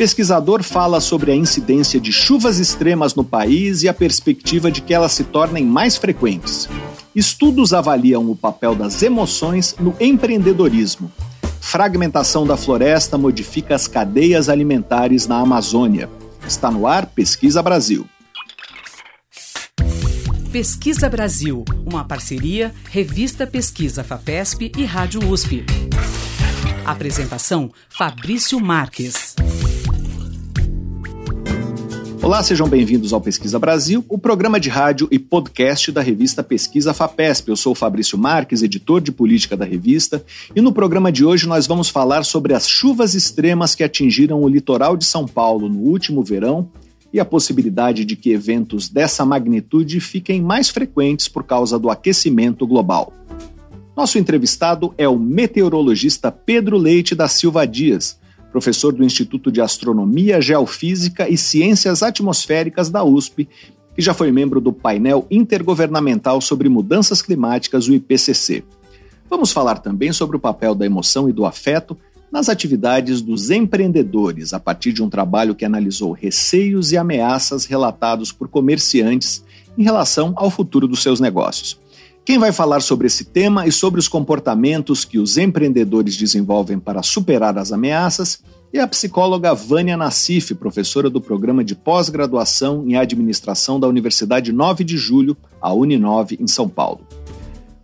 Pesquisador 0.00 0.62
fala 0.62 0.98
sobre 0.98 1.30
a 1.30 1.36
incidência 1.36 2.00
de 2.00 2.10
chuvas 2.10 2.58
extremas 2.58 3.14
no 3.14 3.22
país 3.22 3.82
e 3.82 3.88
a 3.88 3.92
perspectiva 3.92 4.70
de 4.70 4.80
que 4.80 4.94
elas 4.94 5.12
se 5.12 5.24
tornem 5.24 5.62
mais 5.62 5.98
frequentes. 5.98 6.70
Estudos 7.14 7.74
avaliam 7.74 8.30
o 8.30 8.34
papel 8.34 8.74
das 8.74 9.02
emoções 9.02 9.76
no 9.78 9.94
empreendedorismo. 10.00 11.12
Fragmentação 11.60 12.46
da 12.46 12.56
floresta 12.56 13.18
modifica 13.18 13.74
as 13.74 13.86
cadeias 13.86 14.48
alimentares 14.48 15.26
na 15.26 15.38
Amazônia. 15.38 16.08
Está 16.48 16.70
no 16.70 16.86
ar 16.86 17.04
Pesquisa 17.04 17.62
Brasil. 17.62 18.06
Pesquisa 20.50 21.10
Brasil, 21.10 21.62
uma 21.84 22.04
parceria 22.04 22.72
Revista 22.88 23.46
Pesquisa 23.46 24.02
FAPESP 24.02 24.72
e 24.78 24.84
Rádio 24.86 25.28
USP. 25.28 25.66
Apresentação 26.86 27.70
Fabrício 27.90 28.58
Marques. 28.58 29.36
Olá, 32.22 32.42
sejam 32.42 32.68
bem-vindos 32.68 33.14
ao 33.14 33.20
Pesquisa 33.20 33.58
Brasil, 33.58 34.04
o 34.06 34.18
programa 34.18 34.60
de 34.60 34.68
rádio 34.68 35.08
e 35.10 35.18
podcast 35.18 35.90
da 35.90 36.02
revista 36.02 36.42
Pesquisa 36.42 36.92
FAPESP. 36.92 37.48
Eu 37.48 37.56
sou 37.56 37.74
Fabrício 37.74 38.18
Marques, 38.18 38.62
editor 38.62 39.00
de 39.00 39.10
política 39.10 39.56
da 39.56 39.64
revista, 39.64 40.22
e 40.54 40.60
no 40.60 40.70
programa 40.70 41.10
de 41.10 41.24
hoje 41.24 41.48
nós 41.48 41.66
vamos 41.66 41.88
falar 41.88 42.22
sobre 42.24 42.52
as 42.52 42.68
chuvas 42.68 43.14
extremas 43.14 43.74
que 43.74 43.82
atingiram 43.82 44.42
o 44.42 44.48
litoral 44.48 44.98
de 44.98 45.06
São 45.06 45.26
Paulo 45.26 45.66
no 45.66 45.78
último 45.78 46.22
verão 46.22 46.68
e 47.10 47.18
a 47.18 47.24
possibilidade 47.24 48.04
de 48.04 48.14
que 48.14 48.30
eventos 48.30 48.90
dessa 48.90 49.24
magnitude 49.24 49.98
fiquem 49.98 50.42
mais 50.42 50.68
frequentes 50.68 51.26
por 51.26 51.44
causa 51.44 51.78
do 51.78 51.88
aquecimento 51.88 52.66
global. 52.66 53.14
Nosso 53.96 54.18
entrevistado 54.18 54.94
é 54.98 55.08
o 55.08 55.18
meteorologista 55.18 56.30
Pedro 56.30 56.76
Leite 56.76 57.14
da 57.14 57.28
Silva 57.28 57.66
Dias, 57.66 58.19
professor 58.50 58.92
do 58.92 59.04
Instituto 59.04 59.50
de 59.50 59.60
Astronomia, 59.60 60.40
Geofísica 60.40 61.28
e 61.28 61.36
Ciências 61.36 62.02
Atmosféricas 62.02 62.90
da 62.90 63.04
USP, 63.04 63.48
que 63.94 64.02
já 64.02 64.14
foi 64.14 64.30
membro 64.32 64.60
do 64.60 64.72
painel 64.72 65.26
intergovernamental 65.30 66.40
sobre 66.40 66.68
mudanças 66.68 67.22
climáticas, 67.22 67.88
o 67.88 67.94
IPCC. 67.94 68.64
Vamos 69.28 69.52
falar 69.52 69.78
também 69.78 70.12
sobre 70.12 70.36
o 70.36 70.40
papel 70.40 70.74
da 70.74 70.84
emoção 70.84 71.28
e 71.28 71.32
do 71.32 71.44
afeto 71.44 71.96
nas 72.30 72.48
atividades 72.48 73.20
dos 73.20 73.50
empreendedores, 73.50 74.52
a 74.52 74.60
partir 74.60 74.92
de 74.92 75.02
um 75.02 75.10
trabalho 75.10 75.54
que 75.54 75.64
analisou 75.64 76.12
receios 76.12 76.92
e 76.92 76.96
ameaças 76.96 77.64
relatados 77.64 78.30
por 78.30 78.48
comerciantes 78.48 79.44
em 79.76 79.82
relação 79.82 80.32
ao 80.36 80.50
futuro 80.50 80.86
dos 80.86 81.02
seus 81.02 81.20
negócios. 81.20 81.78
Quem 82.24 82.38
vai 82.38 82.52
falar 82.52 82.80
sobre 82.80 83.06
esse 83.06 83.24
tema 83.24 83.66
e 83.66 83.72
sobre 83.72 83.98
os 83.98 84.06
comportamentos 84.06 85.04
que 85.04 85.18
os 85.18 85.38
empreendedores 85.38 86.16
desenvolvem 86.16 86.78
para 86.78 87.02
superar 87.02 87.56
as 87.56 87.72
ameaças 87.72 88.42
é 88.72 88.78
a 88.78 88.86
psicóloga 88.86 89.52
Vânia 89.52 89.96
Nassif, 89.96 90.54
professora 90.54 91.10
do 91.10 91.20
programa 91.20 91.64
de 91.64 91.74
pós-graduação 91.74 92.84
em 92.86 92.94
administração 92.94 93.80
da 93.80 93.88
Universidade 93.88 94.52
9 94.52 94.84
de 94.84 94.96
Julho, 94.96 95.36
a 95.60 95.72
Uninove, 95.72 96.38
em 96.40 96.46
São 96.46 96.68
Paulo. 96.68 97.00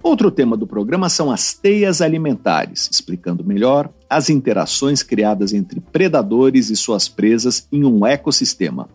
Outro 0.01 0.31
tema 0.31 0.57
do 0.57 0.69
programa 0.69 1.09
são 1.09 1.33
as 1.33 1.53
teias 1.53 2.01
alimentares, 2.01 2.89
explicando 2.93 3.43
melhor 3.43 3.91
as 4.09 4.31
interações 4.31 5.03
criadas 5.03 5.53
entre 5.53 5.81
predadores 5.81 6.71
e 6.71 6.77
suas 6.77 7.09
presas 7.09 7.67
em 7.73 7.85
um 7.85 8.07
ecossistema. 8.07 8.89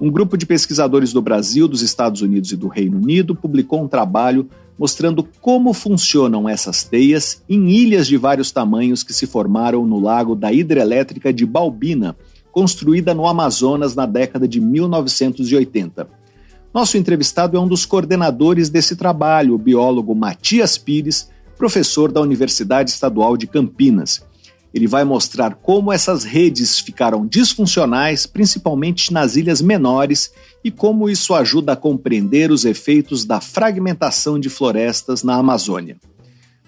Um 0.00 0.10
grupo 0.10 0.38
de 0.38 0.46
pesquisadores 0.46 1.12
do 1.12 1.20
Brasil, 1.20 1.68
dos 1.68 1.82
Estados 1.82 2.22
Unidos 2.22 2.50
e 2.52 2.56
do 2.56 2.68
Reino 2.68 2.96
Unido 2.96 3.34
publicou 3.34 3.82
um 3.82 3.88
trabalho 3.88 4.48
mostrando 4.78 5.26
como 5.40 5.72
funcionam 5.72 6.48
essas 6.48 6.84
teias 6.84 7.42
em 7.48 7.70
ilhas 7.70 8.06
de 8.06 8.16
vários 8.16 8.50
tamanhos 8.50 9.02
que 9.02 9.12
se 9.12 9.26
formaram 9.26 9.86
no 9.86 10.00
lago 10.00 10.34
da 10.34 10.52
hidrelétrica 10.52 11.32
de 11.32 11.46
Balbina, 11.46 12.16
construída 12.50 13.14
no 13.14 13.26
Amazonas 13.26 13.94
na 13.94 14.06
década 14.06 14.46
de 14.46 14.60
1980. 14.60 16.08
Nosso 16.72 16.98
entrevistado 16.98 17.56
é 17.56 17.60
um 17.60 17.68
dos 17.68 17.86
coordenadores 17.86 18.68
desse 18.68 18.96
trabalho, 18.96 19.54
o 19.54 19.58
biólogo 19.58 20.14
Matias 20.14 20.76
Pires, 20.76 21.30
professor 21.56 22.10
da 22.10 22.20
Universidade 22.20 22.90
Estadual 22.90 23.36
de 23.36 23.46
Campinas. 23.46 24.24
Ele 24.74 24.88
vai 24.88 25.04
mostrar 25.04 25.54
como 25.54 25.92
essas 25.92 26.24
redes 26.24 26.80
ficaram 26.80 27.24
disfuncionais, 27.24 28.26
principalmente 28.26 29.12
nas 29.12 29.36
ilhas 29.36 29.62
menores, 29.62 30.32
e 30.64 30.70
como 30.70 31.08
isso 31.08 31.32
ajuda 31.32 31.74
a 31.74 31.76
compreender 31.76 32.50
os 32.50 32.64
efeitos 32.64 33.24
da 33.24 33.40
fragmentação 33.40 34.36
de 34.36 34.50
florestas 34.50 35.22
na 35.22 35.36
Amazônia. 35.36 35.96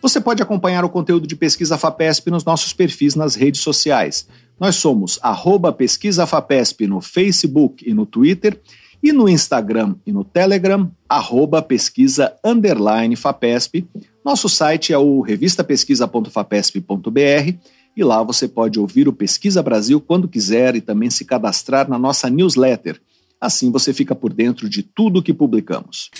Você 0.00 0.20
pode 0.20 0.40
acompanhar 0.40 0.84
o 0.84 0.88
conteúdo 0.88 1.26
de 1.26 1.34
Pesquisa 1.34 1.76
FAPESP 1.76 2.30
nos 2.30 2.44
nossos 2.44 2.72
perfis 2.72 3.16
nas 3.16 3.34
redes 3.34 3.60
sociais. 3.60 4.28
Nós 4.60 4.76
somos 4.76 5.18
arroba 5.20 5.72
Pesquisa 5.72 6.24
FAPESP 6.26 6.86
no 6.86 7.00
Facebook 7.00 7.82
e 7.84 7.92
no 7.92 8.06
Twitter 8.06 8.60
e 9.02 9.12
no 9.12 9.28
Instagram 9.28 9.96
e 10.06 10.12
no 10.12 10.24
Telegram, 10.24 10.90
arroba 11.08 11.62
pesquisa 11.62 12.34
underline 12.44 13.14
FAPESP. 13.14 13.86
Nosso 14.24 14.48
site 14.48 14.92
é 14.92 14.98
o 14.98 15.20
revistapesquisa.fapesp.br 15.20 17.75
e 17.96 18.04
lá 18.04 18.22
você 18.22 18.46
pode 18.46 18.78
ouvir 18.78 19.08
o 19.08 19.12
Pesquisa 19.12 19.62
Brasil 19.62 20.00
quando 20.00 20.28
quiser 20.28 20.76
e 20.76 20.80
também 20.82 21.08
se 21.08 21.24
cadastrar 21.24 21.88
na 21.88 21.98
nossa 21.98 22.28
newsletter. 22.28 23.00
Assim 23.40 23.70
você 23.70 23.94
fica 23.94 24.14
por 24.14 24.32
dentro 24.32 24.68
de 24.68 24.82
tudo 24.82 25.20
o 25.20 25.22
que 25.22 25.32
publicamos. 25.32 26.10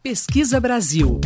Pesquisa 0.00 0.60
Brasil, 0.60 1.20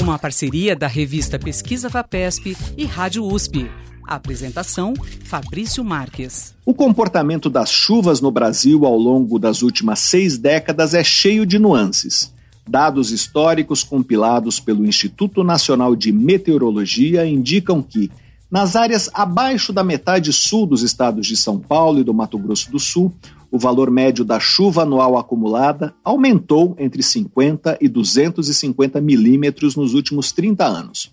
uma 0.00 0.18
parceria 0.18 0.76
da 0.76 0.86
revista 0.86 1.38
Pesquisa 1.38 1.88
FAPESP 1.88 2.56
e 2.76 2.84
Rádio 2.84 3.24
USP. 3.24 3.70
Apresentação: 4.06 4.92
Fabrício 5.24 5.82
Marques. 5.82 6.54
O 6.66 6.74
comportamento 6.74 7.48
das 7.48 7.70
chuvas 7.70 8.20
no 8.20 8.30
Brasil 8.30 8.84
ao 8.84 8.96
longo 8.96 9.38
das 9.38 9.62
últimas 9.62 10.00
seis 10.00 10.36
décadas 10.36 10.92
é 10.92 11.02
cheio 11.02 11.46
de 11.46 11.58
nuances. 11.58 12.33
Dados 12.66 13.10
históricos 13.10 13.82
compilados 13.84 14.58
pelo 14.58 14.86
Instituto 14.86 15.44
Nacional 15.44 15.94
de 15.94 16.10
Meteorologia 16.12 17.26
indicam 17.26 17.82
que, 17.82 18.10
nas 18.50 18.74
áreas 18.74 19.10
abaixo 19.12 19.72
da 19.72 19.84
metade 19.84 20.32
sul 20.32 20.66
dos 20.66 20.82
estados 20.82 21.26
de 21.26 21.36
São 21.36 21.58
Paulo 21.58 22.00
e 22.00 22.04
do 22.04 22.14
Mato 22.14 22.38
Grosso 22.38 22.70
do 22.70 22.78
Sul, 22.78 23.12
o 23.50 23.58
valor 23.58 23.90
médio 23.90 24.24
da 24.24 24.40
chuva 24.40 24.82
anual 24.82 25.16
acumulada 25.16 25.94
aumentou 26.02 26.74
entre 26.78 27.02
50 27.02 27.78
e 27.80 27.88
250 27.88 29.00
milímetros 29.00 29.76
nos 29.76 29.94
últimos 29.94 30.32
30 30.32 30.64
anos. 30.64 31.12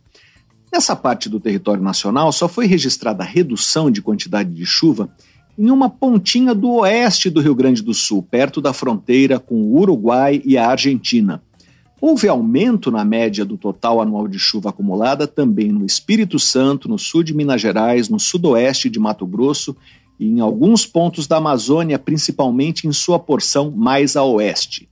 Nessa 0.71 0.95
parte 0.95 1.27
do 1.27 1.39
território 1.39 1.83
nacional, 1.83 2.31
só 2.31 2.47
foi 2.47 2.65
registrada 2.65 3.23
redução 3.23 3.91
de 3.91 4.01
quantidade 4.01 4.53
de 4.53 4.65
chuva 4.65 5.09
em 5.61 5.69
uma 5.69 5.87
pontinha 5.87 6.55
do 6.55 6.71
oeste 6.77 7.29
do 7.29 7.39
Rio 7.39 7.53
Grande 7.53 7.83
do 7.83 7.93
Sul, 7.93 8.23
perto 8.23 8.59
da 8.59 8.73
fronteira 8.73 9.39
com 9.39 9.61
o 9.61 9.79
Uruguai 9.79 10.41
e 10.43 10.57
a 10.57 10.67
Argentina. 10.67 11.39
Houve 12.01 12.27
aumento 12.27 12.89
na 12.89 13.05
média 13.05 13.45
do 13.45 13.55
total 13.55 14.01
anual 14.01 14.27
de 14.27 14.39
chuva 14.39 14.69
acumulada 14.69 15.27
também 15.27 15.71
no 15.71 15.85
Espírito 15.85 16.39
Santo, 16.39 16.89
no 16.89 16.97
sul 16.97 17.21
de 17.21 17.31
Minas 17.31 17.61
Gerais, 17.61 18.09
no 18.09 18.19
sudoeste 18.19 18.89
de 18.89 18.99
Mato 18.99 19.23
Grosso 19.27 19.77
e 20.19 20.25
em 20.25 20.39
alguns 20.39 20.83
pontos 20.83 21.27
da 21.27 21.37
Amazônia, 21.37 21.99
principalmente 21.99 22.87
em 22.87 22.91
sua 22.91 23.19
porção 23.19 23.69
mais 23.69 24.15
a 24.15 24.23
oeste. 24.23 24.89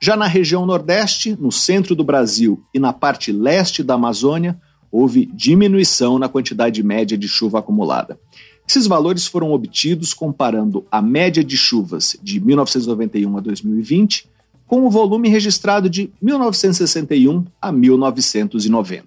Já 0.00 0.16
na 0.16 0.28
região 0.28 0.64
Nordeste, 0.64 1.36
no 1.36 1.50
centro 1.50 1.96
do 1.96 2.04
Brasil 2.04 2.62
e 2.72 2.78
na 2.78 2.92
parte 2.92 3.32
leste 3.32 3.82
da 3.82 3.94
Amazônia, 3.94 4.56
houve 4.88 5.26
diminuição 5.34 6.16
na 6.16 6.28
quantidade 6.28 6.80
média 6.80 7.18
de 7.18 7.26
chuva 7.26 7.58
acumulada. 7.58 8.20
Esses 8.68 8.86
valores 8.86 9.26
foram 9.26 9.52
obtidos 9.52 10.14
comparando 10.14 10.86
a 10.90 11.02
média 11.02 11.44
de 11.44 11.56
chuvas 11.56 12.16
de 12.22 12.40
1991 12.40 13.36
a 13.36 13.40
2020 13.40 14.30
com 14.66 14.86
o 14.86 14.90
volume 14.90 15.28
registrado 15.28 15.90
de 15.90 16.10
1961 16.22 17.44
a 17.60 17.70
1990. 17.70 19.06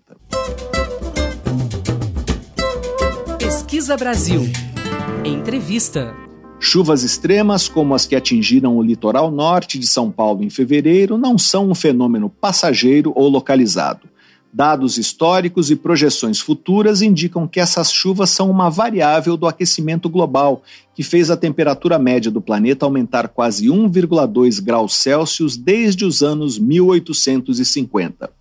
Pesquisa 3.39 3.97
Brasil. 3.97 4.43
Entrevista. 5.23 6.13
Chuvas 6.59 7.03
extremas, 7.03 7.67
como 7.67 7.95
as 7.95 8.05
que 8.05 8.15
atingiram 8.15 8.77
o 8.77 8.81
litoral 8.83 9.31
norte 9.31 9.79
de 9.79 9.87
São 9.87 10.11
Paulo 10.11 10.43
em 10.43 10.49
fevereiro, 10.49 11.17
não 11.17 11.37
são 11.37 11.69
um 11.69 11.75
fenômeno 11.75 12.29
passageiro 12.29 13.11
ou 13.15 13.27
localizado. 13.27 14.07
Dados 14.55 14.97
históricos 14.97 15.69
e 15.69 15.75
projeções 15.75 16.39
futuras 16.39 17.01
indicam 17.01 17.45
que 17.45 17.59
essas 17.59 17.91
chuvas 17.91 18.29
são 18.29 18.49
uma 18.49 18.69
variável 18.69 19.35
do 19.35 19.47
aquecimento 19.47 20.07
global, 20.07 20.63
que 20.95 21.03
fez 21.03 21.29
a 21.29 21.35
temperatura 21.35 21.99
média 21.99 22.31
do 22.31 22.39
planeta 22.39 22.85
aumentar 22.85 23.27
quase 23.27 23.67
1,2 23.67 24.63
graus 24.63 24.95
Celsius 24.95 25.57
desde 25.57 26.05
os 26.05 26.23
anos 26.23 26.57
1850. 26.57 28.31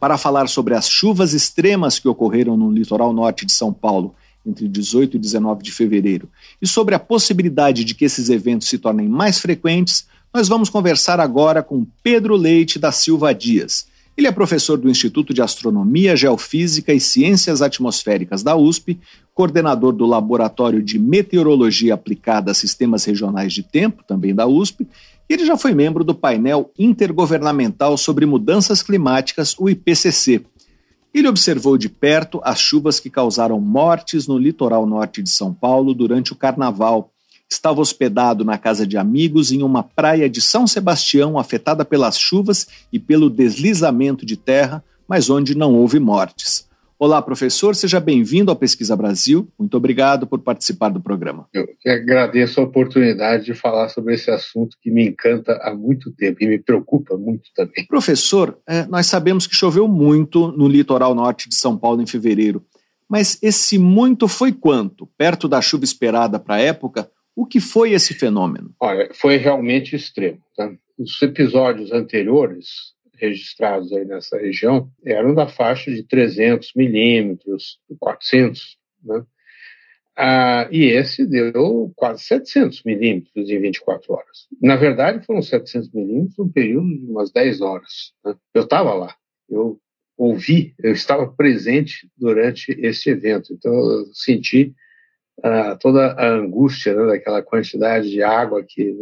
Para 0.00 0.18
falar 0.18 0.48
sobre 0.48 0.74
as 0.74 0.88
chuvas 0.88 1.32
extremas 1.32 1.96
que 2.00 2.08
ocorreram 2.08 2.56
no 2.56 2.68
litoral 2.68 3.12
norte 3.12 3.46
de 3.46 3.52
São 3.52 3.72
Paulo 3.72 4.16
entre 4.44 4.66
18 4.66 5.16
e 5.16 5.20
19 5.20 5.62
de 5.62 5.70
fevereiro 5.70 6.28
e 6.60 6.66
sobre 6.66 6.96
a 6.96 6.98
possibilidade 6.98 7.84
de 7.84 7.94
que 7.94 8.04
esses 8.04 8.30
eventos 8.30 8.66
se 8.66 8.78
tornem 8.78 9.08
mais 9.08 9.38
frequentes, 9.38 10.08
nós 10.34 10.48
vamos 10.48 10.68
conversar 10.68 11.20
agora 11.20 11.62
com 11.62 11.86
Pedro 12.02 12.34
Leite 12.34 12.80
da 12.80 12.90
Silva 12.90 13.32
Dias 13.32 13.91
Ele 14.16 14.26
é 14.26 14.32
professor 14.32 14.76
do 14.76 14.90
Instituto 14.90 15.32
de 15.32 15.40
Astronomia, 15.40 16.14
Geofísica 16.14 16.92
e 16.92 17.00
Ciências 17.00 17.62
Atmosféricas 17.62 18.42
da 18.42 18.54
USP, 18.54 18.98
coordenador 19.34 19.92
do 19.92 20.04
Laboratório 20.04 20.82
de 20.82 20.98
Meteorologia 20.98 21.94
Aplicada 21.94 22.50
a 22.50 22.54
Sistemas 22.54 23.04
Regionais 23.04 23.54
de 23.54 23.62
Tempo, 23.62 24.04
também 24.06 24.34
da 24.34 24.46
USP, 24.46 24.86
e 25.28 25.32
ele 25.32 25.46
já 25.46 25.56
foi 25.56 25.72
membro 25.72 26.04
do 26.04 26.14
painel 26.14 26.70
intergovernamental 26.78 27.96
sobre 27.96 28.26
mudanças 28.26 28.82
climáticas, 28.82 29.56
o 29.58 29.70
IPCC. 29.70 30.44
Ele 31.14 31.28
observou 31.28 31.78
de 31.78 31.88
perto 31.88 32.40
as 32.44 32.58
chuvas 32.58 33.00
que 33.00 33.08
causaram 33.08 33.60
mortes 33.60 34.26
no 34.26 34.36
litoral 34.36 34.86
norte 34.86 35.22
de 35.22 35.30
São 35.30 35.54
Paulo 35.54 35.94
durante 35.94 36.32
o 36.32 36.36
carnaval 36.36 37.11
estava 37.52 37.80
hospedado 37.80 38.44
na 38.44 38.58
casa 38.58 38.86
de 38.86 38.96
amigos 38.96 39.52
em 39.52 39.62
uma 39.62 39.82
praia 39.82 40.28
de 40.28 40.40
São 40.40 40.66
Sebastião 40.66 41.38
afetada 41.38 41.84
pelas 41.84 42.18
chuvas 42.18 42.66
e 42.92 42.98
pelo 42.98 43.28
deslizamento 43.28 44.24
de 44.24 44.36
terra, 44.36 44.82
mas 45.06 45.28
onde 45.28 45.54
não 45.54 45.74
houve 45.74 45.98
mortes. 45.98 46.70
Olá, 46.98 47.20
professor, 47.20 47.74
seja 47.74 47.98
bem-vindo 47.98 48.50
ao 48.50 48.56
Pesquisa 48.56 48.94
Brasil. 48.94 49.48
Muito 49.58 49.76
obrigado 49.76 50.24
por 50.24 50.38
participar 50.38 50.88
do 50.88 51.00
programa. 51.00 51.48
Eu 51.52 51.66
agradeço 51.84 52.60
a 52.60 52.64
oportunidade 52.64 53.44
de 53.44 53.54
falar 53.54 53.88
sobre 53.88 54.14
esse 54.14 54.30
assunto 54.30 54.76
que 54.80 54.88
me 54.88 55.08
encanta 55.08 55.58
há 55.62 55.74
muito 55.74 56.12
tempo 56.12 56.38
e 56.40 56.46
me 56.46 56.60
preocupa 56.60 57.16
muito 57.16 57.50
também. 57.56 57.84
Professor, 57.88 58.56
é, 58.68 58.86
nós 58.86 59.06
sabemos 59.06 59.48
que 59.48 59.54
choveu 59.56 59.88
muito 59.88 60.52
no 60.52 60.68
litoral 60.68 61.12
norte 61.12 61.48
de 61.48 61.56
São 61.56 61.76
Paulo 61.76 62.00
em 62.00 62.06
fevereiro, 62.06 62.64
mas 63.08 63.36
esse 63.42 63.78
muito 63.78 64.28
foi 64.28 64.52
quanto? 64.52 65.08
Perto 65.18 65.48
da 65.48 65.60
chuva 65.60 65.84
esperada 65.84 66.38
para 66.38 66.54
a 66.54 66.60
época 66.60 67.10
o 67.34 67.46
que 67.46 67.60
foi 67.60 67.92
esse 67.92 68.14
fenômeno? 68.14 68.74
Olha, 68.80 69.08
foi 69.14 69.36
realmente 69.36 69.96
extremo. 69.96 70.42
Tá? 70.56 70.72
Os 70.98 71.20
episódios 71.22 71.92
anteriores 71.92 72.92
registrados 73.14 73.92
aí 73.92 74.04
nessa 74.04 74.36
região 74.36 74.90
eram 75.04 75.34
da 75.34 75.46
faixa 75.46 75.90
de 75.90 76.02
300 76.02 76.72
milímetros, 76.74 77.78
400, 78.00 78.76
né? 79.04 79.24
Ah, 80.14 80.68
e 80.70 80.84
esse 80.84 81.24
deu 81.24 81.90
quase 81.96 82.22
700 82.24 82.82
milímetros 82.84 83.48
em 83.48 83.60
24 83.60 84.12
horas. 84.12 84.46
Na 84.60 84.76
verdade, 84.76 85.24
foram 85.24 85.40
700 85.40 85.90
milímetros 85.92 86.36
num 86.36 86.50
período 86.50 86.98
de 86.98 87.06
umas 87.06 87.32
10 87.32 87.62
horas. 87.62 88.12
Né? 88.22 88.34
Eu 88.52 88.64
estava 88.64 88.92
lá, 88.92 89.16
eu 89.48 89.80
ouvi, 90.16 90.74
eu 90.78 90.92
estava 90.92 91.26
presente 91.26 92.10
durante 92.16 92.72
esse 92.78 93.08
evento, 93.08 93.54
então 93.54 93.72
eu 93.72 94.06
senti 94.12 94.74
toda 95.80 96.12
a 96.12 96.28
angústia 96.28 96.94
né, 96.94 97.06
daquela 97.06 97.42
quantidade 97.42 98.10
de 98.10 98.22
água 98.22 98.62
que 98.62 98.94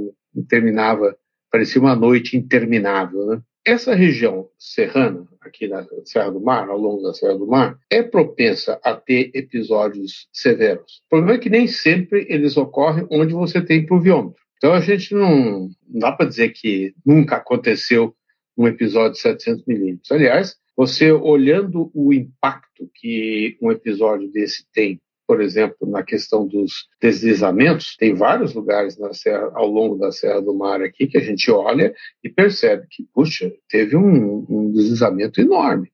terminava, 0.48 1.16
parecia 1.50 1.80
uma 1.80 1.94
noite 1.94 2.36
interminável. 2.36 3.26
Né? 3.26 3.42
Essa 3.64 3.94
região 3.94 4.48
serrana, 4.58 5.26
aqui 5.40 5.68
na 5.68 5.86
Serra 6.04 6.30
do 6.30 6.40
Mar, 6.40 6.68
ao 6.68 6.78
longo 6.78 7.02
da 7.02 7.12
Serra 7.12 7.36
do 7.36 7.46
Mar, 7.46 7.78
é 7.90 8.02
propensa 8.02 8.80
a 8.82 8.94
ter 8.94 9.30
episódios 9.34 10.28
severos. 10.32 11.02
O 11.06 11.10
problema 11.10 11.34
é 11.34 11.38
que 11.38 11.50
nem 11.50 11.66
sempre 11.66 12.26
eles 12.28 12.56
ocorrem 12.56 13.06
onde 13.10 13.34
você 13.34 13.60
tem 13.60 13.84
pluviômetro. 13.84 14.40
Então 14.56 14.72
a 14.72 14.80
gente 14.80 15.14
não, 15.14 15.68
não 15.88 16.00
dá 16.00 16.12
para 16.12 16.26
dizer 16.26 16.50
que 16.50 16.94
nunca 17.04 17.36
aconteceu 17.36 18.14
um 18.56 18.66
episódio 18.66 19.12
de 19.12 19.20
700 19.20 19.64
milímetros. 19.66 20.12
Aliás, 20.12 20.56
você 20.76 21.12
olhando 21.12 21.90
o 21.94 22.12
impacto 22.12 22.90
que 22.94 23.56
um 23.60 23.70
episódio 23.70 24.30
desse 24.30 24.66
tem 24.72 25.00
por 25.30 25.40
exemplo, 25.40 25.88
na 25.88 26.02
questão 26.02 26.44
dos 26.44 26.88
deslizamentos, 27.00 27.94
tem 27.96 28.12
vários 28.12 28.52
lugares 28.52 28.98
na 28.98 29.12
serra, 29.12 29.48
ao 29.54 29.68
longo 29.68 29.96
da 29.96 30.10
Serra 30.10 30.42
do 30.42 30.52
Mar 30.52 30.82
aqui 30.82 31.06
que 31.06 31.16
a 31.16 31.20
gente 31.20 31.48
olha 31.52 31.94
e 32.20 32.28
percebe 32.28 32.88
que, 32.90 33.06
puxa, 33.14 33.48
teve 33.68 33.96
um, 33.96 34.44
um 34.50 34.72
deslizamento 34.72 35.40
enorme. 35.40 35.88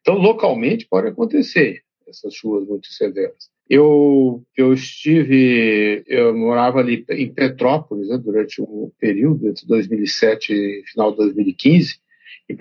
Então, 0.00 0.14
localmente 0.14 0.86
pode 0.88 1.08
acontecer 1.08 1.82
essas 2.08 2.32
chuvas 2.32 2.66
muito 2.66 2.88
severas. 2.88 3.50
Eu, 3.68 4.42
eu 4.56 4.72
estive, 4.72 6.02
eu 6.06 6.34
morava 6.34 6.78
ali 6.78 7.04
em 7.10 7.30
Petrópolis 7.30 8.08
né, 8.08 8.16
durante 8.16 8.62
um 8.62 8.90
período, 8.98 9.48
entre 9.48 9.66
2007 9.66 10.50
e 10.50 10.82
final 10.86 11.10
de 11.10 11.18
2015, 11.18 11.98
e 12.48 12.56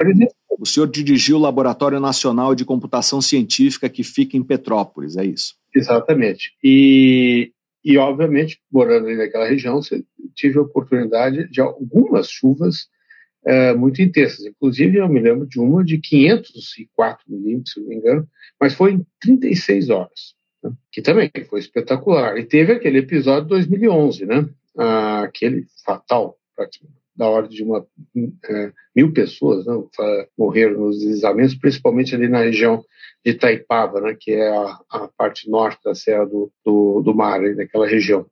o 0.59 0.65
senhor 0.65 0.87
dirigiu 0.87 1.37
o 1.37 1.39
Laboratório 1.41 2.01
Nacional 2.01 2.53
de 2.53 2.65
Computação 2.65 3.21
Científica 3.21 3.87
que 3.87 4.03
fica 4.03 4.35
em 4.35 4.43
Petrópolis, 4.43 5.15
é 5.15 5.25
isso? 5.25 5.55
Exatamente. 5.77 6.53
E, 6.63 7.51
e 7.83 7.97
obviamente, 7.97 8.59
morando 8.71 9.07
ali 9.07 9.17
naquela 9.17 9.47
região, 9.47 9.79
tive 10.33 10.57
a 10.57 10.63
oportunidade 10.63 11.49
de 11.49 11.61
algumas 11.61 12.29
chuvas 12.29 12.89
é, 13.45 13.73
muito 13.73 14.01
intensas. 14.01 14.45
Inclusive, 14.45 14.97
eu 14.97 15.07
me 15.07 15.19
lembro 15.19 15.47
de 15.47 15.59
uma 15.59 15.83
de 15.83 15.99
504 15.99 17.23
milímetros, 17.27 17.73
se 17.73 17.79
não 17.79 17.87
me 17.87 17.95
engano, 17.95 18.27
mas 18.59 18.73
foi 18.73 18.93
em 18.93 19.05
36 19.21 19.89
horas, 19.89 20.35
né? 20.63 20.71
que 20.91 21.01
também 21.01 21.31
foi 21.47 21.59
espetacular. 21.59 22.37
E 22.37 22.43
teve 22.43 22.73
aquele 22.73 22.99
episódio 22.99 23.43
de 23.43 23.49
2011, 23.49 24.25
né? 24.25 24.49
Ah, 24.77 25.21
aquele 25.23 25.65
fatal, 25.85 26.37
praticamente 26.55 27.06
da 27.17 27.27
ordem 27.27 27.57
de 27.57 27.63
uma 27.63 27.85
é, 28.49 28.71
mil 28.95 29.11
pessoas 29.11 29.65
né, 29.65 29.73
morreram 30.37 30.79
nos 30.79 30.99
deslizamentos, 30.99 31.55
principalmente 31.55 32.13
ali 32.13 32.27
na 32.27 32.41
região 32.41 32.83
de 33.25 33.31
Itaipava, 33.31 33.99
né, 33.99 34.15
que 34.19 34.31
é 34.31 34.49
a, 34.49 34.79
a 34.89 35.09
parte 35.17 35.49
norte 35.49 35.81
da 35.83 35.95
Serra 35.95 36.25
do, 36.25 36.51
do, 36.63 37.01
do 37.01 37.15
Mar, 37.15 37.39
ali 37.39 37.55
naquela 37.55 37.87
região. 37.87 38.25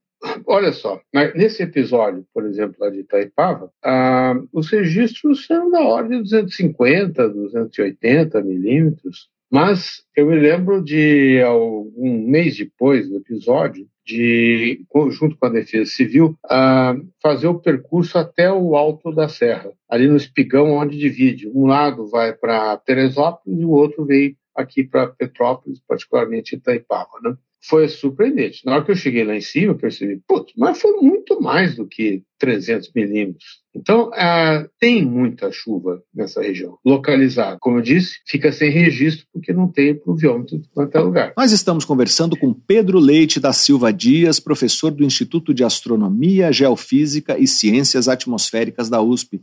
Olha 0.47 0.71
só, 0.71 0.99
nesse 1.35 1.61
episódio, 1.61 2.25
por 2.33 2.45
exemplo, 2.45 2.75
lá 2.79 2.89
de 2.89 2.99
Itaipava, 2.99 3.71
ah, 3.83 4.33
os 4.51 4.71
registros 4.71 5.45
são 5.45 5.69
da 5.69 5.81
ordem 5.81 6.17
de 6.17 6.23
250, 6.23 7.29
280 7.29 8.41
milímetros, 8.41 9.29
mas 9.51 10.03
eu 10.15 10.25
me 10.25 10.35
lembro 10.35 10.83
de 10.83 11.41
um 11.95 12.25
mês 12.27 12.57
depois 12.57 13.07
do 13.07 13.17
episódio, 13.17 13.87
de, 14.05 14.85
junto 15.11 15.35
com 15.37 15.47
a 15.47 15.49
Defesa 15.49 15.89
Civil, 15.89 16.37
uh, 16.45 17.07
fazer 17.21 17.47
o 17.47 17.59
percurso 17.59 18.17
até 18.17 18.51
o 18.51 18.75
alto 18.75 19.11
da 19.11 19.27
serra, 19.27 19.71
ali 19.89 20.07
no 20.07 20.15
espigão 20.15 20.71
onde 20.73 20.97
divide. 20.97 21.49
Um 21.53 21.65
lado 21.65 22.07
vai 22.07 22.33
para 22.33 22.77
Teresópolis 22.77 23.59
e 23.59 23.65
o 23.65 23.71
outro 23.71 24.05
vem 24.05 24.37
aqui 24.55 24.83
para 24.83 25.07
Petrópolis, 25.07 25.81
particularmente 25.85 26.55
Itaipava. 26.55 27.19
Né? 27.21 27.35
Foi 27.67 27.87
surpreendente. 27.87 28.61
Na 28.65 28.73
hora 28.73 28.83
que 28.83 28.91
eu 28.91 28.95
cheguei 28.95 29.23
lá 29.23 29.35
em 29.35 29.41
cima, 29.41 29.71
eu 29.71 29.77
percebi, 29.77 30.21
putz, 30.27 30.53
mas 30.55 30.79
foi 30.79 30.93
muito 31.01 31.41
mais 31.41 31.75
do 31.75 31.87
que 31.87 32.23
300 32.37 32.91
milímetros. 32.93 33.63
Então, 33.75 34.09
ah, 34.13 34.65
tem 34.79 35.03
muita 35.03 35.51
chuva 35.51 36.01
nessa 36.13 36.41
região, 36.41 36.77
localizada. 36.85 37.57
Como 37.59 37.77
eu 37.77 37.81
disse, 37.81 38.19
fica 38.25 38.51
sem 38.51 38.69
registro 38.69 39.25
porque 39.33 39.51
não 39.51 39.67
tem 39.67 39.95
pluviômetro 39.95 40.57
em 40.57 40.61
qualquer 40.73 40.99
lugar. 40.99 41.33
Nós 41.35 41.51
estamos 41.51 41.83
conversando 41.83 42.37
com 42.37 42.53
Pedro 42.53 42.99
Leite 42.99 43.39
da 43.39 43.51
Silva 43.51 43.91
Dias, 43.91 44.39
professor 44.39 44.91
do 44.91 45.03
Instituto 45.03 45.53
de 45.53 45.63
Astronomia, 45.63 46.51
Geofísica 46.51 47.37
e 47.37 47.47
Ciências 47.47 48.07
Atmosféricas 48.07 48.89
da 48.89 49.01
USP. 49.01 49.41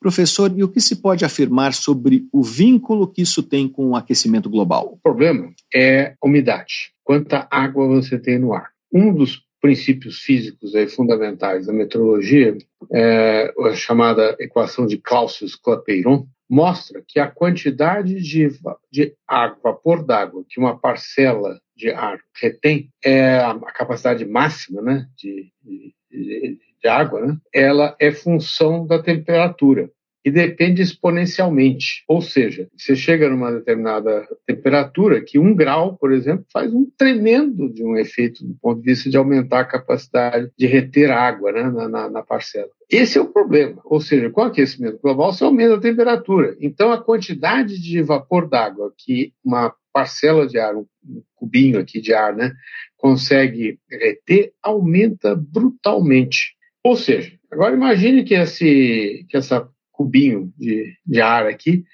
Professor, 0.00 0.50
e 0.56 0.64
o 0.64 0.68
que 0.68 0.80
se 0.80 0.96
pode 0.96 1.26
afirmar 1.26 1.74
sobre 1.74 2.26
o 2.32 2.42
vínculo 2.42 3.06
que 3.06 3.20
isso 3.20 3.42
tem 3.42 3.68
com 3.68 3.90
o 3.90 3.96
aquecimento 3.96 4.48
global? 4.48 4.94
O 4.94 4.98
problema 4.98 5.52
é 5.72 6.14
a 6.20 6.26
umidade. 6.26 6.92
Quanta 7.04 7.46
água 7.50 7.86
você 7.86 8.18
tem 8.18 8.38
no 8.38 8.54
ar. 8.54 8.70
Um 8.90 9.12
dos 9.12 9.42
princípios 9.60 10.20
físicos 10.20 10.74
aí, 10.74 10.88
fundamentais 10.88 11.66
da 11.66 11.72
meteorologia, 11.72 12.56
é 12.90 13.52
a 13.58 13.74
chamada 13.74 14.34
equação 14.40 14.86
de 14.86 14.96
Clausius-Clapeyron, 14.96 16.26
mostra 16.48 17.04
que 17.06 17.20
a 17.20 17.30
quantidade 17.30 18.20
de, 18.20 18.48
de 18.90 19.14
água, 19.28 19.58
vapor 19.62 20.04
d'água 20.04 20.44
que 20.48 20.58
uma 20.58 20.76
parcela 20.76 21.60
de 21.76 21.90
ar 21.90 22.18
retém, 22.40 22.90
é 23.04 23.38
a, 23.38 23.54
capacidade 23.72 24.24
máxima 24.24 24.82
né, 24.82 25.06
de, 25.16 25.52
de, 25.62 25.94
de 26.10 26.58
água, 26.88 27.26
né, 27.26 27.36
ela 27.52 27.96
é 28.00 28.10
função 28.10 28.86
da 28.86 29.02
temperatura 29.02 29.90
e 30.24 30.30
depende 30.30 30.82
exponencialmente. 30.82 32.04
Ou 32.06 32.20
seja, 32.20 32.68
você 32.76 32.94
chega 32.94 33.28
numa 33.28 33.52
determinada 33.52 34.26
temperatura 34.46 35.20
que 35.20 35.38
um 35.38 35.54
grau, 35.54 35.96
por 35.96 36.12
exemplo, 36.12 36.44
faz 36.52 36.72
um 36.72 36.86
tremendo 36.96 37.72
de 37.72 37.82
um 37.82 37.96
efeito 37.96 38.44
do 38.44 38.54
ponto 38.60 38.80
de 38.80 38.86
vista 38.86 39.08
de 39.08 39.16
aumentar 39.16 39.60
a 39.60 39.64
capacidade 39.64 40.50
de 40.56 40.66
reter 40.66 41.10
água 41.10 41.52
né, 41.52 41.62
na, 41.62 41.88
na, 41.88 42.10
na 42.10 42.22
parcela. 42.22 42.68
Esse 42.88 43.18
é 43.18 43.20
o 43.20 43.32
problema. 43.32 43.80
Ou 43.84 44.00
seja, 44.00 44.30
com 44.30 44.42
o 44.42 44.44
aquecimento 44.44 45.00
global, 45.00 45.32
você 45.32 45.44
aumenta 45.44 45.76
a 45.76 45.80
temperatura. 45.80 46.56
Então, 46.60 46.92
a 46.92 47.02
quantidade 47.02 47.80
de 47.80 48.02
vapor 48.02 48.48
d'água 48.48 48.92
que 48.98 49.32
uma 49.44 49.74
parcela 49.92 50.46
de 50.46 50.58
ar, 50.58 50.76
um 50.76 50.86
cubinho 51.34 51.80
aqui 51.80 52.00
de 52.00 52.12
ar, 52.12 52.34
né, 52.34 52.52
consegue 52.96 53.78
reter, 53.90 54.52
aumenta 54.62 55.34
brutalmente. 55.34 56.59
Ou 56.82 56.96
seja, 56.96 57.32
agora 57.50 57.74
imagine 57.74 58.24
que, 58.24 58.34
esse, 58.34 59.26
que 59.28 59.36
essa 59.36 59.68
cubinho 59.92 60.52
de, 60.56 60.96
de 61.06 61.20
ar 61.20 61.46
aqui 61.46 61.84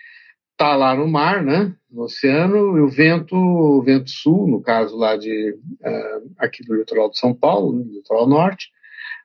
está 0.52 0.74
lá 0.74 0.94
no 0.94 1.06
mar, 1.06 1.42
né, 1.42 1.74
no 1.90 2.04
oceano, 2.04 2.78
e 2.78 2.80
o 2.80 2.88
vento, 2.88 3.36
o 3.36 3.82
vento 3.82 4.08
sul, 4.08 4.46
no 4.46 4.62
caso 4.62 4.96
lá 4.96 5.16
de 5.16 5.52
uh, 5.52 6.34
aqui 6.38 6.62
do 6.64 6.74
litoral 6.74 7.10
de 7.10 7.18
São 7.18 7.34
Paulo, 7.34 7.72
no 7.72 7.92
litoral 7.92 8.28
norte, 8.28 8.70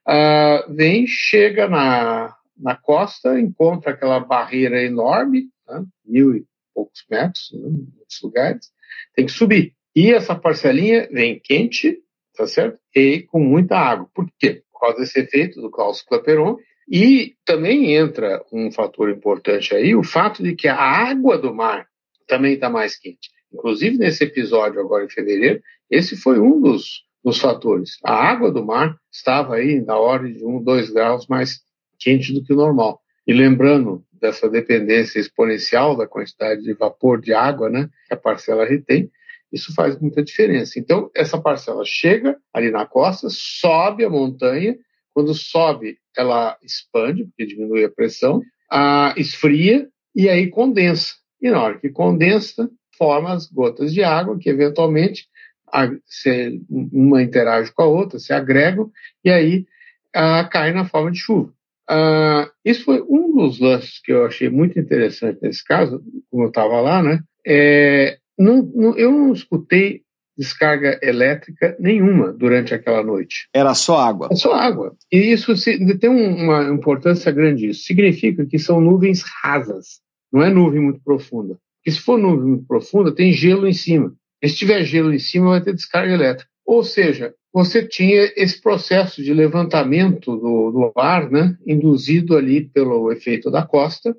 uh, 0.07 0.73
vem, 0.73 1.05
chega 1.07 1.69
na, 1.69 2.35
na 2.57 2.75
costa, 2.75 3.39
encontra 3.39 3.91
aquela 3.91 4.19
barreira 4.19 4.83
enorme 4.83 5.45
tá? 5.65 5.83
mil 6.05 6.35
e 6.35 6.43
poucos 6.73 7.05
metros, 7.09 7.51
né, 7.53 7.69
em 7.69 7.95
muitos 7.95 8.21
lugares, 8.21 8.71
tem 9.15 9.25
que 9.25 9.31
subir. 9.31 9.73
E 9.95 10.11
essa 10.11 10.35
parcelinha 10.35 11.07
vem 11.11 11.39
quente, 11.39 11.97
tá 12.35 12.47
certo? 12.47 12.79
E 12.95 13.23
com 13.23 13.39
muita 13.39 13.77
água. 13.77 14.09
Por 14.13 14.27
quê? 14.39 14.63
Causa 14.81 14.99
desse 14.99 15.19
efeito 15.19 15.61
do 15.61 15.69
Klaus 15.69 16.01
Clapeyron. 16.01 16.57
E 16.89 17.35
também 17.45 17.95
entra 17.95 18.43
um 18.51 18.71
fator 18.71 19.09
importante 19.09 19.73
aí, 19.73 19.95
o 19.95 20.03
fato 20.03 20.43
de 20.43 20.55
que 20.55 20.67
a 20.67 20.75
água 20.75 21.37
do 21.37 21.53
mar 21.53 21.87
também 22.27 22.55
está 22.55 22.69
mais 22.69 22.97
quente. 22.97 23.29
Inclusive, 23.53 23.97
nesse 23.97 24.23
episódio 24.23 24.79
agora 24.81 25.05
em 25.05 25.09
fevereiro, 25.09 25.61
esse 25.89 26.17
foi 26.17 26.39
um 26.39 26.59
dos, 26.59 27.03
dos 27.23 27.39
fatores. 27.39 27.97
A 28.03 28.13
água 28.13 28.51
do 28.51 28.65
mar 28.65 28.97
estava 29.11 29.55
aí 29.55 29.79
na 29.81 29.97
ordem 29.97 30.33
de 30.33 30.45
1, 30.45 30.63
2 30.63 30.89
graus 30.89 31.27
mais 31.27 31.61
quente 31.99 32.33
do 32.33 32.43
que 32.43 32.53
o 32.53 32.57
normal. 32.57 32.99
E 33.27 33.33
lembrando 33.33 34.03
dessa 34.11 34.49
dependência 34.49 35.19
exponencial 35.19 35.95
da 35.95 36.07
quantidade 36.07 36.61
de 36.61 36.73
vapor 36.73 37.21
de 37.21 37.33
água 37.33 37.69
né, 37.69 37.89
que 38.07 38.13
a 38.13 38.17
parcela 38.17 38.65
retém, 38.65 39.09
isso 39.51 39.73
faz 39.73 39.99
muita 39.99 40.23
diferença. 40.23 40.79
Então, 40.79 41.09
essa 41.15 41.39
parcela 41.39 41.83
chega 41.85 42.37
ali 42.53 42.71
na 42.71 42.85
costa, 42.85 43.27
sobe 43.29 44.05
a 44.05 44.09
montanha, 44.09 44.77
quando 45.13 45.33
sobe, 45.33 45.97
ela 46.17 46.57
expande, 46.63 47.25
porque 47.25 47.45
diminui 47.45 47.83
a 47.83 47.89
pressão, 47.89 48.41
a, 48.69 49.13
esfria 49.17 49.87
e 50.15 50.29
aí 50.29 50.49
condensa. 50.49 51.15
E 51.41 51.49
na 51.49 51.61
hora 51.61 51.79
que 51.79 51.89
condensa, 51.89 52.69
forma 52.97 53.33
as 53.33 53.47
gotas 53.47 53.93
de 53.93 54.03
água 54.03 54.37
que 54.39 54.49
eventualmente 54.49 55.27
a, 55.71 55.89
se, 56.05 56.61
uma 56.69 57.21
interage 57.21 57.73
com 57.73 57.83
a 57.83 57.87
outra, 57.87 58.19
se 58.19 58.31
agregam 58.31 58.91
e 59.23 59.29
aí 59.29 59.65
a, 60.13 60.43
cai 60.45 60.71
na 60.71 60.85
forma 60.85 61.11
de 61.11 61.19
chuva. 61.19 61.53
Uh, 61.89 62.49
isso 62.63 62.85
foi 62.85 63.01
um 63.01 63.35
dos 63.35 63.59
lances 63.59 63.99
que 64.01 64.13
eu 64.13 64.25
achei 64.25 64.49
muito 64.49 64.79
interessante 64.79 65.39
nesse 65.41 65.63
caso, 65.63 66.01
como 66.29 66.43
eu 66.43 66.47
estava 66.47 66.79
lá, 66.79 67.03
né? 67.03 67.19
É, 67.45 68.17
não, 68.41 68.63
não, 68.73 68.97
eu 68.97 69.11
não 69.11 69.33
escutei 69.33 70.01
descarga 70.37 70.99
elétrica 71.03 71.75
nenhuma 71.79 72.33
durante 72.33 72.73
aquela 72.73 73.03
noite. 73.03 73.47
Era 73.53 73.73
só 73.73 73.99
água. 73.99 74.29
É 74.31 74.35
só 74.35 74.53
água. 74.53 74.95
E 75.11 75.17
isso 75.31 75.53
tem 75.99 76.09
uma 76.09 76.63
importância 76.69 77.31
grande. 77.31 77.69
Isso 77.69 77.83
significa 77.83 78.45
que 78.45 78.57
são 78.57 78.81
nuvens 78.81 79.23
rasas, 79.43 80.01
não 80.31 80.41
é 80.41 80.49
nuvem 80.49 80.81
muito 80.81 81.01
profunda. 81.03 81.57
Porque 81.77 81.91
se 81.91 81.99
for 81.99 82.17
nuvem 82.17 82.47
muito 82.47 82.65
profunda, 82.65 83.13
tem 83.13 83.31
gelo 83.31 83.67
em 83.67 83.73
cima. 83.73 84.13
E 84.41 84.49
se 84.49 84.55
tiver 84.55 84.83
gelo 84.83 85.13
em 85.13 85.19
cima, 85.19 85.49
vai 85.49 85.61
ter 85.61 85.73
descarga 85.73 86.13
elétrica. 86.13 86.49
Ou 86.65 86.83
seja, 86.83 87.33
você 87.53 87.85
tinha 87.85 88.31
esse 88.35 88.61
processo 88.61 89.21
de 89.21 89.33
levantamento 89.33 90.37
do, 90.37 90.71
do 90.71 90.91
ar, 90.95 91.29
né, 91.29 91.57
induzido 91.67 92.37
ali 92.37 92.61
pelo 92.69 93.11
efeito 93.11 93.51
da 93.51 93.65
costa, 93.65 94.15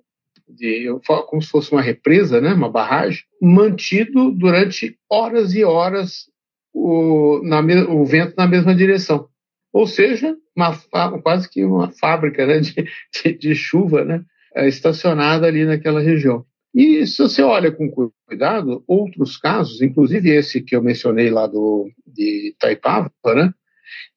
de, 0.54 0.88
como 1.26 1.42
se 1.42 1.48
fosse 1.48 1.72
uma 1.72 1.82
represa, 1.82 2.40
né, 2.40 2.52
uma 2.52 2.70
barragem, 2.70 3.22
mantido 3.40 4.30
durante 4.30 4.96
horas 5.10 5.54
e 5.54 5.64
horas 5.64 6.30
o, 6.72 7.40
na, 7.44 7.60
o 7.88 8.04
vento 8.04 8.34
na 8.36 8.46
mesma 8.46 8.74
direção. 8.74 9.28
Ou 9.72 9.86
seja, 9.86 10.36
uma, 10.54 10.76
quase 11.22 11.48
que 11.48 11.64
uma 11.64 11.90
fábrica 11.90 12.46
né, 12.46 12.60
de, 12.60 12.86
de, 13.12 13.32
de 13.38 13.54
chuva 13.54 14.04
né, 14.04 14.24
é, 14.54 14.68
estacionada 14.68 15.46
ali 15.46 15.64
naquela 15.64 16.00
região. 16.00 16.44
E 16.74 17.06
se 17.06 17.18
você 17.18 17.42
olha 17.42 17.70
com 17.70 17.90
cuidado, 18.26 18.82
outros 18.86 19.36
casos, 19.36 19.82
inclusive 19.82 20.30
esse 20.30 20.62
que 20.62 20.74
eu 20.74 20.82
mencionei 20.82 21.30
lá 21.30 21.46
do, 21.46 21.90
de 22.06 22.48
Itaipava, 22.48 23.12
né, 23.34 23.52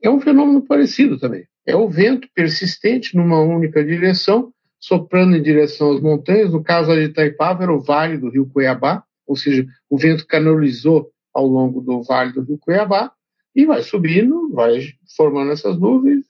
é 0.01 0.09
um 0.09 0.21
fenômeno 0.21 0.61
parecido 0.65 1.19
também. 1.19 1.45
É 1.65 1.75
o 1.75 1.89
vento 1.89 2.29
persistente 2.33 3.15
numa 3.15 3.41
única 3.41 3.83
direção, 3.83 4.53
soprando 4.79 5.35
em 5.35 5.41
direção 5.41 5.91
às 5.91 6.01
montanhas. 6.01 6.51
No 6.51 6.63
caso 6.63 6.93
de 6.93 7.05
Itaipava, 7.05 7.63
era 7.63 7.73
o 7.73 7.81
vale 7.81 8.17
do 8.17 8.29
rio 8.29 8.49
Cuiabá, 8.51 9.03
ou 9.25 9.35
seja, 9.35 9.65
o 9.89 9.97
vento 9.97 10.25
canalizou 10.27 11.11
ao 11.33 11.45
longo 11.45 11.81
do 11.81 12.03
vale 12.03 12.31
do 12.31 12.41
rio 12.41 12.57
Cuiabá 12.57 13.11
e 13.55 13.65
vai 13.65 13.81
subindo, 13.81 14.51
vai 14.51 14.81
formando 15.15 15.51
essas 15.51 15.79
nuvens, 15.79 16.25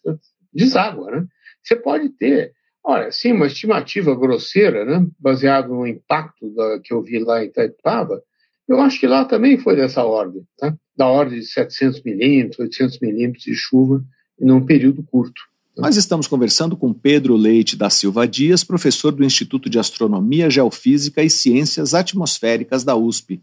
deságua. 0.53 1.11
Né? 1.11 1.27
Você 1.61 1.75
pode 1.75 2.09
ter, 2.09 2.53
olha, 2.83 3.11
sim, 3.11 3.33
uma 3.33 3.47
estimativa 3.47 4.15
grosseira, 4.15 4.85
né, 4.85 5.07
baseado 5.19 5.69
no 5.69 5.87
impacto 5.87 6.53
da, 6.53 6.79
que 6.79 6.93
eu 6.93 7.01
vi 7.01 7.19
lá 7.19 7.43
em 7.43 7.47
Itaipava, 7.47 8.21
eu 8.67 8.79
acho 8.79 8.99
que 8.99 9.07
lá 9.07 9.25
também 9.25 9.59
foi 9.59 9.75
dessa 9.75 10.03
ordem, 10.03 10.43
tá? 10.57 10.75
da 10.95 11.07
ordem 11.07 11.39
de 11.39 11.45
700 11.45 12.01
milímetros, 12.03 12.59
800 12.59 12.99
milímetros 12.99 13.43
de 13.43 13.53
chuva 13.53 14.03
em 14.39 14.51
um 14.51 14.65
período 14.65 15.03
curto. 15.03 15.41
Nós 15.77 15.97
estamos 15.97 16.25
conversando 16.25 16.77
com 16.77 16.93
Pedro 16.93 17.35
Leite 17.35 17.75
da 17.75 17.89
Silva 17.89 18.25
Dias, 18.25 18.63
professor 18.63 19.11
do 19.11 19.25
Instituto 19.25 19.69
de 19.69 19.77
Astronomia, 19.77 20.49
Geofísica 20.49 21.21
e 21.21 21.29
Ciências 21.29 21.93
Atmosféricas 21.93 22.85
da 22.85 22.95
USP. 22.95 23.41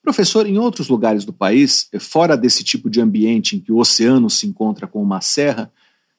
Professor, 0.00 0.46
em 0.46 0.56
outros 0.56 0.88
lugares 0.88 1.24
do 1.24 1.32
país, 1.32 1.90
fora 1.98 2.36
desse 2.36 2.62
tipo 2.62 2.88
de 2.88 3.00
ambiente 3.00 3.56
em 3.56 3.60
que 3.60 3.72
o 3.72 3.78
oceano 3.78 4.30
se 4.30 4.46
encontra 4.46 4.86
com 4.86 5.02
uma 5.02 5.20
serra, 5.20 5.72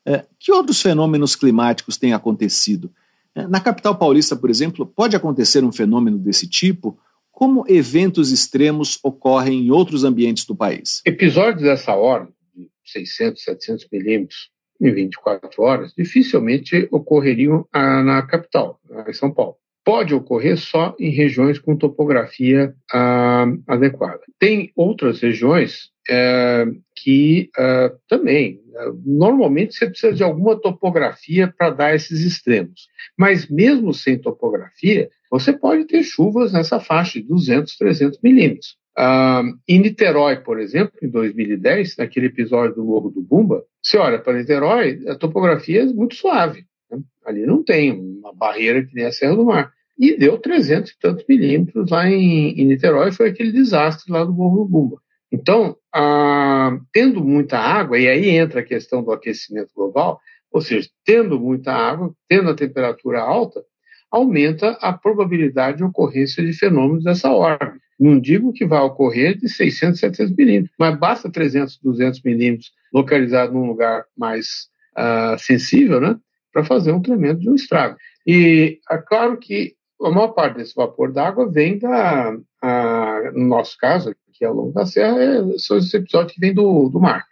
é, 0.06 0.26
que 0.38 0.52
outros 0.52 0.82
fenômenos 0.82 1.38
climáticos 1.38 1.96
têm 1.96 2.12
acontecido? 2.12 2.92
É, 3.34 3.48
na 3.48 3.62
capital 3.62 3.98
paulista, 3.98 4.36
por 4.36 4.50
exemplo, 4.50 4.86
pode 4.86 5.16
acontecer 5.16 5.64
um 5.64 5.72
fenômeno 5.72 6.18
desse 6.18 6.50
tipo? 6.50 7.00
Como 7.32 7.64
eventos 7.70 8.30
extremos 8.30 9.00
ocorrem 9.02 9.68
em 9.68 9.72
outros 9.72 10.04
ambientes 10.04 10.44
do 10.46 10.56
país? 10.56 11.02
Episódios 11.06 11.64
dessa 11.64 11.94
ordem, 11.94 12.34
de 12.54 12.70
600, 12.84 13.42
700 13.42 13.88
milímetros, 13.90 14.50
em 14.82 14.92
24 14.92 15.62
horas, 15.64 15.94
dificilmente 15.98 16.88
ocorreriam 16.92 17.68
ah, 17.72 18.04
na 18.04 18.22
capital, 18.22 18.80
em 19.08 19.14
São 19.14 19.32
Paulo. 19.32 19.56
Pode 19.84 20.16
ocorrer 20.16 20.58
só 20.58 20.96
em 21.00 21.12
regiões 21.12 21.60
com 21.60 21.78
topografia 21.78 22.74
ah, 22.92 23.46
adequada. 23.68 24.22
Tem 24.40 24.72
outras 24.76 25.22
regiões 25.22 25.92
eh, 26.10 26.66
que 26.96 27.50
ah, 27.58 27.92
também, 28.08 28.60
normalmente 29.06 29.76
você 29.76 29.88
precisa 29.88 30.14
de 30.14 30.24
alguma 30.24 30.60
topografia 30.60 31.54
para 31.56 31.70
dar 31.70 31.96
esses 31.96 32.22
extremos. 32.22 32.88
Mas 33.18 33.48
mesmo 33.48 33.94
sem 33.94 34.18
topografia, 34.18 35.10
você 35.30 35.54
pode 35.54 35.86
ter 35.86 36.04
chuvas 36.04 36.52
nessa 36.54 36.80
faixa 36.80 37.20
de 37.20 37.28
200, 37.28 37.78
300 37.78 38.20
milímetros. 38.22 38.78
Em 38.98 39.80
Niterói, 39.80 40.38
por 40.38 40.60
exemplo, 40.60 40.94
em 41.02 41.10
2010, 41.10 41.98
naquele 41.98 42.28
episódio 42.28 42.76
do 42.76 42.86
Morro 42.86 43.10
do 43.10 43.22
Bumba, 43.22 43.64
você 43.82 43.98
olha 43.98 44.20
para 44.20 44.38
Niterói, 44.38 45.02
a 45.08 45.16
topografia 45.16 45.84
é 45.84 45.86
muito 45.86 46.16
suave. 46.16 46.66
Né? 46.90 47.00
Ali 47.26 47.46
não 47.46 47.64
tem 47.64 47.92
uma 47.92 48.34
barreira 48.34 48.86
que 48.86 48.96
nem 48.96 49.06
a 49.06 49.12
Serra 49.12 49.36
do 49.36 49.46
Mar. 49.46 49.72
E 49.98 50.18
deu 50.18 50.38
300 50.38 50.92
e 50.92 51.00
tantos 51.00 51.26
milímetros 51.28 51.90
lá 51.90 52.10
em, 52.10 52.52
em 52.60 52.66
Niterói, 52.66 53.12
foi 53.12 53.30
aquele 53.30 53.52
desastre 53.52 54.12
lá 54.12 54.24
do 54.24 54.34
Morro 54.34 54.64
do 54.64 54.70
Bumba. 54.70 54.98
Então, 55.32 55.76
uh, 55.96 56.82
tendo 56.94 57.24
muita 57.24 57.58
água, 57.58 57.98
e 58.00 58.08
aí 58.08 58.30
entra 58.30 58.62
a 58.62 58.66
questão 58.66 59.04
do 59.04 59.12
aquecimento 59.12 59.72
global, 59.76 60.20
ou 60.52 60.62
seja, 60.62 60.88
tendo 61.04 61.40
muita 61.40 61.74
água, 61.74 62.14
tendo 62.30 62.50
a 62.50 62.56
temperatura 62.56 63.22
alta, 63.22 63.62
aumenta 64.10 64.70
a 64.82 64.94
probabilidade 64.94 65.78
de 65.78 65.84
ocorrência 65.84 66.46
de 66.46 66.54
fenômenos 66.54 67.04
dessa 67.04 67.30
ordem. 67.32 67.80
Não 68.00 68.20
digo 68.20 68.52
que 68.52 68.66
vai 68.66 68.82
ocorrer 68.82 69.38
de 69.38 69.48
600, 69.48 70.00
700 70.00 70.36
milímetros, 70.36 70.76
mas 70.78 70.98
basta 70.98 71.32
300, 71.32 71.80
200 71.82 72.22
milímetros 72.24 72.72
localizado 72.94 73.54
num 73.54 73.68
lugar 73.68 74.06
mais 74.18 74.68
uh, 74.98 75.38
sensível, 75.40 76.02
né, 76.02 76.18
para 76.52 76.64
fazer 76.64 76.92
um 76.92 77.02
tremendo 77.02 77.40
de 77.40 77.50
um 77.50 77.56
estrago. 77.56 77.98
E 78.28 78.80
é 78.90 78.98
claro 78.98 79.38
que 79.38 79.76
a 80.02 80.10
maior 80.10 80.30
parte 80.30 80.58
desse 80.58 80.76
vapor 80.76 81.12
d'água 81.12 81.50
vem 81.50 81.78
da, 81.80 82.36
a, 82.62 83.32
no 83.34 83.48
nosso 83.48 83.78
caso, 83.78 84.14
aqui 84.30 84.44
ao 84.44 84.54
longo 84.54 84.74
da 84.74 84.86
serra, 84.86 85.18
é, 85.22 85.58
são 85.58 85.78
esses 85.78 85.94
episódios 85.94 86.34
que 86.34 86.40
vêm 86.40 86.54
do, 86.54 86.90
do 86.90 87.00
mar. 87.00 87.26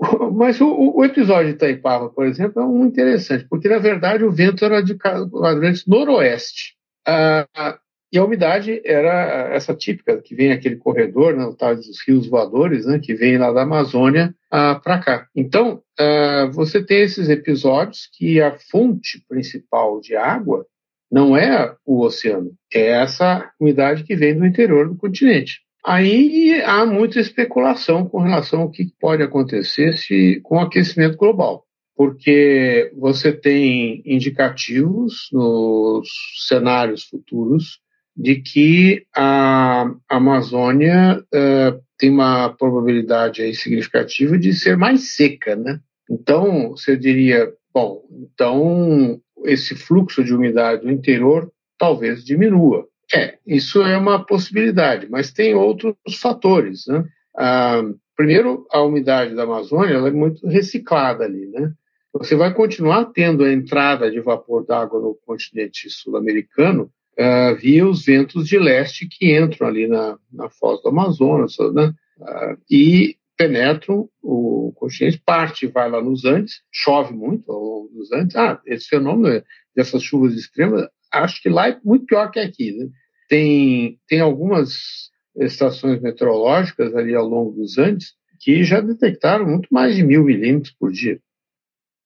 Mas 0.34 0.60
o, 0.60 0.96
o, 0.96 1.04
episódio 1.04 1.48
de 1.48 1.54
Itaipava, 1.54 2.08
por 2.08 2.26
exemplo, 2.26 2.62
é 2.62 2.64
um 2.64 2.86
interessante, 2.86 3.46
porque 3.48 3.68
na 3.68 3.78
verdade 3.78 4.24
o 4.24 4.32
vento 4.32 4.64
era 4.64 4.82
de 4.82 4.94
quadrante 4.94 5.88
noroeste. 5.88 6.74
Uh, 7.06 7.78
e 8.12 8.18
a 8.18 8.24
umidade 8.24 8.82
era 8.84 9.48
essa 9.54 9.74
típica, 9.74 10.20
que 10.20 10.34
vem 10.34 10.52
aquele 10.52 10.76
corredor, 10.76 11.34
né, 11.34 11.50
tal 11.58 11.74
dos 11.74 11.98
rios 12.06 12.26
voadores, 12.28 12.84
né, 12.84 12.98
que 12.98 13.14
vem 13.14 13.38
lá 13.38 13.50
da 13.50 13.62
Amazônia 13.62 14.34
ah, 14.50 14.74
para 14.74 14.98
cá. 14.98 15.26
Então, 15.34 15.82
ah, 15.98 16.50
você 16.52 16.84
tem 16.84 17.00
esses 17.00 17.30
episódios 17.30 18.10
que 18.12 18.38
a 18.38 18.58
fonte 18.70 19.24
principal 19.26 19.98
de 19.98 20.14
água 20.14 20.66
não 21.10 21.36
é 21.36 21.74
o 21.86 22.02
oceano, 22.04 22.52
é 22.72 22.90
essa 22.90 23.50
umidade 23.58 24.04
que 24.04 24.14
vem 24.14 24.36
do 24.36 24.46
interior 24.46 24.88
do 24.88 24.96
continente. 24.96 25.60
Aí 25.84 26.62
há 26.64 26.84
muita 26.84 27.18
especulação 27.18 28.06
com 28.06 28.20
relação 28.20 28.60
ao 28.60 28.70
que 28.70 28.92
pode 29.00 29.22
acontecer 29.22 29.96
se, 29.96 30.38
com 30.42 30.56
o 30.56 30.60
aquecimento 30.60 31.16
global 31.16 31.64
porque 31.94 32.90
você 32.96 33.32
tem 33.32 34.02
indicativos 34.04 35.28
nos 35.30 36.08
cenários 36.48 37.04
futuros 37.04 37.80
de 38.16 38.36
que 38.36 39.06
a 39.14 39.90
Amazônia 40.08 41.18
uh, 41.18 41.82
tem 41.98 42.10
uma 42.10 42.50
probabilidade 42.50 43.42
aí 43.42 43.54
significativa 43.54 44.38
de 44.38 44.52
ser 44.52 44.76
mais 44.76 45.14
seca, 45.14 45.56
né? 45.56 45.80
Então, 46.10 46.70
você 46.70 46.96
diria, 46.96 47.50
bom, 47.72 48.02
então 48.10 49.20
esse 49.44 49.74
fluxo 49.74 50.22
de 50.22 50.34
umidade 50.34 50.82
do 50.82 50.90
interior 50.90 51.50
talvez 51.78 52.24
diminua. 52.24 52.86
É, 53.14 53.38
isso 53.46 53.82
é 53.82 53.96
uma 53.96 54.24
possibilidade, 54.24 55.08
mas 55.10 55.32
tem 55.32 55.54
outros 55.54 55.94
fatores. 56.20 56.86
Né? 56.86 57.04
Ah, 57.36 57.82
primeiro, 58.16 58.66
a 58.70 58.82
umidade 58.82 59.34
da 59.34 59.42
Amazônia 59.42 59.94
é 59.94 60.10
muito 60.10 60.46
reciclada 60.46 61.24
ali. 61.24 61.46
Né? 61.48 61.72
Você 62.14 62.34
vai 62.36 62.54
continuar 62.54 63.06
tendo 63.06 63.44
a 63.44 63.52
entrada 63.52 64.10
de 64.10 64.20
vapor 64.20 64.64
d'água 64.64 65.00
no 65.00 65.18
continente 65.26 65.90
sul-americano 65.90 66.90
uh, 67.18 67.56
via 67.56 67.86
os 67.86 68.04
ventos 68.04 68.46
de 68.46 68.58
leste 68.58 69.06
que 69.08 69.36
entram 69.36 69.68
ali 69.68 69.86
na, 69.86 70.18
na 70.32 70.48
foz 70.50 70.82
do 70.82 70.88
Amazonas 70.88 71.56
né? 71.74 71.92
Uh, 72.18 72.58
e 72.70 73.16
penetram 73.36 74.08
o 74.22 74.72
continente, 74.76 75.20
parte 75.24 75.66
vai 75.66 75.90
lá 75.90 76.00
nos 76.00 76.24
Andes, 76.24 76.62
chove 76.70 77.12
muito 77.12 77.90
nos 77.92 78.12
Andes. 78.12 78.36
Ah, 78.36 78.60
esse 78.66 78.88
fenômeno 78.88 79.42
dessas 79.74 80.02
chuvas 80.02 80.34
extremas, 80.34 80.86
acho 81.12 81.42
que 81.42 81.48
lá 81.48 81.68
é 81.68 81.80
muito 81.84 82.06
pior 82.06 82.30
que 82.30 82.38
aqui. 82.38 82.72
Né? 82.72 82.88
Tem, 83.28 83.98
tem 84.06 84.20
algumas 84.20 85.10
estações 85.36 86.00
meteorológicas 86.00 86.94
ali 86.94 87.14
ao 87.14 87.26
longo 87.26 87.52
dos 87.52 87.78
Andes 87.78 88.14
que 88.38 88.64
já 88.64 88.80
detectaram 88.80 89.46
muito 89.46 89.68
mais 89.70 89.94
de 89.94 90.02
mil 90.02 90.24
milímetros 90.24 90.74
por 90.78 90.90
dia. 90.92 91.20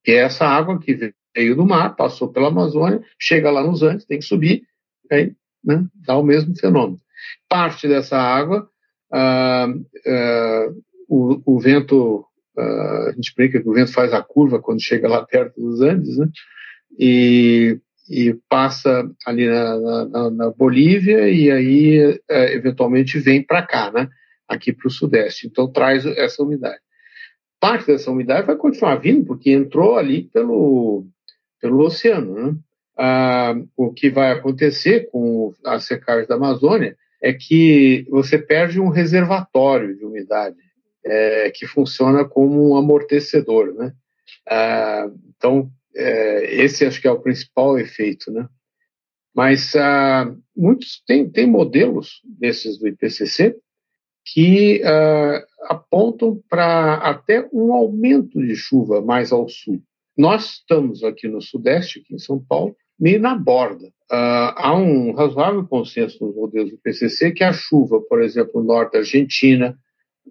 Que 0.04 0.12
é 0.12 0.18
essa 0.18 0.46
água 0.46 0.78
que 0.78 1.12
veio 1.34 1.56
do 1.56 1.66
mar, 1.66 1.96
passou 1.96 2.32
pela 2.32 2.48
Amazônia, 2.48 3.02
chega 3.18 3.50
lá 3.50 3.62
nos 3.62 3.82
Andes, 3.82 4.06
tem 4.06 4.18
que 4.18 4.24
subir, 4.24 4.62
aí 5.10 5.32
né, 5.64 5.84
dá 6.06 6.16
o 6.16 6.22
mesmo 6.22 6.56
fenômeno. 6.56 7.00
Parte 7.48 7.88
dessa 7.88 8.16
água, 8.16 8.68
ah, 9.12 9.68
ah, 10.06 10.68
o, 11.08 11.40
o, 11.44 11.60
vento, 11.60 12.24
ah, 12.56 13.06
a 13.08 13.12
gente 13.12 13.32
brinca 13.36 13.60
que 13.60 13.68
o 13.68 13.72
vento 13.72 13.92
faz 13.92 14.12
a 14.12 14.22
curva 14.22 14.60
quando 14.60 14.82
chega 14.82 15.08
lá 15.08 15.24
perto 15.24 15.60
dos 15.60 15.80
Andes, 15.80 16.16
né, 16.18 16.28
e 16.98 17.80
e 18.08 18.38
passa 18.48 19.04
ali 19.26 19.48
na, 19.48 20.06
na, 20.06 20.30
na 20.30 20.50
Bolívia 20.50 21.28
e 21.28 21.50
aí 21.50 22.20
é, 22.30 22.54
eventualmente 22.54 23.18
vem 23.18 23.42
para 23.42 23.66
cá, 23.66 23.90
né? 23.90 24.08
aqui 24.48 24.72
para 24.72 24.86
o 24.86 24.90
Sudeste. 24.90 25.46
Então 25.46 25.70
traz 25.70 26.06
essa 26.06 26.42
umidade. 26.42 26.80
Parte 27.60 27.86
dessa 27.86 28.10
umidade 28.10 28.46
vai 28.46 28.56
continuar 28.56 28.96
vindo 28.96 29.24
porque 29.24 29.50
entrou 29.50 29.96
ali 29.96 30.24
pelo, 30.24 31.06
pelo 31.60 31.80
oceano. 31.80 32.34
Né? 32.34 32.58
Ah, 32.98 33.54
o 33.76 33.92
que 33.92 34.08
vai 34.08 34.32
acontecer 34.32 35.08
com 35.10 35.52
a 35.64 35.78
secagem 35.78 36.26
da 36.26 36.36
Amazônia 36.36 36.96
é 37.22 37.32
que 37.32 38.06
você 38.08 38.38
perde 38.38 38.80
um 38.80 38.88
reservatório 38.88 39.96
de 39.96 40.04
umidade 40.04 40.56
é, 41.04 41.50
que 41.50 41.66
funciona 41.66 42.24
como 42.24 42.70
um 42.70 42.76
amortecedor. 42.76 43.74
Né? 43.74 43.92
Ah, 44.48 45.10
então, 45.36 45.70
é, 45.94 46.54
esse 46.62 46.84
acho 46.84 47.00
que 47.00 47.08
é 47.08 47.10
o 47.10 47.20
principal 47.20 47.78
efeito, 47.78 48.30
né? 48.30 48.48
Mas 49.34 49.76
ah, 49.76 50.34
muitos 50.56 51.02
tem, 51.06 51.28
tem 51.28 51.46
modelos 51.46 52.22
desses 52.24 52.78
do 52.78 52.88
IPCC 52.88 53.54
que 54.24 54.82
ah, 54.82 55.44
apontam 55.68 56.42
para 56.48 56.94
até 56.94 57.46
um 57.52 57.72
aumento 57.72 58.40
de 58.40 58.56
chuva 58.56 59.02
mais 59.02 59.32
ao 59.32 59.48
sul. 59.48 59.82
Nós 60.16 60.54
estamos 60.54 61.04
aqui 61.04 61.28
no 61.28 61.42
Sudeste, 61.42 62.00
aqui 62.00 62.14
em 62.14 62.18
São 62.18 62.42
Paulo, 62.42 62.74
meio 62.98 63.20
na 63.20 63.34
borda. 63.34 63.86
Uh, 64.10 64.54
há 64.56 64.76
um 64.76 65.12
razoável 65.12 65.66
consenso 65.66 66.24
nos 66.24 66.34
modelos 66.34 66.70
do 66.70 66.76
IPCC 66.76 67.32
que 67.32 67.42
a 67.42 67.52
chuva, 67.52 68.00
por 68.08 68.22
exemplo, 68.22 68.60
no 68.60 68.68
norte 68.68 68.92
da 68.92 68.98
Argentina, 69.00 69.76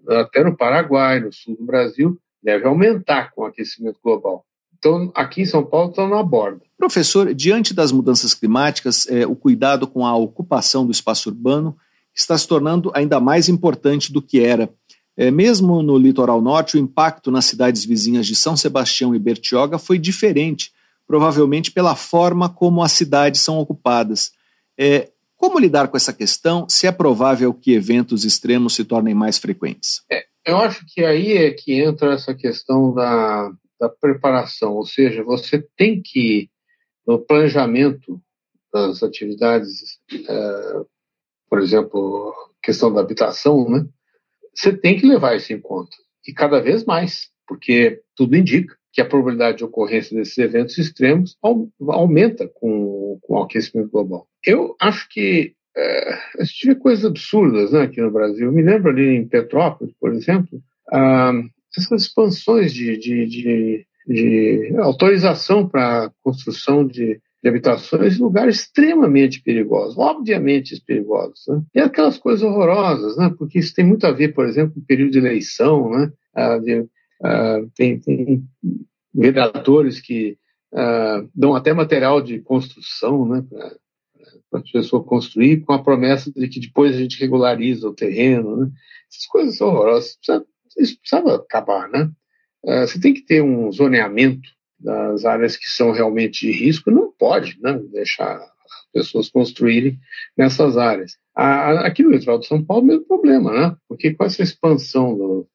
até 0.08 0.42
no 0.42 0.56
Paraguai, 0.56 1.20
no 1.20 1.32
sul 1.32 1.56
do 1.56 1.64
Brasil, 1.64 2.18
deve 2.42 2.66
aumentar 2.66 3.32
com 3.32 3.42
o 3.42 3.44
aquecimento 3.44 3.98
global. 4.02 4.44
Então, 4.78 5.10
aqui 5.14 5.42
em 5.42 5.46
São 5.46 5.64
Paulo, 5.64 5.90
estão 5.90 6.08
na 6.08 6.22
borda. 6.22 6.60
Professor, 6.76 7.34
diante 7.34 7.74
das 7.74 7.90
mudanças 7.90 8.34
climáticas, 8.34 9.06
é, 9.08 9.26
o 9.26 9.34
cuidado 9.34 9.86
com 9.86 10.06
a 10.06 10.14
ocupação 10.16 10.84
do 10.84 10.92
espaço 10.92 11.28
urbano 11.30 11.76
está 12.14 12.36
se 12.36 12.46
tornando 12.46 12.90
ainda 12.94 13.18
mais 13.18 13.48
importante 13.48 14.12
do 14.12 14.22
que 14.22 14.40
era. 14.40 14.70
É, 15.16 15.30
mesmo 15.30 15.82
no 15.82 15.96
litoral 15.96 16.42
norte, 16.42 16.76
o 16.76 16.80
impacto 16.80 17.30
nas 17.30 17.46
cidades 17.46 17.84
vizinhas 17.84 18.26
de 18.26 18.36
São 18.36 18.56
Sebastião 18.56 19.14
e 19.14 19.18
Bertioga 19.18 19.78
foi 19.78 19.98
diferente, 19.98 20.70
provavelmente 21.06 21.70
pela 21.70 21.94
forma 21.94 22.48
como 22.48 22.82
as 22.82 22.92
cidades 22.92 23.40
são 23.40 23.58
ocupadas. 23.58 24.32
É, 24.78 25.10
como 25.36 25.58
lidar 25.58 25.88
com 25.88 25.96
essa 25.96 26.12
questão, 26.12 26.66
se 26.68 26.86
é 26.86 26.92
provável 26.92 27.54
que 27.54 27.72
eventos 27.72 28.24
extremos 28.24 28.74
se 28.74 28.84
tornem 28.84 29.14
mais 29.14 29.38
frequentes? 29.38 30.02
É, 30.10 30.24
eu 30.44 30.56
acho 30.58 30.84
que 30.86 31.04
aí 31.04 31.36
é 31.36 31.50
que 31.52 31.80
entra 31.80 32.14
essa 32.14 32.34
questão 32.34 32.92
da, 32.92 33.52
da 33.78 33.88
preparação, 33.88 34.74
ou 34.74 34.86
seja, 34.86 35.22
você 35.22 35.64
tem 35.76 36.00
que, 36.02 36.50
no 37.06 37.18
planejamento 37.18 38.20
das 38.72 39.02
atividades, 39.02 39.98
é, 40.10 40.80
por 41.48 41.60
exemplo, 41.60 42.34
questão 42.62 42.92
da 42.92 43.00
habitação, 43.00 43.68
né, 43.68 43.86
você 44.54 44.76
tem 44.76 44.98
que 44.98 45.06
levar 45.06 45.36
isso 45.36 45.52
em 45.52 45.60
conta, 45.60 45.96
e 46.26 46.32
cada 46.32 46.60
vez 46.60 46.84
mais, 46.84 47.30
porque 47.46 48.02
tudo 48.16 48.36
indica 48.36 48.76
que 48.96 49.02
a 49.02 49.04
probabilidade 49.04 49.58
de 49.58 49.64
ocorrência 49.64 50.16
desses 50.16 50.38
eventos 50.38 50.78
extremos 50.78 51.36
aumenta 51.42 52.48
com, 52.48 53.18
com 53.20 53.34
o 53.34 53.42
aquecimento 53.42 53.90
global. 53.90 54.26
Eu 54.42 54.74
acho 54.80 55.06
que 55.10 55.52
é, 55.76 56.14
a 56.40 56.44
gente 56.44 56.68
vê 56.68 56.74
coisas 56.74 57.04
absurdas 57.04 57.72
né, 57.72 57.82
aqui 57.82 58.00
no 58.00 58.10
Brasil. 58.10 58.46
Eu 58.46 58.52
me 58.52 58.62
lembro 58.62 58.88
ali 58.88 59.16
em 59.16 59.28
Petrópolis, 59.28 59.92
por 60.00 60.14
exemplo, 60.14 60.62
ah, 60.90 61.30
essas 61.76 62.04
expansões 62.04 62.72
de, 62.72 62.96
de, 62.96 63.26
de, 63.26 63.86
de 64.08 64.74
autorização 64.78 65.68
para 65.68 66.10
construção 66.22 66.82
de, 66.82 67.20
de 67.42 67.48
habitações 67.50 68.16
em 68.16 68.22
lugares 68.22 68.60
extremamente 68.60 69.42
perigosos, 69.42 69.98
obviamente 69.98 70.82
perigosos. 70.86 71.44
Né? 71.48 71.60
E 71.74 71.80
aquelas 71.80 72.16
coisas 72.16 72.42
horrorosas, 72.42 73.18
né? 73.18 73.30
porque 73.36 73.58
isso 73.58 73.74
tem 73.74 73.84
muito 73.84 74.06
a 74.06 74.10
ver, 74.10 74.32
por 74.32 74.46
exemplo, 74.46 74.72
com 74.72 74.80
o 74.80 74.86
período 74.86 75.12
de 75.12 75.18
eleição. 75.18 75.90
Né? 75.90 76.10
Ah, 76.34 76.56
de, 76.56 76.86
ah, 77.22 77.60
tem, 77.74 77.98
tem 77.98 78.44
vereadores 79.14 80.00
que 80.00 80.38
ah, 80.74 81.24
dão 81.34 81.54
até 81.54 81.72
material 81.72 82.20
de 82.20 82.40
construção 82.40 83.26
né? 83.26 83.44
para 84.50 84.60
a 84.60 84.72
pessoa 84.72 85.02
construir, 85.02 85.60
com 85.60 85.72
a 85.72 85.82
promessa 85.82 86.30
de 86.32 86.48
que 86.48 86.60
depois 86.60 86.94
a 86.94 86.98
gente 86.98 87.20
regulariza 87.20 87.88
o 87.88 87.94
terreno. 87.94 88.56
Né? 88.56 88.70
Essas 89.10 89.26
coisas 89.26 89.60
horrorosas. 89.60 90.16
Precisa 90.16 90.46
isso 90.76 90.98
precisava 90.98 91.36
acabar, 91.36 91.88
né? 91.88 92.10
Uh, 92.62 92.86
você 92.86 93.00
tem 93.00 93.14
que 93.14 93.22
ter 93.22 93.42
um 93.42 93.70
zoneamento 93.72 94.48
das 94.78 95.24
áreas 95.24 95.56
que 95.56 95.66
são 95.66 95.90
realmente 95.90 96.46
de 96.46 96.52
risco, 96.52 96.90
não 96.90 97.10
pode 97.12 97.58
né, 97.62 97.80
deixar 97.90 98.36
as 98.36 98.86
pessoas 98.92 99.30
construírem 99.30 99.98
nessas 100.36 100.76
áreas. 100.76 101.16
A, 101.34 101.86
aqui 101.86 102.02
no 102.02 102.10
litoral 102.10 102.38
de 102.38 102.46
São 102.46 102.62
Paulo, 102.62 102.84
mesmo 102.84 103.06
problema, 103.06 103.52
né? 103.52 103.76
Porque 103.88 104.12
com 104.12 104.24
essa 104.24 104.42
expansão 104.42 105.16
do, 105.16 105.48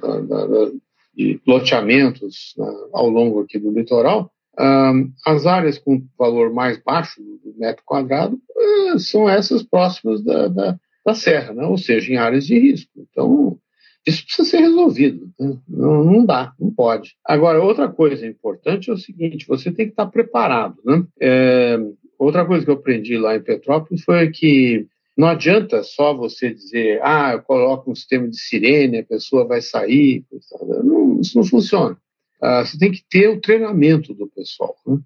da, 0.00 0.20
da, 0.20 0.46
da, 0.46 0.72
de 1.14 1.40
loteamentos 1.46 2.54
né, 2.56 2.66
ao 2.92 3.08
longo 3.08 3.40
aqui 3.40 3.58
do 3.58 3.70
litoral, 3.70 4.32
um, 4.58 5.12
as 5.26 5.46
áreas 5.46 5.78
com 5.78 6.04
valor 6.18 6.52
mais 6.52 6.82
baixo 6.82 7.22
do 7.22 7.54
metro 7.56 7.82
quadrado 7.84 8.38
uh, 8.56 8.98
são 8.98 9.28
essas 9.28 9.62
próximas 9.62 10.22
da, 10.22 10.48
da, 10.48 10.78
da 11.04 11.14
serra, 11.14 11.54
né? 11.54 11.64
ou 11.64 11.78
seja, 11.78 12.12
em 12.12 12.16
áreas 12.16 12.46
de 12.46 12.58
risco. 12.58 12.90
Então, 12.96 13.58
isso 14.06 14.24
precisa 14.24 14.48
ser 14.48 14.58
resolvido. 14.58 15.30
Né? 15.38 15.56
Não, 15.68 16.04
não, 16.04 16.26
dá, 16.26 16.52
não 16.58 16.70
pode. 16.70 17.16
Agora, 17.24 17.62
outra 17.62 17.88
coisa 17.88 18.26
importante 18.26 18.90
é 18.90 18.92
o 18.92 18.98
seguinte: 18.98 19.46
você 19.46 19.70
tem 19.70 19.86
que 19.86 19.92
estar 19.92 20.06
preparado. 20.06 20.76
Né? 20.84 21.04
É, 21.20 21.78
outra 22.18 22.44
coisa 22.44 22.64
que 22.64 22.70
eu 22.70 22.74
aprendi 22.74 23.16
lá 23.16 23.36
em 23.36 23.42
Petrópolis 23.42 24.02
foi 24.02 24.30
que 24.30 24.86
não 25.20 25.28
adianta 25.28 25.82
só 25.82 26.14
você 26.14 26.54
dizer, 26.54 26.98
ah, 27.02 27.32
eu 27.34 27.42
coloco 27.42 27.90
um 27.90 27.94
sistema 27.94 28.26
de 28.26 28.40
sirene, 28.40 29.00
a 29.00 29.04
pessoa 29.04 29.46
vai 29.46 29.60
sair. 29.60 30.24
Não, 30.82 31.20
isso 31.20 31.36
não 31.36 31.44
funciona. 31.44 31.94
Ah, 32.40 32.64
você 32.64 32.78
tem 32.78 32.90
que 32.90 33.04
ter 33.06 33.28
o 33.28 33.38
treinamento 33.38 34.14
do 34.14 34.26
pessoal. 34.28 34.74
Né? 34.86 34.98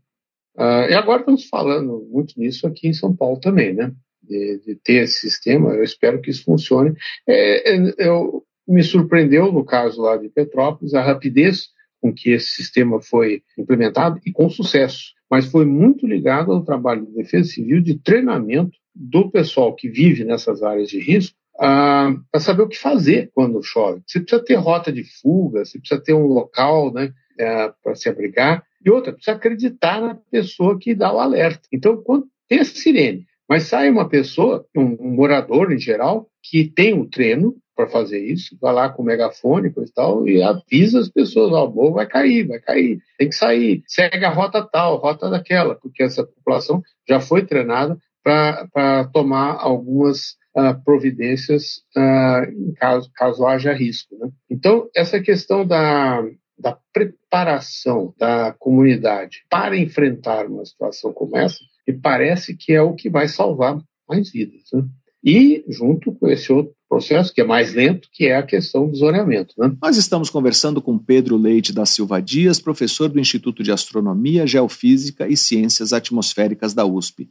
Ah, 0.57 0.87
e 0.89 0.95
agora 0.95 1.19
estamos 1.19 1.47
falando 1.47 2.07
muito 2.09 2.39
nisso 2.39 2.65
aqui 2.65 2.87
em 2.87 2.93
São 2.93 3.15
Paulo 3.15 3.41
também, 3.41 3.75
né? 3.75 3.93
De, 4.23 4.63
de 4.65 4.77
ter 4.77 5.03
esse 5.03 5.19
sistema. 5.19 5.75
Eu 5.75 5.83
espero 5.83 6.21
que 6.21 6.31
isso 6.31 6.45
funcione. 6.45 6.95
É, 7.27 7.75
é, 7.75 7.95
eu, 7.99 8.45
me 8.69 8.85
surpreendeu, 8.85 9.51
no 9.51 9.65
caso 9.65 10.01
lá 10.01 10.17
de 10.17 10.29
Petrópolis, 10.29 10.95
a 10.95 11.03
rapidez 11.03 11.71
com 12.01 12.15
que 12.15 12.31
esse 12.31 12.51
sistema 12.51 13.03
foi 13.03 13.43
implementado 13.59 14.21
e 14.25 14.31
com 14.31 14.49
sucesso. 14.49 15.13
Mas 15.29 15.47
foi 15.47 15.67
muito 15.67 16.07
ligado 16.07 16.53
ao 16.53 16.65
trabalho 16.65 17.05
de 17.05 17.15
defesa 17.15 17.49
civil 17.51 17.83
de 17.83 17.99
treinamento 17.99 18.79
do 18.95 19.31
pessoal 19.31 19.75
que 19.75 19.89
vive 19.89 20.25
nessas 20.25 20.63
áreas 20.63 20.89
de 20.89 21.01
risco 21.01 21.37
para 21.57 22.41
saber 22.41 22.63
o 22.63 22.69
que 22.69 22.79
fazer 22.79 23.31
quando 23.35 23.63
chove. 23.63 24.03
Você 24.07 24.21
precisa 24.21 24.45
ter 24.45 24.55
rota 24.55 24.93
de 24.93 25.05
fuga, 25.05 25.65
você 25.65 25.79
precisa 25.79 26.01
ter 26.01 26.13
um 26.13 26.27
local 26.27 26.93
né, 26.93 27.13
é, 27.39 27.73
para 27.83 27.95
se 27.95 28.09
abrigar. 28.09 28.65
E 28.85 28.91
outra, 28.91 29.13
precisa 29.13 29.37
acreditar 29.37 30.01
na 30.01 30.15
pessoa 30.31 30.79
que 30.79 30.95
dá 30.95 31.13
o 31.13 31.21
alerta. 31.21 31.63
Então, 31.73 31.97
quando 32.03 32.27
tem 32.49 32.61
a 32.61 32.65
sirene, 32.65 33.27
mas 33.49 33.65
sai 33.65 33.89
uma 33.89 34.09
pessoa, 34.09 34.67
um, 34.77 34.97
um 35.01 35.15
morador 35.15 35.73
em 35.73 35.79
geral, 35.79 36.29
que 36.43 36.65
tem 36.65 36.93
o 36.93 37.03
um 37.03 37.09
treino, 37.09 37.57
para 37.75 37.89
fazer 37.89 38.25
isso, 38.25 38.57
vai 38.61 38.73
lá 38.73 38.89
com 38.89 39.03
o 39.03 39.05
megafone 39.05 39.69
e 39.69 39.93
tal, 39.93 40.29
e 40.29 40.43
avisa 40.43 41.01
as 41.01 41.09
pessoas, 41.09 41.53
ó, 41.53 41.67
o 41.69 41.93
vai 41.93 42.07
cair, 42.07 42.47
vai 42.47 42.61
cair, 42.61 43.01
tem 43.19 43.29
que 43.29 43.35
sair, 43.35 43.83
segue 43.87 44.25
a 44.25 44.31
rota 44.31 44.63
tal, 44.63 44.99
rota 44.99 45.29
daquela, 45.29 45.75
porque 45.75 46.03
essa 46.03 46.25
população 46.25 46.83
já 47.09 47.21
foi 47.21 47.45
treinada 47.45 47.99
para 48.25 49.05
tomar 49.13 49.59
algumas 49.61 50.37
uh, 50.57 50.83
providências 50.83 51.83
uh, 51.97 52.75
caso, 52.77 53.11
caso 53.15 53.47
haja 53.47 53.73
risco. 53.75 54.17
Né? 54.19 54.31
Então, 54.51 54.89
essa 54.97 55.21
questão 55.21 55.67
da, 55.67 56.25
da 56.59 56.79
preparação 56.93 58.15
da 58.19 58.55
comunidade 58.59 59.45
para 59.51 59.77
enfrentar 59.77 60.47
uma 60.47 60.65
situação 60.65 61.13
como 61.13 61.37
essa, 61.37 61.59
me 61.87 61.93
parece 61.93 62.57
que 62.57 62.73
é 62.73 62.81
o 62.81 62.95
que 62.95 63.11
vai 63.11 63.29
salvar 63.29 63.79
mais 64.09 64.31
vidas. 64.33 64.63
Né? 64.73 64.85
E 65.23 65.65
junto 65.69 66.13
com 66.13 66.29
esse 66.29 66.53
outro 66.53 66.75
processo, 66.89 67.33
que 67.33 67.41
é 67.41 67.45
mais 67.45 67.75
lento, 67.75 68.09
que 68.13 68.27
é 68.27 68.37
a 68.37 68.43
questão 68.43 68.89
do 68.89 68.95
zoneamento. 68.95 69.55
Né? 69.59 69.75
Nós 69.83 69.97
estamos 69.97 70.31
conversando 70.31 70.81
com 70.81 70.99
Pedro 70.99 71.37
Leite 71.37 71.73
da 71.73 71.87
Silva 71.87 72.21
Dias, 72.21 72.61
professor 72.61 73.09
do 73.09 73.19
Instituto 73.19 73.63
de 73.63 73.73
Astronomia, 73.73 74.47
Geofísica 74.47 75.27
e 75.27 75.37
Ciências 75.37 75.93
Atmosféricas 75.93 76.75
da 76.75 76.85
USP. 76.85 77.31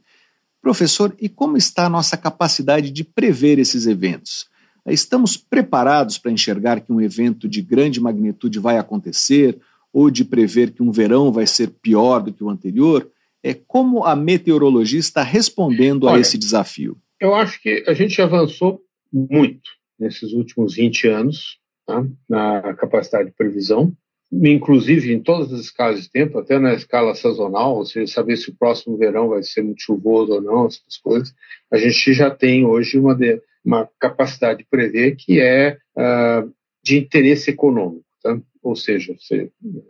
Professor, 0.64 1.14
e 1.20 1.28
como 1.28 1.58
está 1.58 1.84
a 1.84 1.90
nossa 1.90 2.16
capacidade 2.16 2.90
de 2.90 3.04
prever 3.04 3.58
esses 3.58 3.86
eventos? 3.86 4.48
Estamos 4.86 5.36
preparados 5.36 6.16
para 6.16 6.32
enxergar 6.32 6.80
que 6.80 6.90
um 6.90 7.02
evento 7.02 7.46
de 7.46 7.60
grande 7.60 8.00
magnitude 8.00 8.58
vai 8.58 8.78
acontecer 8.78 9.60
ou 9.92 10.10
de 10.10 10.24
prever 10.24 10.70
que 10.70 10.82
um 10.82 10.90
verão 10.90 11.30
vai 11.30 11.46
ser 11.46 11.68
pior 11.68 12.20
do 12.20 12.32
que 12.32 12.42
o 12.42 12.48
anterior? 12.48 13.06
É 13.42 13.52
como 13.52 14.04
a 14.04 14.16
meteorologia 14.16 14.98
está 14.98 15.22
respondendo 15.22 16.04
Olha, 16.06 16.16
a 16.16 16.20
esse 16.20 16.38
desafio? 16.38 16.96
Eu 17.20 17.34
acho 17.34 17.60
que 17.60 17.84
a 17.86 17.92
gente 17.92 18.22
avançou 18.22 18.80
muito 19.12 19.68
nesses 20.00 20.32
últimos 20.32 20.76
20 20.76 21.08
anos 21.08 21.58
tá? 21.86 22.02
na 22.26 22.72
capacidade 22.72 23.28
de 23.28 23.36
previsão, 23.36 23.94
inclusive 24.42 25.12
em 25.12 25.20
todas 25.20 25.52
as 25.52 25.60
escalas 25.60 26.02
de 26.02 26.10
tempo, 26.10 26.38
até 26.38 26.58
na 26.58 26.74
escala 26.74 27.14
sazonal, 27.14 27.76
ou 27.76 27.84
seja, 27.84 28.12
saber 28.12 28.36
se 28.36 28.50
o 28.50 28.54
próximo 28.54 28.96
verão 28.96 29.28
vai 29.28 29.42
ser 29.42 29.62
muito 29.62 29.82
chuvoso 29.82 30.32
ou 30.32 30.40
não, 30.40 30.66
essas 30.66 30.96
coisas. 31.02 31.34
A 31.70 31.76
gente 31.76 32.12
já 32.12 32.30
tem 32.30 32.64
hoje 32.64 32.98
uma, 32.98 33.14
de, 33.14 33.40
uma 33.64 33.88
capacidade 33.98 34.60
de 34.60 34.66
prever 34.68 35.16
que 35.16 35.40
é 35.40 35.78
uh, 35.96 36.50
de 36.82 36.98
interesse 36.98 37.50
econômico. 37.50 38.04
Tá? 38.22 38.38
Ou 38.62 38.74
seja, 38.74 39.14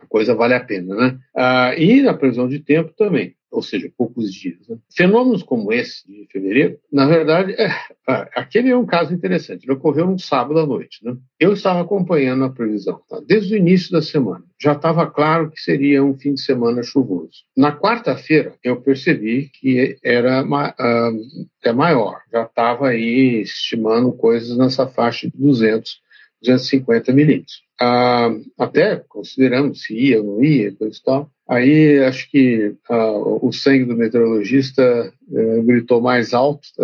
a 0.01 0.05
coisa 0.07 0.35
vale 0.35 0.53
a 0.53 0.59
pena. 0.59 0.95
Né? 0.95 1.19
Uh, 1.35 1.81
e 1.81 2.01
na 2.01 2.13
previsão 2.13 2.47
de 2.47 2.59
tempo 2.59 2.93
também 2.97 3.35
ou 3.55 3.61
seja, 3.61 3.89
poucos 3.97 4.33
dias. 4.33 4.67
Né? 4.67 4.77
Fenômenos 4.93 5.41
como 5.41 5.71
esse 5.71 6.05
de 6.05 6.27
fevereiro, 6.29 6.77
na 6.91 7.05
verdade, 7.07 7.53
é, 7.53 7.67
é, 7.67 8.29
aquele 8.35 8.69
é 8.69 8.77
um 8.77 8.85
caso 8.85 9.13
interessante. 9.13 9.63
Ele 9.63 9.73
ocorreu 9.73 10.05
no 10.07 10.19
sábado 10.19 10.59
à 10.59 10.65
noite. 10.65 11.03
Né? 11.03 11.15
Eu 11.39 11.53
estava 11.53 11.79
acompanhando 11.79 12.43
a 12.43 12.49
previsão 12.49 13.01
tá? 13.09 13.21
desde 13.25 13.53
o 13.53 13.57
início 13.57 13.91
da 13.91 14.01
semana. 14.01 14.43
Já 14.61 14.73
estava 14.73 15.09
claro 15.09 15.49
que 15.49 15.59
seria 15.59 16.03
um 16.03 16.17
fim 16.17 16.33
de 16.33 16.41
semana 16.41 16.83
chuvoso. 16.83 17.45
Na 17.55 17.71
quarta-feira, 17.71 18.55
eu 18.61 18.81
percebi 18.81 19.49
que 19.53 19.97
era 20.03 20.43
uh, 20.43 21.17
é 21.63 21.71
maior. 21.71 22.19
Já 22.31 22.43
estava 22.43 22.89
aí 22.89 23.41
estimando 23.41 24.11
coisas 24.11 24.57
nessa 24.57 24.85
faixa 24.85 25.29
de 25.29 25.37
200, 25.37 26.01
250 26.41 27.13
milímetros. 27.13 27.63
Uh, 27.81 28.43
até 28.57 28.97
considerando 29.07 29.75
se 29.75 29.93
ia 29.93 30.21
ou 30.21 30.25
não 30.25 30.43
ia, 30.43 30.75
coisa 30.75 30.97
e 30.97 31.03
tal. 31.03 31.31
Aí 31.47 31.99
acho 31.99 32.29
que 32.31 32.75
uh, 32.89 33.45
o 33.47 33.51
sangue 33.51 33.85
do 33.85 33.95
meteorologista 33.95 35.13
uh, 35.27 35.63
gritou 35.63 36.01
mais 36.01 36.33
alto, 36.33 36.67
tá 36.75 36.83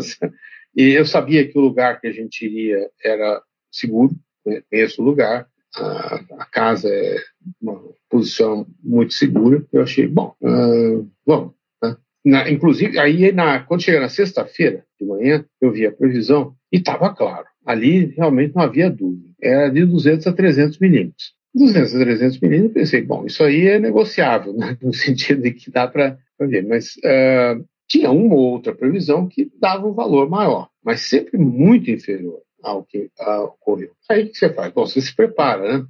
e 0.76 0.90
eu 0.92 1.06
sabia 1.06 1.48
que 1.48 1.58
o 1.58 1.62
lugar 1.62 2.00
que 2.00 2.08
a 2.08 2.12
gente 2.12 2.46
iria 2.46 2.90
era 3.04 3.42
seguro, 3.72 4.14
né? 4.46 4.62
conheço 4.70 5.02
o 5.02 5.06
lugar, 5.06 5.48
a 5.76 6.46
casa 6.52 6.90
é 6.90 7.18
uma 7.62 7.82
posição 8.10 8.68
muito 8.84 9.14
segura, 9.14 9.66
eu 9.72 9.82
achei, 9.82 10.08
bom, 10.08 10.36
uh, 10.42 11.10
vamos. 11.26 11.54
Né? 11.82 11.98
Na, 12.24 12.50
inclusive, 12.50 13.00
aí 13.00 13.32
na, 13.32 13.62
quando 13.62 13.84
chega 13.84 14.00
na 14.00 14.10
sexta-feira 14.10 14.86
de 15.00 15.06
manhã, 15.06 15.46
eu 15.60 15.72
vi 15.72 15.86
a 15.86 15.92
previsão 15.92 16.56
e 16.72 16.78
estava 16.78 17.14
claro, 17.14 17.48
ali 17.66 18.06
realmente 18.06 18.56
não 18.56 18.64
havia 18.64 18.90
dúvida, 18.90 19.30
era 19.42 19.70
de 19.70 19.86
200 19.86 20.28
a 20.28 20.34
300 20.34 20.78
milímetros. 20.80 21.34
200 21.54 21.96
a 21.96 22.00
300 22.00 22.40
milímetros, 22.40 22.74
pensei, 22.74 23.02
bom, 23.02 23.26
isso 23.26 23.44
aí 23.44 23.68
é 23.68 23.80
negociável, 23.80 24.54
né? 24.58 24.78
no 24.82 24.94
sentido 24.94 25.42
de 25.42 25.52
que 25.52 25.70
dá 25.70 25.88
para 25.88 26.18
ver, 26.40 26.66
mas 26.66 26.96
uh, 26.98 27.64
tinha 27.88 28.10
uma 28.12 28.36
ou 28.36 28.54
outra 28.54 28.74
previsão 28.74 29.28
que 29.28 29.52
dava 29.60 29.88
um 29.88 29.94
valor 29.94 30.30
maior, 30.30 30.70
mas 30.84 31.02
sempre 31.02 31.38
muito 31.38 31.92
inferior 31.92 32.42
ao 32.64 32.84
que 32.84 33.10
uh, 33.20 33.44
ocorreu. 33.44 33.92
Aí 34.10 34.24
o 34.24 34.30
que 34.30 34.38
você 34.38 34.54
faz? 34.54 34.72
Bom, 34.74 34.86
você 34.86 35.02
se 35.02 35.16
prepara, 35.16 35.80
né? 35.80 35.86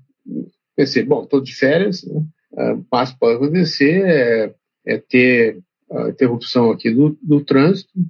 Pensei, 0.75 1.03
bom, 1.03 1.23
estou 1.23 1.41
de 1.41 1.53
férias, 1.55 2.03
né? 2.03 2.23
uh, 2.53 2.85
mas 2.91 3.11
pode 3.11 3.35
acontecer 3.35 4.03
é, 4.05 4.53
é 4.85 4.97
ter 4.97 5.59
a 5.91 6.09
interrupção 6.09 6.71
aqui 6.71 6.89
do, 6.89 7.17
do 7.21 7.43
trânsito, 7.43 7.91
né? 7.97 8.05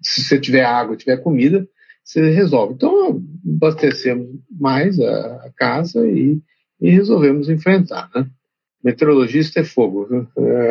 se 0.00 0.22
você 0.22 0.38
tiver 0.38 0.64
água, 0.64 0.96
tiver 0.96 1.16
comida, 1.16 1.66
você 2.04 2.30
resolve. 2.30 2.74
Então, 2.74 3.22
abastecemos 3.46 4.40
mais 4.50 4.98
a, 5.00 5.52
casa 5.56 6.06
e, 6.06 6.40
e, 6.80 6.90
resolvemos 6.90 7.48
enfrentar. 7.48 8.10
Né? 8.14 8.26
Meteorologista 8.82 9.60
é 9.60 9.64
fogo. 9.64 10.08
É, 10.38 10.70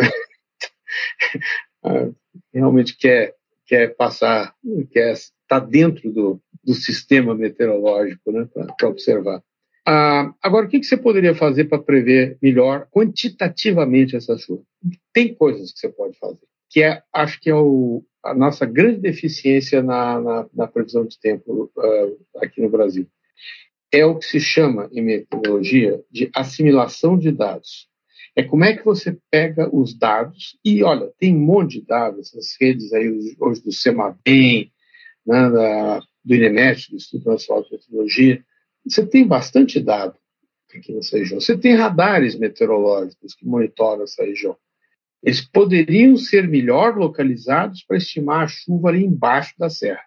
é, 1.86 2.12
realmente 2.54 2.98
quer, 2.98 3.36
quer 3.66 3.96
passar, 3.96 4.54
quer 4.92 5.14
estar 5.14 5.60
dentro 5.60 6.12
do, 6.12 6.42
do 6.64 6.74
sistema 6.74 7.36
meteorológico 7.36 8.32
né, 8.32 8.48
para 8.78 8.90
observar. 8.90 9.42
Ah, 9.86 10.34
agora, 10.42 10.66
o 10.66 10.70
que, 10.70 10.80
que 10.80 10.86
você 10.86 10.96
poderia 10.96 11.36
fazer 11.36 11.66
para 11.66 11.82
prever 11.82 12.38
melhor 12.42 12.88
quantitativamente 12.90 14.16
essa 14.16 14.38
chuva? 14.38 14.64
Tem 15.12 15.36
coisas 15.36 15.74
que 15.74 15.80
você 15.80 15.90
pode 15.90 16.18
fazer, 16.18 16.40
que 16.70 16.82
é, 16.82 17.04
acho 17.14 17.40
que 17.42 17.50
é 17.50 17.56
o, 17.56 18.04
a 18.24 18.34
nossa 18.34 18.66
grande 18.66 19.00
deficiência 19.00 19.82
na, 19.82 20.20
na, 20.20 20.50
na 20.54 20.68
previsão 20.68 21.06
de 21.06 21.20
tempo 21.20 21.72
uh, 21.76 22.42
aqui 22.42 22.62
no 22.62 22.70
Brasil. 22.70 23.08
É 23.92 24.06
o 24.06 24.18
que 24.18 24.26
se 24.26 24.40
chama, 24.40 24.90
em 24.92 25.02
meteorologia, 25.02 26.02
de 26.10 26.30
assimilação 26.34 27.18
de 27.18 27.32
dados. 27.32 27.88
É 28.36 28.42
como 28.42 28.64
é 28.64 28.76
que 28.76 28.84
você 28.84 29.18
pega 29.30 29.70
os 29.76 29.98
dados, 29.98 30.58
e 30.66 30.84
olha, 30.84 31.12
tem 31.20 31.36
um 31.36 31.40
monte 31.40 31.80
de 31.80 31.86
dados, 31.86 32.30
essas 32.30 32.56
redes 32.60 32.92
aí 32.94 33.36
hoje 33.40 33.62
do 33.62 33.72
CEMABEM, 33.72 34.72
né, 35.26 35.50
da, 35.50 36.00
do 36.26 36.36
INEMET, 36.36 36.90
do 36.90 36.96
Instituto 36.96 37.30
Nacional 37.30 37.64
de 37.64 37.72
Meteorologia, 37.72 38.44
você 38.86 39.06
tem 39.06 39.28
bastante 39.28 39.80
dado 39.80 40.18
aqui 40.76 40.92
nessa 40.92 41.18
região. 41.18 41.40
Você 41.40 41.58
tem 41.58 41.76
radares 41.76 42.36
meteorológicos 42.36 43.36
que 43.36 43.46
monitoram 43.46 44.04
essa 44.04 44.24
região. 44.24 44.58
Eles 45.24 45.42
poderiam 45.42 46.18
ser 46.18 46.48
melhor 46.48 46.98
localizados 46.98 47.84
para 47.84 47.98
estimar 47.98 48.44
a 48.44 48.48
chuva 48.48 48.90
ali 48.90 49.06
embaixo 49.06 49.54
da 49.58 49.70
serra. 49.70 50.04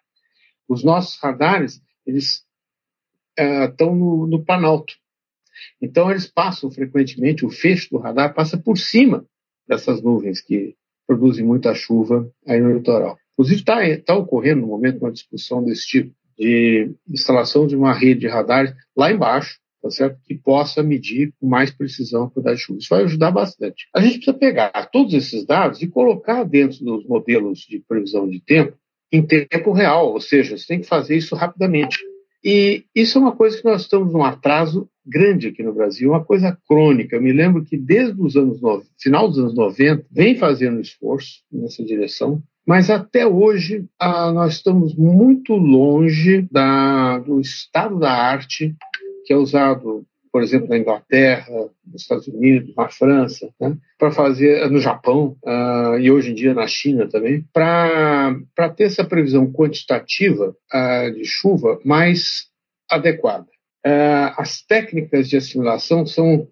Os 0.68 0.84
nossos 0.84 1.18
radares, 1.18 1.80
eles 2.06 2.44
estão 3.38 3.92
uh, 3.92 3.96
no, 3.96 4.26
no 4.26 4.44
Planalto. 4.44 4.94
Então, 5.80 6.10
eles 6.10 6.26
passam 6.26 6.70
frequentemente, 6.70 7.46
o 7.46 7.50
fecho 7.50 7.88
do 7.90 7.98
radar 7.98 8.34
passa 8.34 8.58
por 8.58 8.76
cima 8.76 9.24
dessas 9.66 10.02
nuvens 10.02 10.40
que 10.42 10.76
produzem 11.06 11.44
muita 11.44 11.74
chuva 11.74 12.30
aí 12.46 12.60
no 12.60 12.74
litoral. 12.74 13.18
Inclusive, 13.32 13.60
está 13.60 13.76
tá 14.04 14.14
ocorrendo 14.14 14.62
no 14.62 14.68
momento 14.68 14.98
uma 14.98 15.12
discussão 15.12 15.64
desse 15.64 15.86
tipo, 15.86 16.14
de 16.38 16.94
instalação 17.08 17.66
de 17.66 17.74
uma 17.74 17.94
rede 17.94 18.20
de 18.20 18.28
radares 18.28 18.74
lá 18.94 19.10
embaixo, 19.10 19.58
tá 19.82 19.90
certo? 19.90 20.18
que 20.24 20.34
possa 20.34 20.82
medir 20.82 21.32
com 21.40 21.46
mais 21.46 21.70
precisão 21.70 22.24
a 22.24 22.30
quantidade 22.30 22.58
de 22.58 22.62
chuva. 22.62 22.78
Isso 22.78 22.88
vai 22.88 23.04
ajudar 23.04 23.30
bastante. 23.30 23.86
A 23.94 24.00
gente 24.00 24.16
precisa 24.16 24.36
pegar 24.36 24.70
todos 24.92 25.14
esses 25.14 25.44
dados 25.44 25.82
e 25.82 25.88
colocar 25.88 26.44
dentro 26.44 26.84
dos 26.84 27.06
modelos 27.06 27.60
de 27.60 27.80
previsão 27.80 28.28
de 28.28 28.40
tempo 28.40 28.76
em 29.12 29.22
tempo 29.22 29.72
real, 29.72 30.12
ou 30.12 30.20
seja, 30.20 30.56
você 30.56 30.66
tem 30.66 30.80
que 30.80 30.86
fazer 30.86 31.16
isso 31.16 31.34
rapidamente. 31.36 31.98
E 32.44 32.84
isso 32.94 33.18
é 33.18 33.20
uma 33.20 33.34
coisa 33.34 33.56
que 33.56 33.64
nós 33.64 33.82
estamos 33.82 34.12
num 34.12 34.22
atraso 34.22 34.88
grande 35.04 35.48
aqui 35.48 35.62
no 35.62 35.72
Brasil, 35.72 36.10
uma 36.10 36.24
coisa 36.24 36.56
crônica. 36.68 37.16
Eu 37.16 37.22
me 37.22 37.32
lembro 37.32 37.64
que 37.64 37.76
desde 37.76 38.20
os 38.20 38.36
anos 38.36 38.60
final 39.00 39.28
dos 39.28 39.38
anos 39.38 39.54
90 39.54 40.06
vem 40.10 40.36
fazendo 40.36 40.80
esforço 40.80 41.42
nessa 41.50 41.84
direção, 41.84 42.42
mas 42.66 42.90
até 42.90 43.26
hoje 43.26 43.86
ah, 43.98 44.32
nós 44.32 44.54
estamos 44.54 44.94
muito 44.94 45.54
longe 45.54 46.46
da, 46.50 47.18
do 47.18 47.40
estado 47.40 47.98
da 47.98 48.10
arte 48.10 48.74
que 49.26 49.32
é 49.32 49.36
usado, 49.36 50.06
por 50.32 50.42
exemplo, 50.42 50.68
na 50.68 50.78
Inglaterra, 50.78 51.68
nos 51.84 52.02
Estados 52.02 52.28
Unidos, 52.28 52.74
na 52.76 52.88
França, 52.88 53.50
né, 53.60 53.76
para 53.98 54.12
fazer 54.12 54.70
no 54.70 54.78
Japão 54.78 55.36
uh, 55.44 55.98
e 55.98 56.10
hoje 56.10 56.30
em 56.30 56.34
dia 56.34 56.54
na 56.54 56.66
China 56.66 57.08
também, 57.08 57.44
para 57.52 58.68
ter 58.76 58.84
essa 58.84 59.04
previsão 59.04 59.50
quantitativa 59.50 60.54
uh, 60.72 61.10
de 61.12 61.24
chuva 61.24 61.80
mais 61.84 62.46
adequada. 62.88 63.46
Uh, 63.84 64.32
as 64.36 64.62
técnicas 64.62 65.28
de 65.28 65.36
assimilação 65.36 66.06
são 66.06 66.48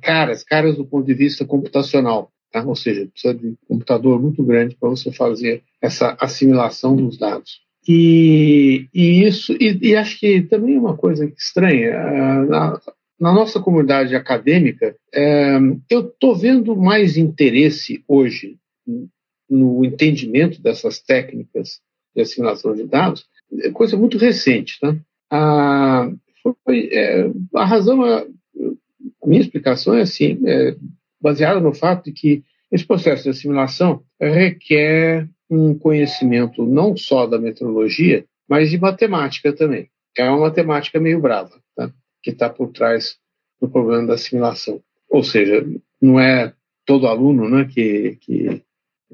caras, 0.00 0.44
caras 0.44 0.76
do 0.76 0.86
ponto 0.86 1.04
de 1.04 1.14
vista 1.14 1.44
computacional. 1.44 2.30
Tá? 2.52 2.64
Ou 2.64 2.76
seja, 2.76 3.08
precisa 3.08 3.34
de 3.34 3.48
um 3.48 3.56
computador 3.68 4.22
muito 4.22 4.42
grande 4.44 4.76
para 4.76 4.88
você 4.88 5.12
fazer 5.12 5.62
essa 5.82 6.16
assimilação 6.20 6.94
dos 6.94 7.18
dados. 7.18 7.65
E, 7.88 8.88
e 8.92 9.24
isso, 9.24 9.52
e, 9.60 9.78
e, 9.80 9.96
acho 9.96 10.18
que 10.18 10.42
também 10.42 10.76
é 10.76 10.80
uma 10.80 10.96
coisa 10.96 11.24
estranha. 11.38 11.90
Eh, 11.90 12.44
na, 12.46 12.80
na 13.18 13.32
nossa 13.32 13.60
comunidade 13.60 14.14
acadêmica, 14.14 14.96
é, 15.14 15.56
eu 15.88 16.08
estou 16.08 16.34
vendo 16.34 16.76
mais 16.76 17.16
interesse 17.16 18.02
hoje 18.06 18.58
no 19.48 19.84
entendimento 19.84 20.60
dessas 20.60 21.00
técnicas 21.00 21.80
de 22.14 22.22
assimilação 22.22 22.74
de 22.74 22.84
dados 22.84 23.26
é 23.60 23.70
coisa 23.70 23.96
muito 23.96 24.18
recente. 24.18 24.78
Tá? 24.80 24.96
A, 25.30 26.10
foi, 26.64 26.88
é, 26.92 27.30
a 27.54 27.64
razão, 27.64 28.02
a, 28.02 28.20
a, 28.20 29.26
minha 29.26 29.40
explicação 29.40 29.94
é 29.94 30.02
assim, 30.02 30.38
é, 30.46 30.76
baseada 31.20 31.60
no 31.60 31.72
fato 31.72 32.06
de 32.06 32.12
que 32.12 32.44
esse 32.70 32.84
processo 32.84 33.24
de 33.24 33.30
assimilação 33.30 34.02
requer 34.20 35.28
um 35.50 35.78
conhecimento 35.78 36.64
não 36.64 36.96
só 36.96 37.26
da 37.26 37.38
meteorologia, 37.38 38.24
mas 38.48 38.70
de 38.70 38.78
matemática 38.78 39.52
também. 39.52 39.88
É 40.16 40.28
uma 40.28 40.40
matemática 40.40 40.98
meio 40.98 41.20
brava, 41.20 41.60
tá? 41.74 41.90
que 42.22 42.30
está 42.30 42.48
por 42.48 42.72
trás 42.72 43.18
do 43.60 43.68
problema 43.68 44.06
da 44.06 44.14
assimilação. 44.14 44.82
Ou 45.08 45.22
seja, 45.22 45.64
não 46.00 46.18
é 46.18 46.52
todo 46.84 47.06
aluno 47.06 47.48
né, 47.48 47.64
que, 47.64 48.16
que 48.20 48.62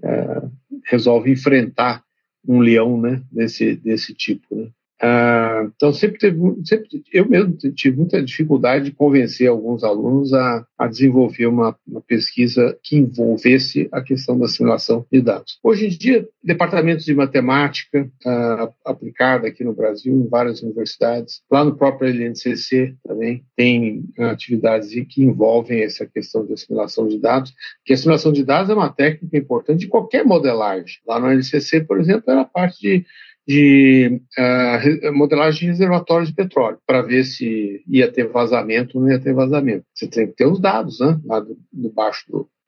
é, 0.03 0.43
resolve 0.87 1.31
enfrentar 1.31 2.05
um 2.47 2.61
leão 2.61 3.01
né, 3.01 3.23
desse, 3.31 3.77
desse 3.77 4.15
tipo. 4.15 4.55
Né? 4.55 4.71
Ah, 5.05 5.69
então, 5.75 5.93
sempre 5.93 6.17
teve, 6.17 6.39
sempre, 6.65 7.03
eu 7.13 7.29
mesmo 7.29 7.57
tive 7.75 7.97
muita 7.97 8.23
dificuldade 8.23 8.85
de 8.85 8.93
convencer 8.93 9.49
alguns 9.49 9.83
alunos 9.83 10.33
a, 10.33 10.65
a 10.79 10.87
desenvolver 10.87 11.47
uma, 11.47 11.77
uma, 11.85 12.01
pesquisa 12.01 12.79
que 12.81 12.97
envolvesse 12.97 13.89
a 13.91 14.01
questão 14.01 14.39
da 14.39 14.47
simulação 14.47 15.05
de 15.11 15.21
dados. 15.21 15.59
Hoje 15.61 15.87
em 15.87 15.89
dia, 15.89 16.29
departamentos 16.43 17.05
de 17.05 17.15
matemática 17.15 18.09
ah, 18.25 18.71
aplicada 18.85 19.49
aqui 19.49 19.65
no 19.65 19.75
Brasil, 19.75 20.15
em 20.15 20.29
várias 20.29 20.63
universidades, 20.63 21.43
lá 21.51 21.65
no 21.65 21.75
próprio 21.75 22.09
LNCC 22.09 22.95
também, 23.05 23.45
tem 23.57 24.05
atividades 24.21 24.91
que 25.09 25.25
envolvem 25.25 25.83
essa 25.83 26.07
questão 26.07 26.47
de 26.47 26.53
assimilação 26.53 27.09
de 27.09 27.19
dados, 27.19 27.53
que 27.85 27.93
a 27.93 27.97
assimilação 27.97 28.31
de 28.31 28.45
dados 28.45 28.71
é 28.71 28.75
uma 28.75 28.93
técnica 28.93 29.37
importante 29.37 29.81
de 29.81 29.89
qualquer 29.89 30.25
modelagem. 30.25 30.99
Lá 31.05 31.19
no 31.19 31.27
LNCC, 31.27 31.81
por 31.81 31.99
exemplo, 31.99 32.31
era 32.31 32.45
parte 32.45 32.81
de 32.81 33.05
de 33.47 34.21
uh, 34.39 35.13
modelagem 35.13 35.61
de 35.61 35.67
reservatórios 35.67 36.29
de 36.29 36.35
petróleo, 36.35 36.79
para 36.87 37.03
ver 37.03 37.25
se 37.25 37.83
ia 37.87 38.11
ter 38.11 38.29
vazamento 38.29 38.99
ou 38.99 39.05
não 39.05 39.11
ia 39.11 39.21
ter 39.21 39.35
vazamento. 39.35 39.85
Você 39.95 40.07
tem 40.07 40.27
que 40.29 40.35
ter 40.35 40.47
os 40.47 40.61
dados 40.61 41.01
né, 41.01 41.19
lá 41.25 41.41
do, 41.41 41.57
do 41.73 41.91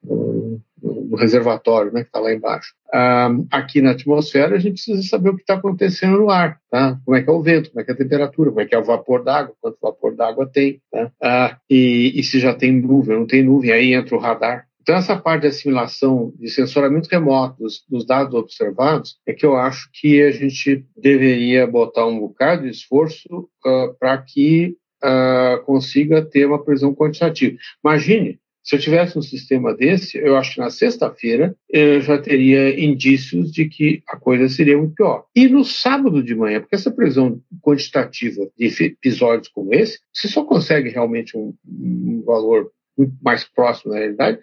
do, 0.04 0.60
do, 0.82 1.16
reservatório, 1.16 1.92
né, 1.92 2.02
que 2.02 2.08
está 2.08 2.20
lá 2.20 2.32
embaixo. 2.32 2.74
Uh, 2.88 3.46
aqui 3.50 3.80
na 3.80 3.92
atmosfera, 3.92 4.56
a 4.56 4.58
gente 4.58 4.74
precisa 4.74 5.02
saber 5.02 5.30
o 5.30 5.36
que 5.36 5.42
está 5.42 5.54
acontecendo 5.54 6.18
no 6.18 6.30
ar, 6.30 6.58
tá? 6.70 6.98
como 7.04 7.16
é 7.16 7.22
que 7.22 7.30
é 7.30 7.32
o 7.32 7.42
vento, 7.42 7.70
como 7.70 7.80
é 7.80 7.84
que 7.84 7.90
é 7.90 7.94
a 7.94 7.96
temperatura, 7.96 8.50
como 8.50 8.60
é 8.60 8.66
que 8.66 8.74
é 8.74 8.78
o 8.78 8.84
vapor 8.84 9.24
d'água, 9.24 9.54
quanto 9.60 9.78
vapor 9.80 10.14
d'água 10.14 10.46
tem, 10.46 10.80
uh, 10.94 11.56
e, 11.70 12.12
e 12.14 12.22
se 12.22 12.38
já 12.38 12.54
tem 12.54 12.72
nuvem, 12.72 13.18
não 13.18 13.26
tem 13.26 13.42
nuvem, 13.42 13.72
aí 13.72 13.94
entra 13.94 14.14
o 14.14 14.20
radar. 14.20 14.66
Então, 14.84 14.96
essa 14.96 15.16
parte 15.16 15.42
de 15.42 15.46
assimilação 15.46 16.34
de 16.38 16.50
sensoramento 16.50 17.08
remoto 17.10 17.62
dos, 17.62 17.82
dos, 17.88 18.06
dados 18.06 18.34
observados 18.34 19.16
é 19.26 19.32
que 19.32 19.46
eu 19.46 19.56
acho 19.56 19.88
que 19.94 20.22
a 20.22 20.30
gente 20.30 20.84
deveria 20.94 21.66
botar 21.66 22.06
um 22.06 22.20
bocado 22.20 22.64
de 22.64 22.68
esforço 22.68 23.48
uh, 23.64 23.94
para 23.98 24.18
que 24.18 24.76
uh, 25.02 25.64
consiga 25.64 26.22
ter 26.22 26.44
uma 26.44 26.62
previsão 26.62 26.94
quantitativa. 26.94 27.56
Imagine, 27.82 28.38
se 28.62 28.76
eu 28.76 28.78
tivesse 28.78 29.18
um 29.18 29.22
sistema 29.22 29.74
desse, 29.74 30.18
eu 30.18 30.36
acho 30.36 30.52
que 30.54 30.60
na 30.60 30.68
sexta-feira 30.68 31.56
eu 31.70 32.02
já 32.02 32.18
teria 32.18 32.78
indícios 32.78 33.50
de 33.50 33.66
que 33.66 34.02
a 34.06 34.18
coisa 34.18 34.50
seria 34.50 34.76
muito 34.76 34.94
pior. 34.94 35.24
E 35.34 35.48
no 35.48 35.64
sábado 35.64 36.22
de 36.22 36.34
manhã, 36.34 36.60
porque 36.60 36.74
essa 36.74 36.90
previsão 36.90 37.40
quantitativa 37.62 38.46
de 38.54 38.66
episódios 38.84 39.48
como 39.48 39.72
esse, 39.74 39.98
você 40.12 40.28
só 40.28 40.44
consegue 40.44 40.90
realmente 40.90 41.34
um, 41.38 41.54
um 41.66 42.22
valor 42.22 42.70
muito 42.96 43.14
mais 43.22 43.44
próximo 43.44 43.92
da 43.92 43.98
realidade 43.98 44.38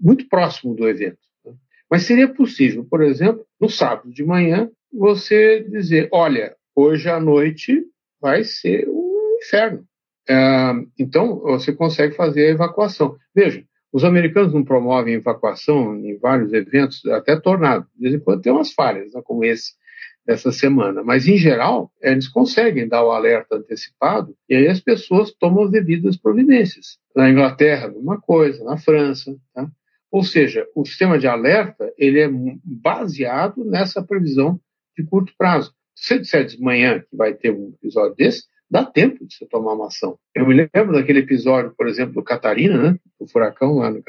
muito 0.00 0.28
próximo 0.28 0.74
do 0.74 0.88
evento. 0.88 1.18
Né? 1.44 1.52
Mas 1.90 2.02
seria 2.02 2.28
possível, 2.28 2.84
por 2.84 3.02
exemplo, 3.02 3.44
no 3.60 3.68
sábado 3.68 4.10
de 4.10 4.24
manhã, 4.24 4.70
você 4.92 5.64
dizer: 5.68 6.08
olha, 6.12 6.54
hoje 6.74 7.08
à 7.08 7.18
noite 7.18 7.84
vai 8.20 8.44
ser 8.44 8.88
um 8.88 9.38
inferno. 9.42 9.84
Uh, 10.30 10.88
então, 10.98 11.40
você 11.40 11.72
consegue 11.72 12.14
fazer 12.14 12.46
a 12.46 12.50
evacuação. 12.50 13.16
Veja, 13.34 13.64
os 13.92 14.04
americanos 14.04 14.54
não 14.54 14.64
promovem 14.64 15.14
evacuação 15.14 15.96
em 15.96 16.16
vários 16.18 16.52
eventos, 16.52 17.04
até 17.06 17.38
tornado. 17.38 17.86
De 17.94 18.02
vez 18.02 18.14
em 18.14 18.20
quando 18.20 18.42
tem 18.42 18.52
umas 18.52 18.72
falhas, 18.72 19.12
né, 19.12 19.20
como 19.24 19.44
esse 19.44 19.72
dessa 20.24 20.52
semana. 20.52 21.02
Mas, 21.02 21.26
em 21.26 21.36
geral, 21.36 21.92
eles 22.00 22.28
conseguem 22.28 22.88
dar 22.88 23.04
o 23.04 23.10
alerta 23.10 23.56
antecipado 23.56 24.36
e 24.48 24.54
aí 24.54 24.68
as 24.68 24.80
pessoas 24.80 25.32
tomam 25.32 25.64
as 25.64 25.70
devidas 25.70 26.16
providências. 26.16 26.98
Na 27.14 27.28
Inglaterra, 27.28 27.92
uma 27.94 28.20
coisa, 28.20 28.62
na 28.64 28.76
França. 28.76 29.36
Tá? 29.52 29.68
Ou 30.12 30.22
seja, 30.22 30.68
o 30.76 30.84
sistema 30.84 31.18
de 31.18 31.26
alerta 31.26 31.90
ele 31.96 32.20
é 32.20 32.28
baseado 32.62 33.64
nessa 33.64 34.02
previsão 34.02 34.60
de 34.96 35.02
curto 35.04 35.32
prazo. 35.38 35.74
Se 35.96 36.08
você 36.08 36.18
disser 36.18 36.44
de 36.44 36.60
manhã 36.60 37.00
que 37.00 37.16
vai 37.16 37.32
ter 37.32 37.50
um 37.50 37.74
episódio 37.80 38.14
desse, 38.14 38.44
dá 38.70 38.84
tempo 38.84 39.26
de 39.26 39.34
você 39.34 39.46
tomar 39.46 39.72
uma 39.72 39.86
ação. 39.86 40.18
Eu 40.34 40.46
me 40.46 40.54
lembro 40.54 40.92
daquele 40.92 41.20
episódio, 41.20 41.74
por 41.76 41.88
exemplo, 41.88 42.14
do 42.14 42.22
Catarina, 42.22 42.92
né? 42.92 42.98
do 43.18 43.26
furacão 43.26 43.76
lá 43.76 43.90
no 43.90 44.02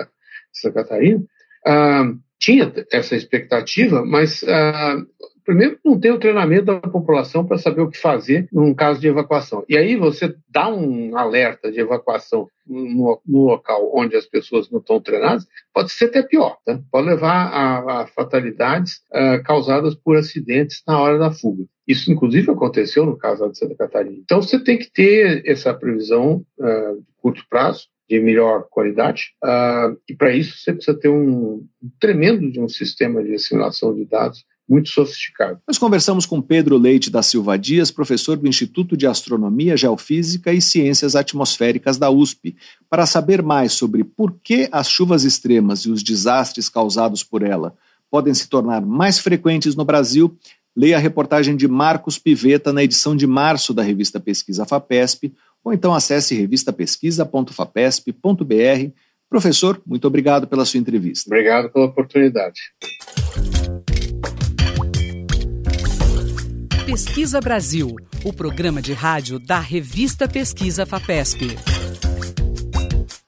Santa 0.52 0.84
Catarina, 0.84 1.24
ah, 1.66 2.14
tinha 2.38 2.72
essa 2.92 3.16
expectativa, 3.16 4.06
mas 4.06 4.44
ah, 4.44 4.98
primeiro 5.44 5.80
não 5.84 6.00
tem 6.00 6.12
o 6.12 6.20
treinamento 6.20 6.66
da 6.66 6.80
população 6.80 7.46
para 7.46 7.58
saber 7.58 7.82
o 7.82 7.90
que 7.90 7.98
fazer 7.98 8.48
num 8.52 8.74
caso 8.74 9.00
de 9.00 9.08
evacuação. 9.08 9.64
E 9.68 9.78
aí 9.78 9.96
você 9.96 10.36
dá 10.50 10.70
um 10.70 11.18
alerta 11.18 11.72
de 11.72 11.80
evacuação 11.80 12.48
no, 12.66 13.22
no 13.26 13.46
local 13.46 13.92
onde 13.94 14.16
as 14.16 14.26
pessoas 14.26 14.70
não 14.70 14.80
estão 14.80 15.00
treinadas, 15.00 15.46
pode 15.74 15.92
ser 15.92 16.06
até 16.06 16.24
pior, 16.24 16.58
tá? 16.66 16.80
pode 16.92 17.08
levar 17.08 17.48
a, 17.48 18.02
a 18.02 18.08
fatalidades 18.08 19.02
uh, 19.12 19.44
causadas 19.44 19.96
por 19.96 20.18
acidentes 20.18 20.82
na 20.88 21.00
hora 21.00 21.18
da 21.18 21.32
fuga. 21.32 21.66
Isso, 21.88 22.12
inclusive, 22.12 22.50
aconteceu 22.50 23.06
no 23.06 23.18
caso 23.18 23.50
de 23.50 23.58
Santa 23.58 23.76
Catarina. 23.76 24.18
Então, 24.18 24.42
você 24.42 24.58
tem 24.58 24.78
que 24.78 24.90
ter 24.92 25.44
essa 25.46 25.74
previsão 25.74 26.46
uh, 26.58 26.96
de 26.98 27.14
curto 27.18 27.44
prazo, 27.50 27.88
de 28.10 28.20
melhor 28.20 28.68
qualidade, 28.70 29.34
uh, 29.44 29.98
e 30.08 30.16
para 30.16 30.34
isso 30.34 30.58
você 30.58 30.74
precisa 30.74 30.98
ter 30.98 31.10
um, 31.10 31.66
um 31.82 31.92
tremendo 32.00 32.50
de 32.50 32.60
um 32.60 32.70
sistema 32.70 33.24
de 33.24 33.34
assimilação 33.34 33.94
de 33.94 34.06
dados 34.06 34.46
muito 34.68 34.90
sofisticado. 34.90 35.60
Nós 35.68 35.78
conversamos 35.78 36.26
com 36.26 36.42
Pedro 36.42 36.78
Leite 36.78 37.10
da 37.10 37.22
Silva 37.22 37.58
Dias, 37.58 37.92
professor 37.92 38.38
do 38.38 38.48
Instituto 38.48 38.96
de 38.96 39.06
Astronomia, 39.06 39.76
Geofísica 39.76 40.54
e 40.54 40.62
Ciências 40.62 41.14
Atmosféricas 41.16 41.98
da 41.98 42.10
USP, 42.10 42.56
para 42.90 43.06
saber 43.06 43.44
mais 43.44 43.74
sobre 43.74 44.04
por 44.04 44.34
que 44.44 44.68
as 44.72 44.90
chuvas 44.90 45.24
extremas 45.24 45.82
e 45.82 45.92
os 45.92 46.02
desastres 46.02 46.70
causados 46.70 47.24
por 47.24 47.44
ela 47.44 47.76
podem 48.10 48.34
se 48.34 48.48
tornar 48.48 48.86
mais 48.86 49.20
frequentes 49.20 49.76
no 49.76 49.84
Brasil. 49.84 50.38
Leia 50.76 50.98
a 50.98 51.00
reportagem 51.00 51.56
de 51.56 51.68
Marcos 51.68 52.18
Piveta 52.18 52.74
na 52.74 52.84
edição 52.84 53.16
de 53.16 53.28
março 53.28 53.72
da 53.74 53.84
revista 53.84 54.20
Pesquisa 54.20 54.66
FAPESP, 54.66 55.34
ou 55.64 55.72
então 55.74 55.94
acesse 55.94 56.36
revistapesquisa.fapesp.br. 56.36 58.92
Professor, 59.30 59.82
muito 59.86 60.06
obrigado 60.06 60.48
pela 60.48 60.66
sua 60.66 60.80
entrevista. 60.80 61.28
Obrigado 61.28 61.72
pela 61.72 61.86
oportunidade. 61.86 62.60
Pesquisa 66.94 67.42
Brasil, 67.42 67.96
o 68.24 68.32
programa 68.32 68.80
de 68.80 68.94
rádio 68.94 69.40
da 69.40 69.60
revista 69.60 70.28
Pesquisa 70.28 70.86
FAPESP. 70.86 71.58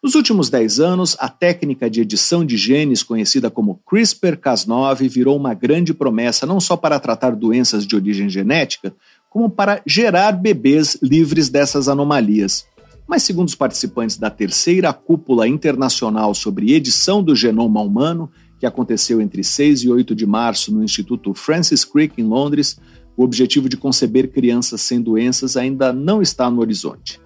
Nos 0.04 0.14
últimos 0.14 0.52
10 0.52 0.80
anos, 0.80 1.18
a 1.20 1.30
técnica 1.30 1.90
de 1.90 2.00
edição 2.00 2.46
de 2.46 2.58
genes, 2.58 3.02
conhecida 3.02 3.50
como 3.50 3.82
CRISPR-Cas9, 3.92 5.10
virou 5.10 5.36
uma 5.36 5.56
grande 5.56 5.96
promessa 5.96 6.46
não 6.46 6.60
só 6.60 6.78
para 6.78 7.00
tratar 7.00 7.32
doenças 7.32 7.88
de 7.88 7.96
origem 7.96 8.30
genética, 8.30 8.94
como 9.32 9.50
para 9.50 9.82
gerar 9.84 10.34
bebês 10.34 10.96
livres 11.02 11.50
dessas 11.50 11.88
anomalias. 11.88 12.68
Mas, 13.08 13.24
segundo 13.24 13.48
os 13.48 13.56
participantes 13.56 14.16
da 14.16 14.30
terceira 14.30 14.94
cúpula 14.94 15.48
internacional 15.48 16.36
sobre 16.36 16.72
edição 16.72 17.24
do 17.24 17.36
genoma 17.36 17.82
humano, 17.82 18.30
que 18.60 18.68
aconteceu 18.68 19.20
entre 19.20 19.44
6 19.44 19.86
e 19.86 19.90
8 19.90 20.14
de 20.14 20.28
março 20.28 20.72
no 20.72 20.84
Instituto 20.84 21.34
Francis 21.34 21.84
Crick, 21.84 22.22
em 22.22 22.26
Londres, 22.26 22.80
o 23.18 23.24
objetivo 23.24 23.70
de 23.70 23.78
conceber 23.78 24.32
crianças 24.32 24.82
sem 24.82 25.02
doenças 25.02 25.56
ainda 25.56 25.94
não 25.94 26.22
está 26.22 26.50
no 26.50 26.62
horizonte. 26.62 27.20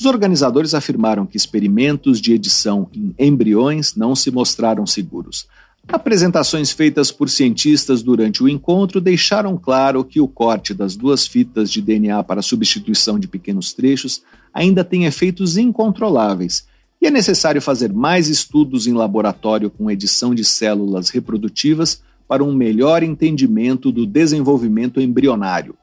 Os 0.00 0.06
organizadores 0.06 0.74
afirmaram 0.74 1.26
que 1.26 1.36
experimentos 1.36 2.20
de 2.20 2.32
edição 2.32 2.88
em 2.94 3.14
embriões 3.18 3.96
não 3.96 4.14
se 4.14 4.30
mostraram 4.30 4.86
seguros. 4.86 5.46
Apresentações 5.88 6.70
feitas 6.70 7.10
por 7.10 7.30
cientistas 7.30 8.02
durante 8.02 8.42
o 8.42 8.48
encontro 8.48 9.00
deixaram 9.00 9.56
claro 9.56 10.04
que 10.04 10.20
o 10.20 10.28
corte 10.28 10.74
das 10.74 10.94
duas 10.94 11.26
fitas 11.26 11.70
de 11.70 11.80
DNA 11.80 12.22
para 12.24 12.42
substituição 12.42 13.18
de 13.18 13.26
pequenos 13.26 13.72
trechos 13.72 14.22
ainda 14.52 14.84
tem 14.84 15.06
efeitos 15.06 15.56
incontroláveis 15.56 16.66
e 17.00 17.06
é 17.06 17.10
necessário 17.10 17.62
fazer 17.62 17.92
mais 17.92 18.28
estudos 18.28 18.86
em 18.86 18.92
laboratório 18.92 19.70
com 19.70 19.90
edição 19.90 20.34
de 20.34 20.44
células 20.44 21.10
reprodutivas 21.10 22.02
para 22.28 22.44
um 22.44 22.52
melhor 22.52 23.02
entendimento 23.02 23.90
do 23.90 24.06
desenvolvimento 24.06 25.00
embrionário. 25.00 25.74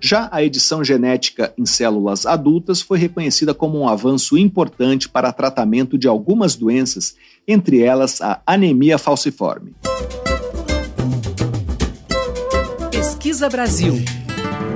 Já 0.00 0.30
a 0.32 0.42
edição 0.42 0.82
genética 0.82 1.52
em 1.58 1.66
células 1.66 2.24
adultas 2.24 2.80
foi 2.80 2.98
reconhecida 2.98 3.52
como 3.52 3.78
um 3.78 3.86
avanço 3.86 4.38
importante 4.38 5.06
para 5.06 5.30
tratamento 5.30 5.98
de 5.98 6.08
algumas 6.08 6.56
doenças, 6.56 7.14
entre 7.46 7.82
elas 7.82 8.22
a 8.22 8.40
anemia 8.46 8.96
falciforme. 8.96 9.74
Pesquisa 12.90 13.50
Brasil. 13.50 13.92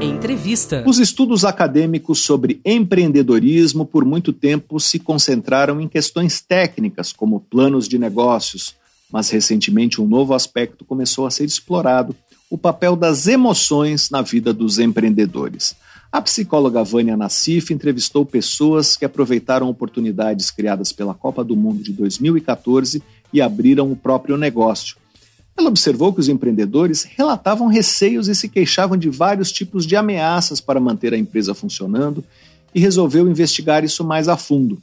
Entrevista. 0.02 0.84
Os 0.86 0.98
estudos 0.98 1.46
acadêmicos 1.46 2.20
sobre 2.20 2.60
empreendedorismo 2.62 3.86
por 3.86 4.04
muito 4.04 4.30
tempo 4.30 4.78
se 4.78 4.98
concentraram 4.98 5.80
em 5.80 5.88
questões 5.88 6.42
técnicas, 6.42 7.10
como 7.10 7.40
planos 7.40 7.88
de 7.88 7.98
negócios, 7.98 8.74
mas 9.14 9.30
recentemente 9.30 10.02
um 10.02 10.08
novo 10.08 10.34
aspecto 10.34 10.84
começou 10.84 11.24
a 11.24 11.30
ser 11.30 11.44
explorado: 11.44 12.16
o 12.50 12.58
papel 12.58 12.96
das 12.96 13.28
emoções 13.28 14.10
na 14.10 14.20
vida 14.20 14.52
dos 14.52 14.80
empreendedores. 14.80 15.76
A 16.10 16.20
psicóloga 16.20 16.82
Vânia 16.82 17.16
Nassif 17.16 17.72
entrevistou 17.72 18.26
pessoas 18.26 18.96
que 18.96 19.04
aproveitaram 19.04 19.68
oportunidades 19.68 20.50
criadas 20.50 20.90
pela 20.92 21.14
Copa 21.14 21.44
do 21.44 21.54
Mundo 21.54 21.80
de 21.80 21.92
2014 21.92 23.00
e 23.32 23.40
abriram 23.40 23.92
o 23.92 23.94
próprio 23.94 24.36
negócio. 24.36 24.96
Ela 25.56 25.68
observou 25.68 26.12
que 26.12 26.18
os 26.18 26.28
empreendedores 26.28 27.04
relatavam 27.04 27.68
receios 27.68 28.26
e 28.26 28.34
se 28.34 28.48
queixavam 28.48 28.96
de 28.96 29.08
vários 29.10 29.52
tipos 29.52 29.86
de 29.86 29.94
ameaças 29.94 30.60
para 30.60 30.80
manter 30.80 31.14
a 31.14 31.18
empresa 31.18 31.54
funcionando 31.54 32.24
e 32.74 32.80
resolveu 32.80 33.28
investigar 33.28 33.84
isso 33.84 34.02
mais 34.02 34.26
a 34.26 34.36
fundo. 34.36 34.82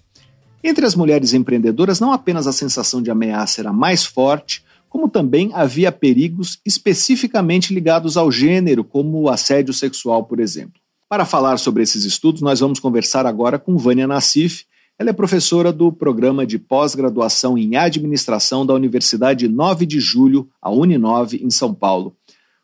Entre 0.64 0.86
as 0.86 0.96
mulheres 0.96 1.34
empreendedoras, 1.34 2.00
não 2.00 2.12
apenas 2.12 2.46
a 2.46 2.52
sensação 2.52 3.02
de 3.02 3.10
ameaça 3.10 3.62
era 3.62 3.74
mais 3.74 4.06
forte, 4.06 4.64
como 4.88 5.10
também 5.10 5.52
havia 5.54 5.92
perigos 5.92 6.60
especificamente 6.66 7.74
ligados 7.74 8.18
ao 8.18 8.32
gênero, 8.32 8.84
como 8.84 9.22
o 9.22 9.30
assédio 9.30 9.74
sexual, 9.74 10.26
por 10.26 10.40
exemplo. 10.40 10.80
Para 11.10 11.26
falar 11.26 11.58
sobre 11.58 11.82
esses 11.82 12.06
estudos, 12.06 12.42
nós 12.42 12.60
vamos 12.60 12.80
conversar 12.80 13.26
agora 13.26 13.58
com 13.58 13.78
Vânia 13.78 14.08
Nassif, 14.08 14.66
ela 15.02 15.10
é 15.10 15.14
professora 15.14 15.74
do 15.74 15.92
programa 15.92 16.46
de 16.46 16.60
pós-graduação 16.60 17.58
em 17.58 17.76
administração 17.76 18.64
da 18.64 18.74
Universidade 18.76 19.48
9 19.48 19.86
de 19.86 20.00
Julho, 20.00 20.48
a 20.62 20.70
Uninove, 20.70 21.44
em 21.44 21.50
São 21.50 21.74
Paulo. 21.74 22.16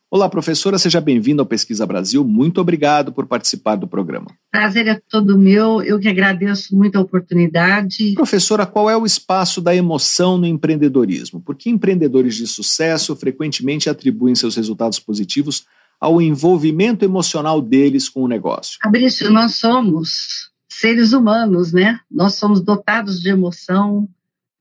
Olá, 0.09 0.29
professora, 0.29 0.77
seja 0.77 1.01
bem-vinda 1.01 1.41
ao 1.41 1.45
Pesquisa 1.45 1.85
Brasil. 1.85 2.23
Muito 2.23 2.61
obrigado 2.61 3.11
por 3.11 3.27
participar 3.27 3.75
do 3.75 3.89
programa. 3.89 4.27
Prazer 4.49 4.87
é 4.87 5.01
todo 5.09 5.37
meu, 5.37 5.81
eu 5.81 5.99
que 5.99 6.07
agradeço 6.07 6.73
muito 6.77 6.97
a 6.97 7.01
oportunidade. 7.01 8.13
Professora, 8.13 8.65
qual 8.65 8.89
é 8.89 8.95
o 8.95 9.05
espaço 9.05 9.59
da 9.59 9.75
emoção 9.75 10.37
no 10.37 10.45
empreendedorismo? 10.45 11.41
Porque 11.41 11.69
empreendedores 11.69 12.35
de 12.35 12.47
sucesso 12.47 13.17
frequentemente 13.17 13.89
atribuem 13.89 14.33
seus 14.33 14.55
resultados 14.55 14.97
positivos 14.97 15.65
ao 15.99 16.21
envolvimento 16.21 17.03
emocional 17.03 17.61
deles 17.61 18.07
com 18.07 18.21
o 18.21 18.29
negócio. 18.29 18.79
Fabrício, 18.81 19.29
nós 19.29 19.55
somos 19.55 20.51
seres 20.69 21.11
humanos, 21.11 21.73
né? 21.73 21.99
Nós 22.09 22.35
somos 22.35 22.61
dotados 22.61 23.19
de 23.19 23.27
emoção, 23.27 24.07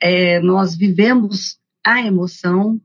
é, 0.02 0.40
nós 0.40 0.74
vivemos 0.74 1.56
a 1.84 2.02
emoção, 2.02 2.80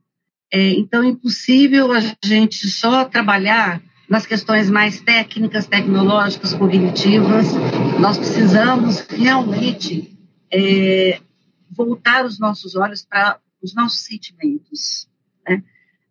é, 0.51 0.71
então 0.71 1.01
é 1.01 1.07
impossível 1.07 1.91
a 1.93 1.99
gente 2.23 2.67
só 2.67 3.05
trabalhar 3.05 3.81
nas 4.09 4.25
questões 4.25 4.69
mais 4.69 4.99
técnicas, 4.99 5.65
tecnológicas, 5.65 6.53
cognitivas. 6.53 7.47
Nós 7.97 8.17
precisamos 8.17 8.99
realmente 9.07 10.19
é, 10.51 11.21
voltar 11.69 12.25
os 12.25 12.37
nossos 12.37 12.75
olhos 12.75 13.05
para 13.05 13.39
os 13.63 13.73
nossos 13.73 14.01
sentimentos. 14.01 15.07
Né? 15.47 15.63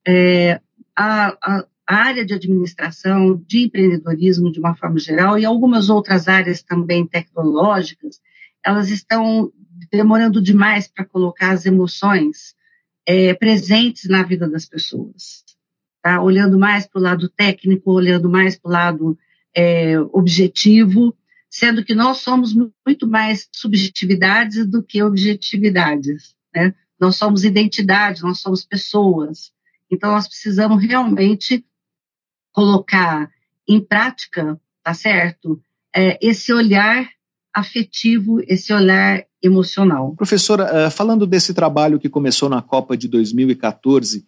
É, 0.09 0.61
a, 0.96 1.37
a, 1.42 1.66
a 1.87 1.94
área 1.94 2.24
de 2.24 2.33
administração, 2.33 3.37
de 3.46 3.64
empreendedorismo 3.64 4.50
de 4.50 4.59
uma 4.59 4.74
forma 4.74 4.98
geral 4.98 5.38
e 5.38 5.44
algumas 5.44 5.90
outras 5.90 6.29
áreas 6.29 6.62
também 6.62 7.07
tecnológicas, 7.07 8.22
elas 8.64 8.88
estão 8.88 9.53
demorando 9.92 10.40
demais 10.40 10.88
para 10.88 11.05
colocar 11.05 11.50
as 11.50 11.66
emoções 11.66 12.55
é, 13.07 13.35
presentes 13.35 14.09
na 14.09 14.23
vida 14.23 14.49
das 14.49 14.67
pessoas. 14.67 15.45
Tá? 16.03 16.21
Olhando 16.23 16.59
mais 16.59 16.87
para 16.87 16.99
o 16.99 17.03
lado 17.03 17.29
técnico, 17.29 17.93
olhando 17.93 18.29
mais 18.29 18.59
para 18.59 18.69
o 18.69 18.73
lado 18.73 19.19
é, 19.55 19.99
objetivo, 20.13 21.17
sendo 21.49 21.85
que 21.85 21.95
nós 21.95 22.19
somos 22.19 22.55
muito 22.55 23.07
mais 23.07 23.49
subjetividades 23.53 24.67
do 24.67 24.83
que 24.83 25.03
objetividades. 25.03 26.35
Né? 26.55 26.75
Nós 26.99 27.17
somos 27.17 27.45
identidade, 27.45 28.23
nós 28.23 28.41
somos 28.41 28.65
pessoas. 28.65 29.53
Então, 29.91 30.13
nós 30.13 30.29
precisamos 30.29 30.83
realmente 30.83 31.65
colocar 32.53 33.31
em 33.67 33.81
prática, 33.81 34.61
tá 34.83 34.95
certo? 34.95 35.61
É, 35.95 36.19
esse 36.21 36.53
olhar 36.53 37.09
afetivo, 37.53 38.41
esse 38.47 38.73
olhar 38.73 39.25
emocional. 39.42 40.14
Professora, 40.16 40.64
eh, 40.64 40.90
falando 40.90 41.26
desse 41.26 41.55
trabalho 41.55 41.98
que 41.98 42.09
começou 42.09 42.48
na 42.48 42.61
Copa 42.61 42.96
de 42.96 43.09
2014, 43.09 44.26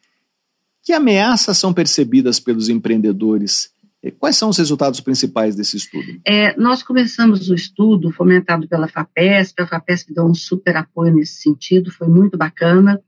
que 0.83 0.93
ameaças 0.93 1.59
são 1.59 1.73
percebidas 1.73 2.41
pelos 2.41 2.69
empreendedores? 2.69 3.71
Quais 4.19 4.37
são 4.37 4.49
os 4.49 4.59
resultados 4.59 5.01
principais 5.01 5.55
desse 5.55 5.77
estudo? 5.77 6.21
É, 6.27 6.57
nós 6.59 6.83
começamos 6.83 7.49
o 7.49 7.55
estudo 7.55 8.11
fomentado 8.11 8.67
pela 8.67 8.89
FAPESP, 8.89 9.63
a 9.63 9.67
FAPESP 9.67 10.13
deu 10.13 10.25
um 10.25 10.35
super 10.35 10.77
apoio 10.77 11.15
nesse 11.15 11.41
sentido, 11.41 11.93
foi 11.93 12.09
muito 12.09 12.37
bacana. 12.37 13.01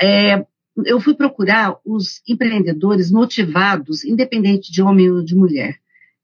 É, 0.00 0.46
eu 0.86 1.00
fui 1.00 1.14
procurar 1.14 1.76
os 1.84 2.22
empreendedores 2.28 3.10
motivados, 3.10 4.04
independente 4.04 4.70
de 4.70 4.80
homem 4.80 5.10
ou 5.10 5.24
de 5.24 5.34
mulher, 5.34 5.76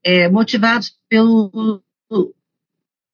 é, 0.04 0.28
motivados 0.28 0.96
pelo, 1.08 1.82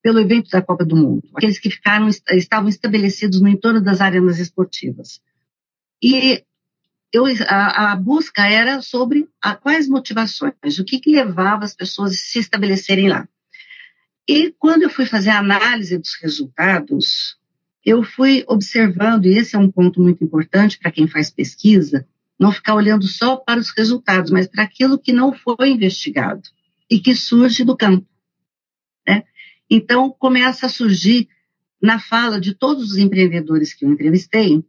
pelo 0.02 0.18
evento 0.18 0.50
da 0.50 0.60
Copa 0.60 0.84
do 0.84 0.96
Mundo, 0.96 1.22
aqueles 1.34 1.58
que 1.58 1.70
ficaram, 1.70 2.08
estavam 2.08 2.68
estabelecidos 2.68 3.40
no 3.40 3.48
entorno 3.48 3.80
das 3.80 4.00
arenas 4.00 4.38
esportivas. 4.38 5.20
E 6.02 6.42
eu, 7.12 7.24
a, 7.46 7.92
a, 7.92 7.96
busca 7.96 8.46
era 8.46 8.82
sobre 8.82 9.28
a, 9.40 9.54
quais 9.54 9.88
motivações, 9.88 10.78
o 10.78 10.84
que, 10.84 10.98
que 10.98 11.10
levava 11.10 11.64
as 11.64 11.74
pessoas 11.74 12.12
a 12.12 12.16
se 12.16 12.38
estabelecerem 12.40 13.08
lá. 13.08 13.28
E 14.28 14.52
quando 14.58 14.82
eu 14.82 14.90
fui 14.90 15.06
fazer 15.06 15.30
a 15.30 15.38
análise 15.38 15.98
dos 15.98 16.14
resultados, 16.20 17.36
eu 17.84 18.02
fui 18.02 18.44
observando, 18.48 19.26
e 19.26 19.36
esse 19.36 19.54
é 19.54 19.58
um 19.58 19.70
ponto 19.70 20.00
muito 20.00 20.24
importante 20.24 20.78
para 20.78 20.90
quem 20.90 21.06
faz 21.06 21.30
pesquisa, 21.30 22.06
não 22.38 22.50
ficar 22.50 22.74
olhando 22.74 23.06
só 23.06 23.36
para 23.36 23.60
os 23.60 23.70
resultados, 23.76 24.30
mas 24.30 24.48
para 24.48 24.64
aquilo 24.64 24.98
que 24.98 25.12
não 25.12 25.32
foi 25.32 25.70
investigado 25.70 26.42
e 26.90 26.98
que 26.98 27.14
surge 27.14 27.64
do 27.64 27.76
campo. 27.76 28.06
Então, 29.74 30.11
começa 30.11 30.66
a 30.66 30.68
surgir, 30.68 31.30
na 31.80 31.98
fala 31.98 32.38
de 32.38 32.54
todos 32.54 32.90
os 32.92 32.98
empreendedores 32.98 33.72
que 33.72 33.87
eu 33.87 33.90
entrevistei, 33.90 34.62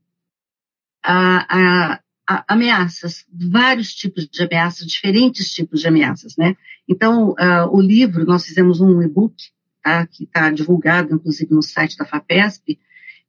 a, 1.04 1.46
a, 1.50 2.00
a, 2.26 2.46
ameaças, 2.48 3.26
vários 3.30 3.94
tipos 3.94 4.30
de 4.30 4.42
ameaças, 4.42 4.88
diferentes 4.88 5.54
tipos 5.54 5.82
de 5.82 5.90
ameaças. 5.90 6.38
Né? 6.38 6.56
Então, 6.88 7.36
o 7.70 7.82
livro, 7.82 8.26
nós 8.26 8.46
fizemos 8.46 8.80
um 8.80 9.02
e-book, 9.02 9.36
tá, 9.84 10.08
que 10.08 10.24
está 10.24 10.50
divulgado, 10.50 11.14
inclusive, 11.14 11.54
no 11.54 11.62
site 11.62 11.98
da 11.98 12.06
FAPESP, 12.06 12.80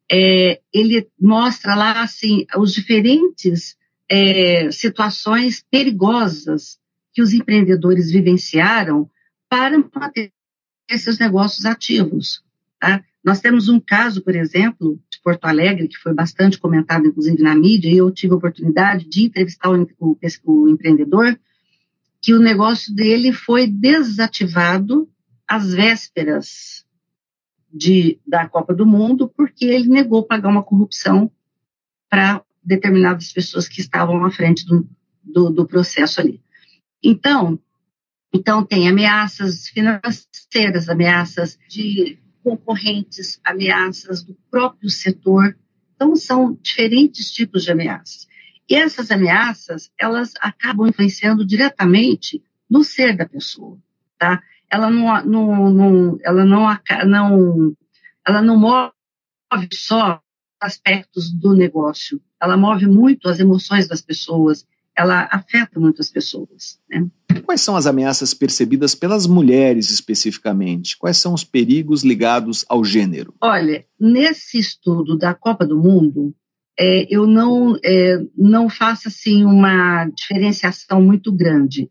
é, 0.08 0.60
ele 0.72 1.08
mostra 1.20 1.74
lá 1.74 2.02
assim 2.02 2.46
os 2.56 2.72
diferentes 2.72 3.76
é, 4.08 4.70
situações 4.70 5.64
perigosas 5.68 6.78
que 7.12 7.20
os 7.20 7.32
empreendedores 7.32 8.12
vivenciaram 8.12 9.10
para 9.48 9.76
manter 9.78 10.33
seus 10.98 11.18
negócios 11.18 11.64
ativos. 11.64 12.42
Tá? 12.78 13.02
Nós 13.24 13.40
temos 13.40 13.68
um 13.68 13.80
caso, 13.80 14.22
por 14.22 14.34
exemplo, 14.34 15.00
de 15.10 15.20
Porto 15.22 15.46
Alegre, 15.46 15.88
que 15.88 15.96
foi 15.96 16.12
bastante 16.12 16.58
comentado, 16.58 17.06
inclusive, 17.06 17.42
na 17.42 17.54
mídia, 17.54 17.90
e 17.90 17.96
eu 17.96 18.10
tive 18.10 18.34
a 18.34 18.36
oportunidade 18.36 19.08
de 19.08 19.24
entrevistar 19.24 19.70
o, 19.70 19.88
o, 19.98 20.18
o 20.44 20.68
empreendedor, 20.68 21.38
que 22.20 22.34
o 22.34 22.40
negócio 22.40 22.94
dele 22.94 23.32
foi 23.32 23.66
desativado 23.66 25.08
às 25.48 25.72
vésperas 25.72 26.84
de, 27.72 28.20
da 28.26 28.48
Copa 28.48 28.74
do 28.74 28.86
Mundo, 28.86 29.28
porque 29.28 29.64
ele 29.64 29.88
negou 29.88 30.22
pagar 30.22 30.48
uma 30.48 30.62
corrupção 30.62 31.30
para 32.08 32.42
determinadas 32.62 33.32
pessoas 33.32 33.68
que 33.68 33.80
estavam 33.80 34.24
à 34.24 34.30
frente 34.30 34.64
do, 34.64 34.88
do, 35.22 35.50
do 35.50 35.66
processo 35.66 36.20
ali. 36.20 36.40
Então, 37.02 37.58
então, 38.34 38.64
tem 38.64 38.88
ameaças 38.88 39.68
financeiras, 39.68 40.88
ameaças 40.88 41.58
de 41.68 42.18
concorrentes, 42.42 43.40
ameaças 43.44 44.22
do 44.22 44.36
próprio 44.50 44.90
setor. 44.90 45.56
Então, 45.94 46.16
são 46.16 46.58
diferentes 46.60 47.30
tipos 47.30 47.62
de 47.62 47.70
ameaças. 47.70 48.26
E 48.68 48.74
essas 48.74 49.10
ameaças, 49.10 49.90
elas 49.98 50.32
acabam 50.40 50.88
influenciando 50.88 51.46
diretamente 51.46 52.42
no 52.68 52.82
ser 52.82 53.16
da 53.16 53.26
pessoa, 53.26 53.78
tá? 54.18 54.42
ela 54.74 54.90
não, 54.90 55.24
não, 55.24 55.70
não, 55.70 56.18
ela 56.24 56.44
não, 56.44 56.66
não, 57.06 57.76
ela 58.26 58.42
não 58.42 58.58
move 58.58 59.68
só 59.72 60.20
aspectos 60.60 61.30
do 61.32 61.54
negócio, 61.54 62.20
ela 62.42 62.56
move 62.56 62.86
muito 62.86 63.28
as 63.28 63.38
emoções 63.38 63.86
das 63.86 64.00
pessoas, 64.00 64.66
ela 64.96 65.28
afeta 65.30 65.78
muito 65.78 66.00
as 66.00 66.10
pessoas. 66.10 66.78
Né? 66.88 67.06
Quais 67.44 67.60
são 67.60 67.76
as 67.76 67.86
ameaças 67.86 68.32
percebidas 68.32 68.94
pelas 68.94 69.26
mulheres 69.26 69.90
especificamente? 69.90 70.96
Quais 70.96 71.16
são 71.16 71.34
os 71.34 71.44
perigos 71.44 72.04
ligados 72.04 72.64
ao 72.68 72.84
gênero? 72.84 73.34
Olha, 73.40 73.84
nesse 73.98 74.58
estudo 74.58 75.16
da 75.18 75.34
Copa 75.34 75.66
do 75.66 75.76
Mundo, 75.76 76.34
é, 76.78 77.06
eu 77.14 77.26
não, 77.26 77.76
é, 77.84 78.18
não 78.36 78.68
faço 78.68 79.08
assim 79.08 79.44
uma 79.44 80.06
diferenciação 80.06 81.02
muito 81.02 81.32
grande 81.32 81.88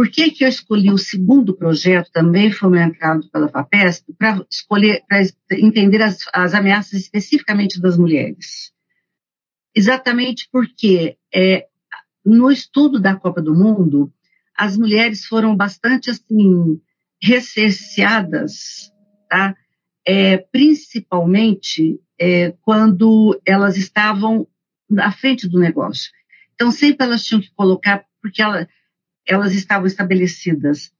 por 0.00 0.08
que, 0.08 0.30
que 0.30 0.44
eu 0.44 0.48
escolhi 0.48 0.90
o 0.90 0.96
segundo 0.96 1.54
projeto, 1.54 2.10
também 2.10 2.50
fomentado 2.50 3.28
pela 3.30 3.50
FAPESP, 3.50 4.14
para 4.14 4.42
escolher, 4.50 5.02
para 5.06 5.20
entender 5.58 6.00
as, 6.00 6.20
as, 6.32 6.54
ameaças 6.54 7.00
especificamente 7.00 7.78
das 7.78 7.98
mulheres? 7.98 8.72
Exatamente 9.74 10.48
porque 10.50 11.18
é, 11.34 11.66
no 12.24 12.50
estudo 12.50 13.00
da 13.00 13.16
Copa 13.16 13.40
do 13.40 13.54
Mundo, 13.54 14.12
as 14.56 14.76
mulheres 14.76 15.24
foram 15.24 15.56
bastante 15.56 16.10
assim 16.10 16.80
recerceadas, 17.22 18.92
tá? 19.28 19.56
É, 20.06 20.38
principalmente 20.38 22.00
é, 22.18 22.54
quando 22.62 23.40
elas 23.44 23.76
estavam 23.76 24.46
à 24.98 25.12
frente 25.12 25.48
do 25.48 25.58
negócio. 25.58 26.10
Então 26.54 26.70
sempre 26.70 27.06
elas 27.06 27.24
tinham 27.24 27.40
que 27.40 27.50
colocar, 27.54 28.04
porque 28.20 28.42
ela, 28.42 28.68
elas 29.26 29.54
estavam 29.54 29.86
estabelecidas 29.86 30.92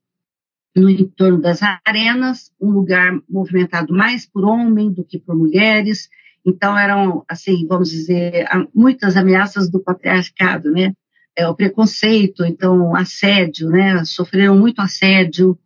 no 0.74 0.88
entorno 0.88 1.40
das 1.40 1.60
arenas, 1.84 2.52
um 2.60 2.70
lugar 2.70 3.12
movimentado 3.28 3.92
mais 3.92 4.26
por 4.26 4.44
homens 4.44 4.94
do 4.94 5.04
que 5.04 5.18
por 5.18 5.36
mulheres. 5.36 6.08
Então 6.46 6.78
eram, 6.78 7.24
assim, 7.28 7.66
vamos 7.66 7.90
dizer, 7.90 8.46
muitas 8.74 9.16
ameaças 9.16 9.70
do 9.70 9.80
patriarcado, 9.80 10.70
né? 10.70 10.94
É, 11.40 11.48
o 11.48 11.54
preconceito, 11.54 12.44
então 12.44 12.94
assédio, 12.94 13.70
né? 13.70 14.04
Sofreram 14.04 14.58
muito 14.58 14.78
assédio, 14.80 15.58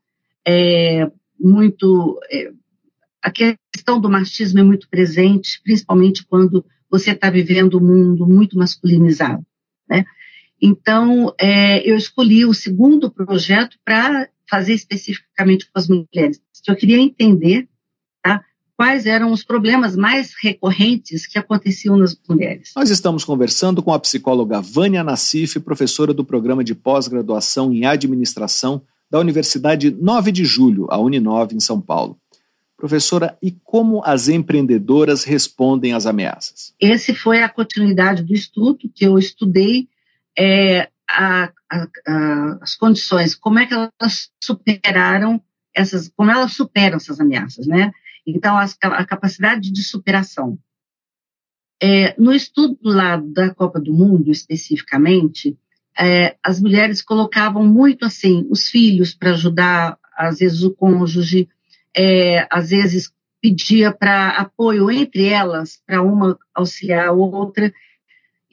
é, 0.46 1.10
muito 1.38 2.20
é, 2.30 2.52
a 3.20 3.30
questão 3.30 4.00
do 4.00 4.08
machismo 4.08 4.60
é 4.60 4.62
muito 4.62 4.88
presente, 4.88 5.60
principalmente 5.64 6.24
quando 6.26 6.64
você 6.88 7.10
está 7.10 7.28
vivendo 7.28 7.78
um 7.78 7.84
mundo 7.84 8.24
muito 8.24 8.56
masculinizado, 8.56 9.44
né? 9.88 10.04
Então, 10.62 11.34
é, 11.40 11.80
eu 11.90 11.96
escolhi 11.96 12.44
o 12.44 12.54
segundo 12.54 13.10
projeto 13.10 13.76
para 13.84 14.28
fazer 14.48 14.74
especificamente 14.74 15.64
com 15.66 15.78
as 15.78 15.88
mulheres. 15.88 16.40
Eu 16.68 16.76
queria 16.76 16.98
entender 16.98 17.68
quais 18.76 19.06
eram 19.06 19.30
os 19.32 19.44
problemas 19.44 19.96
mais 19.96 20.34
recorrentes 20.40 21.26
que 21.26 21.38
aconteciam 21.38 21.96
nas 21.96 22.16
mulheres. 22.28 22.72
Nós 22.76 22.90
estamos 22.90 23.24
conversando 23.24 23.82
com 23.82 23.92
a 23.92 23.98
psicóloga 23.98 24.60
Vânia 24.60 25.04
Nassif, 25.04 25.60
professora 25.60 26.12
do 26.12 26.24
programa 26.24 26.64
de 26.64 26.74
pós-graduação 26.74 27.72
em 27.72 27.86
administração 27.86 28.82
da 29.10 29.20
Universidade 29.20 29.90
9 29.90 30.32
de 30.32 30.44
Julho, 30.44 30.88
a 30.90 30.98
Uninove, 30.98 31.54
em 31.54 31.60
São 31.60 31.80
Paulo. 31.80 32.18
Professora, 32.76 33.38
e 33.40 33.52
como 33.52 34.02
as 34.04 34.28
empreendedoras 34.28 35.22
respondem 35.22 35.92
às 35.92 36.06
ameaças? 36.06 36.74
Esse 36.80 37.14
foi 37.14 37.42
a 37.42 37.48
continuidade 37.48 38.22
do 38.22 38.34
estudo 38.34 38.90
que 38.92 39.06
eu 39.06 39.16
estudei 39.18 39.88
é, 40.36 40.88
a, 41.08 41.50
a, 41.70 41.88
a, 42.06 42.58
as 42.60 42.74
condições, 42.74 43.34
como 43.34 43.60
é 43.60 43.66
que 43.66 43.74
elas 43.74 44.30
superaram 44.42 45.40
essas, 45.72 46.10
como 46.16 46.30
elas 46.30 46.52
superam 46.52 46.96
essas 46.96 47.20
ameaças, 47.20 47.66
né? 47.66 47.92
Então, 48.26 48.56
as, 48.56 48.76
a 48.82 49.04
capacidade 49.04 49.70
de 49.72 49.82
superação. 49.82 50.58
É, 51.82 52.14
no 52.18 52.32
estudo 52.32 52.78
lá 52.82 53.16
da 53.16 53.54
Copa 53.54 53.80
do 53.80 53.92
Mundo, 53.92 54.30
especificamente, 54.30 55.56
é, 55.98 56.36
as 56.42 56.60
mulheres 56.60 57.02
colocavam 57.02 57.66
muito 57.66 58.04
assim 58.04 58.46
os 58.50 58.68
filhos 58.68 59.14
para 59.14 59.30
ajudar, 59.30 59.98
às 60.16 60.38
vezes 60.38 60.62
o 60.62 60.74
cônjuge, 60.74 61.48
é, 61.96 62.46
às 62.50 62.70
vezes 62.70 63.12
pedia 63.40 63.92
para 63.92 64.30
apoio 64.30 64.90
entre 64.90 65.26
elas, 65.26 65.80
para 65.86 66.00
uma 66.00 66.38
auxiliar 66.54 67.08
a 67.08 67.12
outra, 67.12 67.72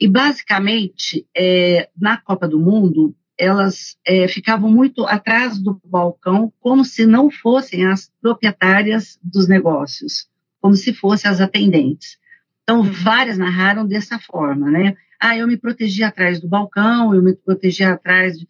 e, 0.02 0.08
basicamente, 0.08 1.24
é, 1.32 1.88
na 1.96 2.16
Copa 2.16 2.48
do 2.48 2.58
Mundo, 2.58 3.14
elas 3.38 3.96
é, 4.06 4.28
ficavam 4.28 4.70
muito 4.70 5.04
atrás 5.06 5.58
do 5.58 5.80
balcão, 5.84 6.52
como 6.60 6.84
se 6.84 7.06
não 7.06 7.30
fossem 7.30 7.86
as 7.86 8.10
proprietárias 8.20 9.18
dos 9.22 9.48
negócios, 9.48 10.28
como 10.60 10.74
se 10.74 10.92
fossem 10.92 11.30
as 11.30 11.40
atendentes. 11.40 12.18
Então, 12.62 12.82
várias 12.82 13.38
narraram 13.38 13.86
dessa 13.86 14.18
forma, 14.18 14.70
né? 14.70 14.94
Ah, 15.20 15.36
eu 15.36 15.46
me 15.46 15.56
protegi 15.56 16.02
atrás 16.02 16.40
do 16.40 16.48
balcão, 16.48 17.14
eu 17.14 17.22
me 17.22 17.34
protegi 17.34 17.84
atrás. 17.84 18.38
De... 18.38 18.46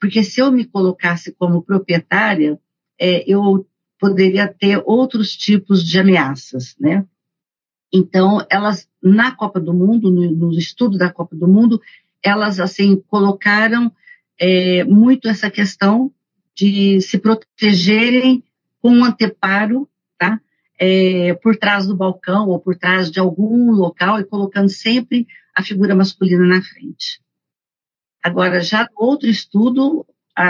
Porque 0.00 0.22
se 0.22 0.40
eu 0.40 0.50
me 0.50 0.64
colocasse 0.64 1.32
como 1.32 1.62
proprietária, 1.62 2.58
é, 2.98 3.24
eu 3.30 3.66
poderia 3.98 4.46
ter 4.48 4.82
outros 4.84 5.34
tipos 5.34 5.82
de 5.84 5.98
ameaças, 5.98 6.74
né? 6.78 7.04
Então, 7.92 8.44
elas, 8.50 8.88
na 9.02 9.34
Copa 9.34 9.58
do 9.60 9.72
Mundo, 9.72 10.10
no, 10.10 10.30
no 10.30 10.52
estudo 10.52 10.98
da 10.98 11.10
Copa 11.10 11.34
do 11.34 11.48
Mundo, 11.48 11.80
elas, 12.22 12.60
assim, 12.60 13.02
colocaram 13.08 13.90
é, 14.38 14.84
muito 14.84 15.28
essa 15.28 15.50
questão 15.50 16.12
de 16.54 17.00
se 17.00 17.18
protegerem 17.18 18.42
com 18.80 18.90
um 18.90 19.04
anteparo, 19.04 19.88
tá? 20.18 20.40
É, 20.78 21.34
por 21.34 21.56
trás 21.56 21.86
do 21.86 21.96
balcão 21.96 22.48
ou 22.48 22.60
por 22.60 22.76
trás 22.76 23.10
de 23.10 23.18
algum 23.18 23.70
local 23.72 24.20
e 24.20 24.24
colocando 24.24 24.68
sempre 24.68 25.26
a 25.54 25.62
figura 25.62 25.94
masculina 25.94 26.44
na 26.46 26.62
frente. 26.62 27.20
Agora, 28.22 28.60
já 28.60 28.88
outro 28.94 29.28
estudo, 29.28 30.04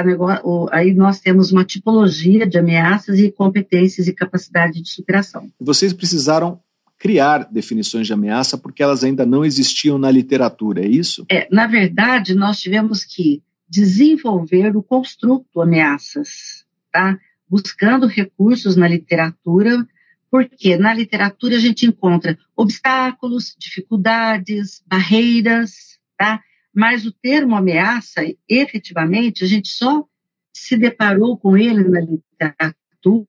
negócio, 0.05 0.69
aí 0.73 0.93
nós 0.95 1.21
temos 1.21 1.53
uma 1.53 1.65
tipologia 1.65 2.47
de 2.47 2.59
ameaças 2.59 3.19
e 3.19 3.31
competências 3.31 4.09
e 4.09 4.13
capacidade 4.13 4.81
de 4.83 4.91
superação. 4.91 5.49
Vocês 5.61 5.93
precisaram 5.93 6.61
criar 6.99 7.49
definições 7.51 8.07
de 8.07 8.13
ameaça 8.13 8.57
porque 8.57 8.83
elas 8.83 9.05
ainda 9.05 9.25
não 9.27 9.45
existiam 9.45 9.99
na 9.99 10.11
literatura, 10.11 10.85
é 10.85 10.89
isso? 10.89 11.25
É, 11.31 11.47
na 11.51 11.67
verdade, 11.67 12.35
nós 12.35 12.59
tivemos 12.59 13.05
que 13.05 13.43
desenvolver 13.69 14.77
o 14.77 14.83
construto 14.83 15.61
ameaças, 15.61 16.65
tá? 16.93 17.19
Buscando 17.49 18.07
recursos 18.07 18.77
na 18.77 18.89
literatura, 18.89 19.87
porque 20.31 20.77
na 20.77 20.93
literatura 20.93 21.57
a 21.57 21.61
gente 21.61 21.87
encontra 21.87 22.39
obstáculos, 22.57 23.55
dificuldades, 23.59 24.83
barreiras, 24.87 25.99
tá? 26.17 26.41
Mas 26.75 27.07
o 27.07 27.13
termo 27.13 27.57
ameaça, 27.57 28.23
efetivamente, 28.49 29.45
a 29.45 29.47
gente 29.47 29.69
só 29.69 30.05
se 30.53 30.77
deparou 30.77 31.37
com 31.39 31.57
ele 31.57 31.89
na 31.89 32.01
literatura 32.01 33.27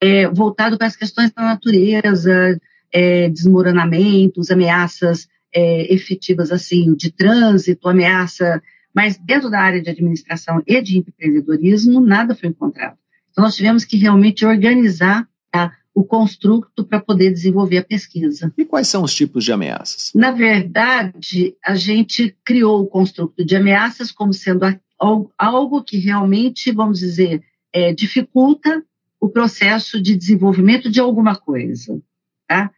é, 0.00 0.28
voltado 0.28 0.76
para 0.76 0.86
as 0.86 0.96
questões 0.96 1.30
da 1.32 1.42
natureza, 1.42 2.60
é, 2.92 3.28
desmoronamentos, 3.28 4.50
ameaças 4.50 5.28
é, 5.54 5.92
efetivas 5.92 6.52
assim 6.52 6.94
de 6.94 7.10
trânsito, 7.10 7.88
ameaça, 7.88 8.62
mas 8.96 9.18
dentro 9.18 9.50
da 9.50 9.60
área 9.60 9.82
de 9.82 9.90
administração 9.90 10.62
e 10.66 10.80
de 10.80 10.96
empreendedorismo 10.96 12.00
nada 12.00 12.34
foi 12.34 12.48
encontrado. 12.48 12.96
Então 13.30 13.44
nós 13.44 13.54
tivemos 13.54 13.84
que 13.84 13.98
realmente 13.98 14.46
organizar 14.46 15.28
tá, 15.52 15.70
o 15.94 16.02
construto 16.02 16.82
para 16.82 16.98
poder 16.98 17.30
desenvolver 17.30 17.76
a 17.76 17.84
pesquisa. 17.84 18.50
E 18.56 18.64
quais 18.64 18.88
são 18.88 19.02
os 19.02 19.14
tipos 19.14 19.44
de 19.44 19.52
ameaças? 19.52 20.12
Na 20.14 20.30
verdade, 20.30 21.54
a 21.62 21.74
gente 21.74 22.34
criou 22.42 22.80
o 22.80 22.86
construto 22.86 23.44
de 23.44 23.54
ameaças 23.54 24.10
como 24.10 24.32
sendo 24.32 24.64
algo 25.36 25.84
que 25.84 25.98
realmente, 25.98 26.72
vamos 26.72 27.00
dizer, 27.00 27.42
é, 27.74 27.92
dificulta 27.92 28.82
o 29.20 29.28
processo 29.28 30.00
de 30.00 30.16
desenvolvimento 30.16 30.90
de 30.90 31.00
alguma 31.00 31.36
coisa. 31.36 32.00
Tá? 32.48 32.70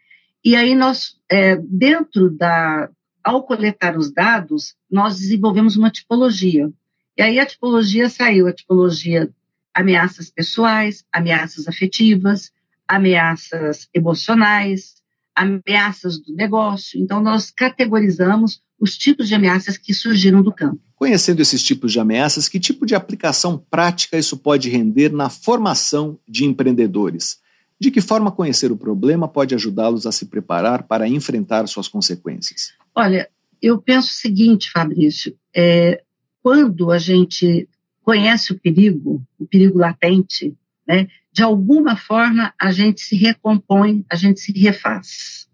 E 0.44 0.56
aí 0.56 0.74
nós, 0.74 1.14
é, 1.30 1.54
dentro 1.56 2.28
da, 2.30 2.90
ao 3.22 3.42
coletar 3.42 3.96
os 3.96 4.10
dados, 4.10 4.74
nós 4.90 5.18
desenvolvemos 5.18 5.76
uma 5.76 5.90
tipologia. 5.90 6.70
E 7.16 7.22
aí 7.22 7.38
a 7.38 7.46
tipologia 7.46 8.08
saiu, 8.08 8.46
a 8.46 8.52
tipologia 8.52 9.28
ameaças 9.74 10.28
pessoais, 10.28 11.04
ameaças 11.12 11.68
afetivas, 11.68 12.50
ameaças 12.86 13.88
emocionais, 13.94 14.96
ameaças 15.34 16.18
do 16.18 16.34
negócio. 16.34 17.00
Então 17.00 17.22
nós 17.22 17.50
categorizamos 17.50 18.60
os 18.80 18.96
tipos 18.96 19.28
de 19.28 19.34
ameaças 19.34 19.76
que 19.76 19.94
surgiram 19.94 20.42
do 20.42 20.52
campo. 20.52 20.80
Conhecendo 20.96 21.40
esses 21.40 21.62
tipos 21.62 21.92
de 21.92 22.00
ameaças, 22.00 22.48
que 22.48 22.58
tipo 22.58 22.84
de 22.84 22.94
aplicação 22.94 23.64
prática 23.70 24.18
isso 24.18 24.36
pode 24.36 24.68
render 24.68 25.12
na 25.12 25.28
formação 25.30 26.18
de 26.28 26.44
empreendedores? 26.44 27.38
De 27.80 27.92
que 27.92 28.00
forma 28.00 28.32
conhecer 28.32 28.72
o 28.72 28.76
problema 28.76 29.28
pode 29.28 29.54
ajudá-los 29.54 30.06
a 30.06 30.12
se 30.12 30.26
preparar 30.26 30.82
para 30.84 31.08
enfrentar 31.08 31.68
suas 31.68 31.86
consequências? 31.86 32.72
Olha, 32.98 33.28
eu 33.62 33.80
penso 33.80 34.08
o 34.08 34.14
seguinte, 34.14 34.72
Fabrício: 34.72 35.32
é, 35.54 36.02
quando 36.42 36.90
a 36.90 36.98
gente 36.98 37.68
conhece 38.02 38.52
o 38.52 38.58
perigo, 38.58 39.22
o 39.38 39.46
perigo 39.46 39.78
latente, 39.78 40.56
né, 40.84 41.06
de 41.32 41.44
alguma 41.44 41.94
forma 41.94 42.52
a 42.60 42.72
gente 42.72 43.00
se 43.00 43.14
recompõe, 43.14 44.04
a 44.10 44.16
gente 44.16 44.40
se 44.40 44.50
refaz. 44.50 45.48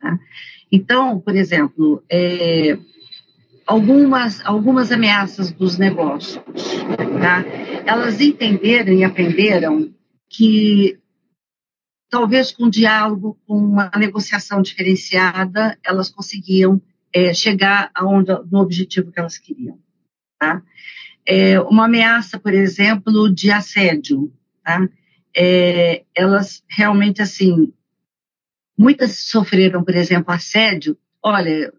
Tá? 0.00 0.18
Então, 0.70 1.20
por 1.20 1.36
exemplo, 1.36 2.02
é, 2.10 2.78
algumas, 3.66 4.40
algumas 4.42 4.90
ameaças 4.90 5.52
dos 5.52 5.76
negócios, 5.76 6.42
tá? 7.20 7.44
elas 7.84 8.18
entenderam 8.18 8.94
e 8.94 9.04
aprenderam 9.04 9.92
que 10.26 10.98
talvez 12.12 12.52
com 12.52 12.68
diálogo, 12.68 13.40
com 13.46 13.56
uma 13.56 13.90
negociação 13.96 14.60
diferenciada, 14.60 15.78
elas 15.82 16.10
conseguiam 16.10 16.78
é, 17.10 17.32
chegar 17.32 17.90
aonde, 17.94 18.30
no 18.50 18.60
objetivo 18.60 19.10
que 19.10 19.18
elas 19.18 19.38
queriam. 19.38 19.78
Tá? 20.38 20.62
É, 21.26 21.58
uma 21.58 21.86
ameaça, 21.86 22.38
por 22.38 22.52
exemplo, 22.52 23.34
de 23.34 23.50
assédio, 23.50 24.30
tá? 24.62 24.86
É, 25.34 26.04
elas 26.14 26.62
realmente, 26.68 27.22
assim, 27.22 27.72
muitas 28.76 29.30
sofreram, 29.30 29.82
por 29.82 29.94
exemplo, 29.94 30.34
assédio. 30.34 30.98
Olha, 31.22 31.72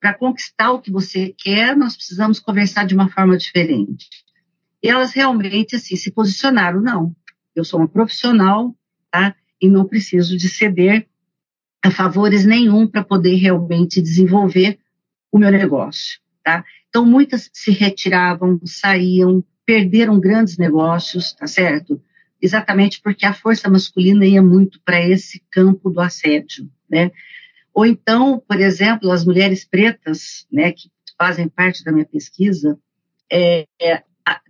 para 0.00 0.14
conquistar 0.14 0.72
o 0.72 0.80
que 0.80 0.90
você 0.90 1.34
quer, 1.36 1.76
nós 1.76 1.94
precisamos 1.94 2.40
conversar 2.40 2.86
de 2.86 2.94
uma 2.94 3.10
forma 3.10 3.36
diferente. 3.36 4.08
E 4.82 4.88
elas 4.88 5.12
realmente, 5.12 5.76
assim, 5.76 5.94
se 5.94 6.10
posicionaram, 6.10 6.80
não, 6.80 7.14
eu 7.54 7.66
sou 7.66 7.80
uma 7.80 7.88
profissional, 7.88 8.74
tá? 9.10 9.36
E 9.62 9.68
não 9.68 9.86
preciso 9.86 10.36
de 10.36 10.48
ceder 10.48 11.06
a 11.82 11.90
favores 11.90 12.44
nenhum 12.44 12.86
para 12.86 13.02
poder 13.04 13.36
realmente 13.36 14.02
desenvolver 14.02 14.78
o 15.30 15.38
meu 15.38 15.50
negócio, 15.50 16.20
tá? 16.42 16.64
Então, 16.88 17.06
muitas 17.06 17.48
se 17.52 17.70
retiravam, 17.70 18.60
saíam, 18.64 19.42
perderam 19.64 20.20
grandes 20.20 20.58
negócios, 20.58 21.32
tá 21.32 21.46
certo? 21.46 22.02
Exatamente 22.40 23.00
porque 23.00 23.24
a 23.24 23.32
força 23.32 23.70
masculina 23.70 24.26
ia 24.26 24.42
muito 24.42 24.80
para 24.84 25.00
esse 25.00 25.42
campo 25.50 25.90
do 25.90 26.00
assédio, 26.00 26.68
né? 26.90 27.10
Ou 27.72 27.86
então, 27.86 28.42
por 28.46 28.60
exemplo, 28.60 29.10
as 29.10 29.24
mulheres 29.24 29.64
pretas, 29.64 30.46
né, 30.52 30.72
que 30.72 30.90
fazem 31.16 31.48
parte 31.48 31.82
da 31.82 31.92
minha 31.92 32.04
pesquisa, 32.04 32.78
é, 33.30 33.66
é, 33.80 34.02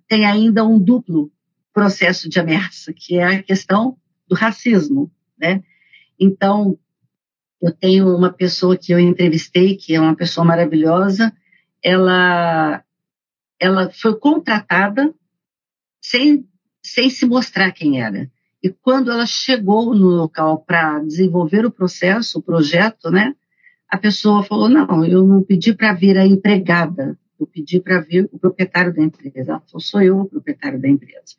tem 0.09 0.27
ainda 0.27 0.65
um 0.65 0.79
duplo 0.79 1.31
processo 1.73 2.29
de 2.29 2.41
ameaça, 2.41 2.93
que 2.93 3.17
é 3.17 3.25
a 3.25 3.43
questão 3.43 3.97
do 4.29 4.35
racismo, 4.35 5.11
né? 5.39 5.63
Então, 6.19 6.79
eu 7.61 7.73
tenho 7.73 8.15
uma 8.17 8.33
pessoa 8.33 8.77
que 8.77 8.93
eu 8.93 8.99
entrevistei, 8.99 9.77
que 9.77 9.95
é 9.95 10.01
uma 10.01 10.17
pessoa 10.17 10.45
maravilhosa, 10.45 11.33
ela, 11.83 12.83
ela 13.59 13.91
foi 13.91 14.19
contratada 14.19 15.15
sem, 16.01 16.47
sem 16.83 17.09
se 17.09 17.25
mostrar 17.27 17.71
quem 17.73 18.01
era. 18.01 18.31
E 18.63 18.71
quando 18.71 19.11
ela 19.11 19.27
chegou 19.27 19.95
no 19.95 20.09
local 20.09 20.59
para 20.65 21.01
desenvolver 21.01 21.65
o 21.67 21.71
processo, 21.71 22.39
o 22.39 22.43
projeto, 22.43 23.11
né, 23.11 23.35
a 23.89 23.99
pessoa 23.99 24.43
falou: 24.43 24.69
Não, 24.69 25.05
eu 25.05 25.27
não 25.27 25.43
pedi 25.43 25.75
para 25.75 25.93
vir 25.93 26.17
a 26.17 26.25
empregada, 26.25 27.19
eu 27.39 27.47
pedi 27.47 27.81
para 27.81 28.01
vir 28.01 28.29
o 28.33 28.39
proprietário 28.39 28.95
da 28.95 29.03
empresa. 29.03 29.53
Ela 29.53 29.61
falou: 29.61 29.81
Sou 29.81 30.01
eu 30.01 30.21
o 30.21 30.29
proprietário 30.29 30.81
da 30.81 30.89
empresa. 30.89 31.35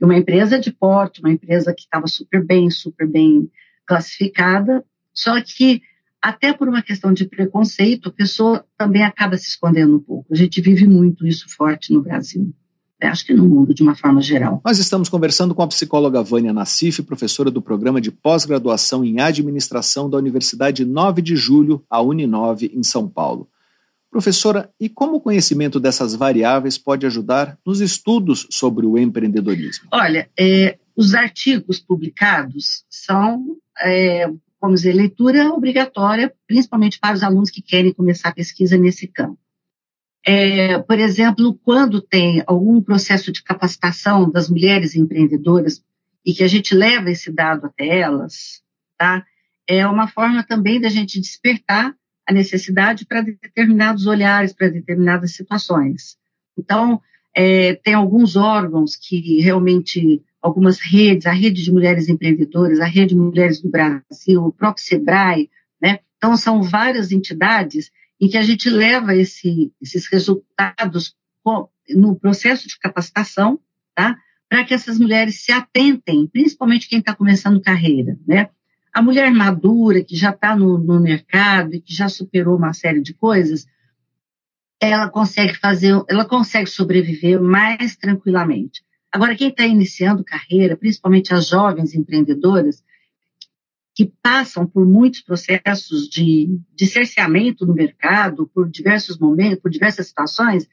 E 0.00 0.04
uma 0.04 0.16
empresa 0.16 0.58
de 0.58 0.72
porte, 0.72 1.20
uma 1.20 1.32
empresa 1.32 1.74
que 1.74 1.82
estava 1.82 2.06
super 2.06 2.44
bem, 2.44 2.70
super 2.70 3.06
bem 3.06 3.50
classificada, 3.86 4.84
só 5.12 5.40
que 5.40 5.82
até 6.20 6.52
por 6.52 6.68
uma 6.68 6.82
questão 6.82 7.12
de 7.12 7.26
preconceito, 7.26 8.08
a 8.08 8.12
pessoa 8.12 8.64
também 8.76 9.02
acaba 9.02 9.36
se 9.36 9.48
escondendo 9.48 9.96
um 9.96 10.00
pouco. 10.00 10.32
A 10.32 10.36
gente 10.36 10.60
vive 10.60 10.86
muito 10.86 11.26
isso 11.26 11.46
forte 11.48 11.92
no 11.92 12.02
Brasil. 12.02 12.52
Acho 13.00 13.24
que 13.24 13.32
no 13.32 13.48
mundo, 13.48 13.72
de 13.72 13.80
uma 13.80 13.94
forma 13.94 14.20
geral. 14.20 14.60
Nós 14.64 14.80
estamos 14.80 15.08
conversando 15.08 15.54
com 15.54 15.62
a 15.62 15.68
psicóloga 15.68 16.20
Vânia 16.20 16.52
Nassif, 16.52 17.00
professora 17.04 17.48
do 17.48 17.62
programa 17.62 18.00
de 18.00 18.10
pós-graduação 18.10 19.04
em 19.04 19.20
administração 19.20 20.10
da 20.10 20.18
Universidade 20.18 20.84
9 20.84 21.22
de 21.22 21.36
Julho, 21.36 21.84
a 21.88 22.02
Uninove, 22.02 22.72
em 22.74 22.82
São 22.82 23.08
Paulo. 23.08 23.48
Professora, 24.10 24.70
e 24.80 24.88
como 24.88 25.16
o 25.16 25.20
conhecimento 25.20 25.78
dessas 25.78 26.14
variáveis 26.14 26.78
pode 26.78 27.06
ajudar 27.06 27.58
nos 27.64 27.80
estudos 27.80 28.46
sobre 28.50 28.86
o 28.86 28.98
empreendedorismo? 28.98 29.88
Olha, 29.92 30.28
é, 30.38 30.78
os 30.96 31.14
artigos 31.14 31.78
publicados 31.78 32.84
são 32.88 33.58
é, 33.80 34.26
vamos 34.60 34.80
dizer, 34.80 34.92
leitura 34.92 35.50
obrigatória, 35.50 36.32
principalmente 36.46 36.98
para 36.98 37.14
os 37.14 37.22
alunos 37.22 37.50
que 37.50 37.62
querem 37.62 37.92
começar 37.92 38.30
a 38.30 38.34
pesquisa 38.34 38.76
nesse 38.76 39.06
campo. 39.06 39.38
É, 40.26 40.78
por 40.78 40.98
exemplo, 40.98 41.58
quando 41.62 42.02
tem 42.02 42.42
algum 42.46 42.82
processo 42.82 43.30
de 43.32 43.42
capacitação 43.42 44.30
das 44.30 44.50
mulheres 44.50 44.94
empreendedoras 44.94 45.82
e 46.26 46.34
que 46.34 46.42
a 46.42 46.48
gente 46.48 46.74
leva 46.74 47.10
esse 47.10 47.32
dado 47.32 47.66
até 47.66 48.00
elas, 48.00 48.62
tá? 48.98 49.24
É 49.66 49.86
uma 49.86 50.08
forma 50.08 50.42
também 50.42 50.80
da 50.80 50.88
gente 50.88 51.20
despertar 51.20 51.94
a 52.28 52.32
necessidade 52.32 53.06
para 53.06 53.22
determinados 53.22 54.06
olhares, 54.06 54.52
para 54.52 54.68
determinadas 54.68 55.32
situações. 55.34 56.18
Então, 56.58 57.00
é, 57.34 57.74
tem 57.76 57.94
alguns 57.94 58.36
órgãos 58.36 58.94
que 58.94 59.40
realmente 59.40 60.22
algumas 60.40 60.78
redes, 60.78 61.26
a 61.26 61.32
rede 61.32 61.64
de 61.64 61.72
mulheres 61.72 62.08
empreendedoras, 62.08 62.80
a 62.80 62.84
rede 62.84 63.14
de 63.14 63.20
mulheres 63.20 63.62
do 63.62 63.70
Brasil, 63.70 64.44
o 64.44 64.52
próprio 64.52 64.84
SEBRAE, 64.84 65.48
né? 65.80 66.00
Então, 66.18 66.36
são 66.36 66.62
várias 66.62 67.12
entidades 67.12 67.90
em 68.20 68.28
que 68.28 68.36
a 68.36 68.42
gente 68.42 68.68
leva 68.68 69.16
esse, 69.16 69.72
esses 69.80 70.06
resultados 70.06 71.16
no 71.88 72.14
processo 72.14 72.68
de 72.68 72.78
capacitação, 72.78 73.58
tá? 73.94 74.18
Para 74.50 74.64
que 74.64 74.74
essas 74.74 74.98
mulheres 74.98 75.42
se 75.42 75.50
atentem, 75.50 76.26
principalmente 76.26 76.88
quem 76.88 76.98
está 76.98 77.14
começando 77.14 77.60
carreira, 77.60 78.18
né? 78.26 78.50
A 78.92 79.02
mulher 79.02 79.30
madura, 79.30 80.02
que 80.02 80.16
já 80.16 80.30
está 80.30 80.56
no, 80.56 80.78
no 80.78 81.00
mercado 81.00 81.74
e 81.74 81.80
que 81.80 81.94
já 81.94 82.08
superou 82.08 82.56
uma 82.56 82.72
série 82.72 83.00
de 83.00 83.14
coisas, 83.14 83.66
ela 84.80 85.08
consegue 85.08 85.54
fazer, 85.54 86.02
ela 86.08 86.24
consegue 86.24 86.68
sobreviver 86.68 87.40
mais 87.40 87.96
tranquilamente. 87.96 88.82
Agora, 89.10 89.36
quem 89.36 89.48
está 89.48 89.66
iniciando 89.66 90.24
carreira, 90.24 90.76
principalmente 90.76 91.32
as 91.32 91.48
jovens 91.48 91.94
empreendedoras, 91.94 92.82
que 93.94 94.12
passam 94.22 94.66
por 94.66 94.86
muitos 94.86 95.22
processos 95.22 96.08
de, 96.08 96.60
de 96.72 96.86
cerceamento 96.86 97.66
no 97.66 97.74
mercado, 97.74 98.48
por 98.54 98.70
diversos 98.70 99.18
momentos, 99.18 99.60
por 99.60 99.70
diversas 99.70 100.06
situações, 100.06 100.68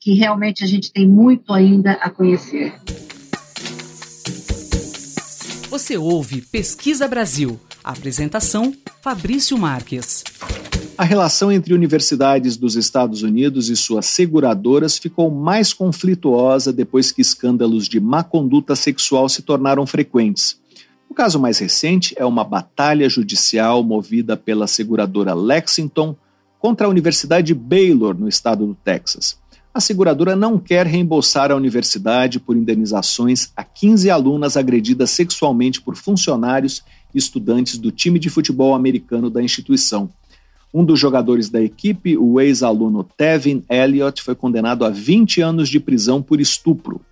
que 0.00 0.14
realmente 0.14 0.64
a 0.64 0.66
gente 0.66 0.92
tem 0.92 1.06
muito 1.06 1.52
ainda 1.52 1.92
a 1.92 2.10
conhecer. 2.10 2.74
Você 5.68 5.96
ouve 5.96 6.40
Pesquisa 6.40 7.06
Brasil. 7.06 7.60
apresentação: 7.84 8.74
Fabrício 9.02 9.56
Marques. 9.58 10.24
A 10.98 11.04
relação 11.04 11.52
entre 11.52 11.74
universidades 11.74 12.56
dos 12.56 12.74
Estados 12.74 13.22
Unidos 13.22 13.68
e 13.68 13.76
suas 13.76 14.06
seguradoras 14.06 14.96
ficou 14.96 15.30
mais 15.30 15.74
conflituosa 15.74 16.72
depois 16.72 17.12
que 17.12 17.20
escândalos 17.20 17.86
de 17.86 18.00
má 18.00 18.24
conduta 18.24 18.74
sexual 18.74 19.28
se 19.28 19.42
tornaram 19.42 19.86
frequentes. 19.86 20.58
O 21.08 21.14
caso 21.14 21.38
mais 21.38 21.58
recente 21.58 22.14
é 22.18 22.24
uma 22.24 22.44
batalha 22.44 23.08
judicial 23.08 23.82
movida 23.82 24.36
pela 24.36 24.66
seguradora 24.66 25.34
Lexington 25.34 26.16
contra 26.58 26.86
a 26.86 26.90
Universidade 26.90 27.54
Baylor, 27.54 28.14
no 28.14 28.28
estado 28.28 28.66
do 28.66 28.74
Texas 28.74 29.38
a 29.76 29.80
seguradora 29.80 30.34
não 30.34 30.58
quer 30.58 30.86
reembolsar 30.86 31.52
a 31.52 31.54
universidade 31.54 32.40
por 32.40 32.56
indenizações 32.56 33.52
a 33.54 33.62
15 33.62 34.08
alunas 34.08 34.56
agredidas 34.56 35.10
sexualmente 35.10 35.82
por 35.82 35.94
funcionários 35.96 36.82
e 37.14 37.18
estudantes 37.18 37.76
do 37.76 37.92
time 37.92 38.18
de 38.18 38.30
futebol 38.30 38.74
americano 38.74 39.28
da 39.28 39.42
instituição. 39.42 40.08
Um 40.72 40.82
dos 40.82 40.98
jogadores 40.98 41.50
da 41.50 41.60
equipe, 41.60 42.16
o 42.16 42.40
ex-aluno 42.40 43.04
Tevin 43.04 43.62
Elliott, 43.68 44.22
foi 44.22 44.34
condenado 44.34 44.82
a 44.82 44.88
20 44.88 45.42
anos 45.42 45.68
de 45.68 45.78
prisão 45.78 46.22
por 46.22 46.40
estupro. 46.40 47.02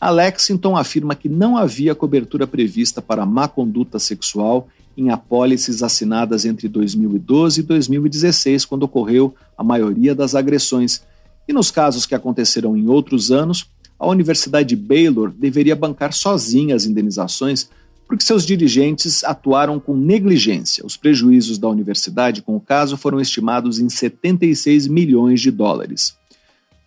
A 0.00 0.10
Lexington 0.10 0.76
afirma 0.76 1.14
que 1.14 1.28
não 1.28 1.56
havia 1.56 1.94
cobertura 1.94 2.46
prevista 2.46 3.00
para 3.00 3.24
má 3.24 3.48
conduta 3.48 3.98
sexual 3.98 4.68
em 4.96 5.10
apólices 5.10 5.82
assinadas 5.82 6.44
entre 6.44 6.68
2012 6.68 7.60
e 7.60 7.62
2016, 7.62 8.64
quando 8.64 8.84
ocorreu 8.84 9.34
a 9.56 9.64
maioria 9.64 10.14
das 10.14 10.34
agressões, 10.34 11.02
e 11.48 11.52
nos 11.52 11.70
casos 11.70 12.06
que 12.06 12.14
aconteceram 12.14 12.76
em 12.76 12.88
outros 12.88 13.30
anos, 13.30 13.66
a 13.98 14.06
Universidade 14.06 14.74
Baylor 14.74 15.30
deveria 15.30 15.76
bancar 15.76 16.12
sozinha 16.12 16.74
as 16.74 16.84
indenizações 16.84 17.68
porque 18.06 18.24
seus 18.24 18.46
dirigentes 18.46 19.24
atuaram 19.24 19.80
com 19.80 19.96
negligência. 19.96 20.86
Os 20.86 20.96
prejuízos 20.96 21.58
da 21.58 21.68
universidade 21.68 22.40
com 22.40 22.56
o 22.56 22.60
caso 22.60 22.96
foram 22.96 23.20
estimados 23.20 23.80
em 23.80 23.88
76 23.88 24.86
milhões 24.86 25.40
de 25.40 25.50
dólares. 25.50 26.16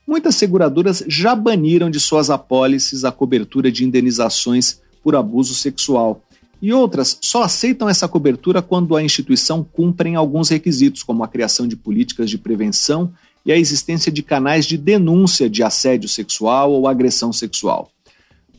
Muitas 0.09 0.33
seguradoras 0.33 1.03
já 1.07 1.35
baniram 1.35 1.87
de 1.87 1.99
suas 1.99 2.31
apólices 2.31 3.05
a 3.05 3.11
cobertura 3.11 3.71
de 3.71 3.85
indenizações 3.85 4.81
por 5.03 5.15
abuso 5.15 5.53
sexual. 5.53 6.23
e 6.59 6.73
outras 6.73 7.19
só 7.21 7.43
aceitam 7.43 7.87
essa 7.87 8.07
cobertura 8.07 8.59
quando 8.59 8.95
a 8.95 9.03
instituição 9.03 9.63
cumpre 9.63 10.15
alguns 10.15 10.49
requisitos, 10.49 11.03
como 11.03 11.23
a 11.23 11.27
criação 11.27 11.67
de 11.67 11.75
políticas 11.75 12.27
de 12.27 12.39
prevenção 12.39 13.13
e 13.45 13.51
a 13.51 13.55
existência 13.55 14.11
de 14.11 14.23
canais 14.23 14.65
de 14.65 14.79
denúncia 14.79 15.47
de 15.47 15.61
assédio 15.61 16.09
sexual 16.09 16.71
ou 16.71 16.87
agressão 16.87 17.31
sexual. 17.31 17.91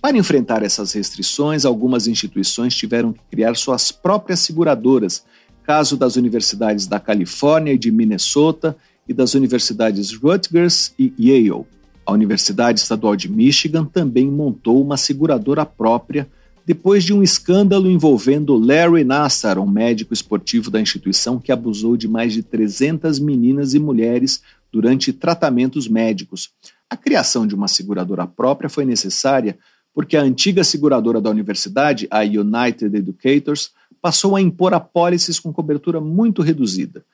Para 0.01 0.17
enfrentar 0.17 0.63
essas 0.63 0.93
restrições, 0.93 1.65
algumas 1.65 2.07
instituições 2.07 2.77
tiveram 2.77 3.13
que 3.13 3.21
criar 3.29 3.57
suas 3.57 3.91
próprias 3.91 4.39
seguradoras, 4.39 5.25
caso 5.67 5.97
das 5.97 6.15
universidades 6.15 6.87
da 6.87 7.01
Califórnia 7.01 7.73
e 7.73 7.79
de 7.79 7.91
Minnesota 7.91 8.77
e 9.11 9.13
das 9.13 9.35
universidades 9.35 10.15
Rutgers 10.15 10.95
e 10.97 11.13
Yale. 11.19 11.67
A 12.07 12.13
Universidade 12.13 12.79
Estadual 12.79 13.17
de 13.17 13.29
Michigan 13.29 13.85
também 13.85 14.31
montou 14.31 14.81
uma 14.81 14.97
seguradora 14.97 15.67
própria 15.67 16.29
depois 16.65 17.03
de 17.03 17.13
um 17.13 17.21
escândalo 17.21 17.91
envolvendo 17.91 18.57
Larry 18.57 19.03
Nassar, 19.03 19.59
um 19.59 19.69
médico 19.69 20.15
esportivo 20.15 20.71
da 20.71 20.81
instituição 20.81 21.41
que 21.41 21.51
abusou 21.51 21.97
de 21.97 22.07
mais 22.07 22.33
de 22.33 22.45
300 22.45 23.19
meninas 23.19 23.75
e 23.75 23.81
mulheres 23.81 24.43
durante 24.71 25.13
tratamentos 25.13 25.89
médicos. 25.89 26.51
A 26.89 26.97
criação 26.97 27.49
de 27.49 27.55
uma 27.57 27.67
seguradora 27.67 28.29
própria 28.29 28.71
foi 28.71 28.85
necessária 28.85 29.59
porque 29.93 30.17
a 30.17 30.23
antiga 30.23 30.63
seguradora 30.63 31.21
da 31.21 31.31
universidade, 31.31 32.07
a 32.13 32.21
United 32.21 32.97
Educators, 32.97 33.73
passou 34.01 34.37
a 34.37 34.41
impor 34.41 34.73
apólices 34.73 35.41
com 35.41 35.53
cobertura 35.53 36.01
muito 36.01 36.43
reduzida. 36.43 37.05